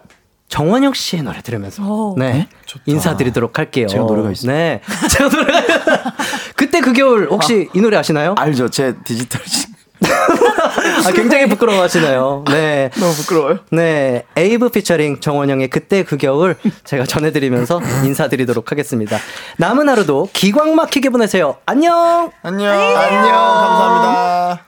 [0.47, 2.15] 정원혁 씨의 노래 들으면서, 오.
[2.17, 2.47] 네.
[2.85, 3.87] 인사드리도록 할게요.
[3.87, 4.51] 제가 노래가 있어요?
[4.51, 4.81] 네.
[5.09, 6.13] 제가 노래가
[6.55, 8.35] 그때 그 겨울 혹시 이 노래 아시나요?
[8.37, 8.69] 알죠?
[8.69, 9.41] 제 디지털
[10.65, 12.45] 아, 굉장히 부끄러워하시나요?
[12.47, 12.89] 네.
[12.95, 13.59] 너무 부끄러워요.
[13.71, 19.17] 네, 에이브 피처링 정원영의 그때 그 겨울 제가 전해드리면서 인사드리도록 하겠습니다.
[19.57, 21.57] 남은 하루도 기광 막히게 보내세요.
[21.65, 22.31] 안녕!
[22.41, 22.71] 안녕.
[22.71, 23.31] 안녕.
[23.31, 24.59] 감사합니다.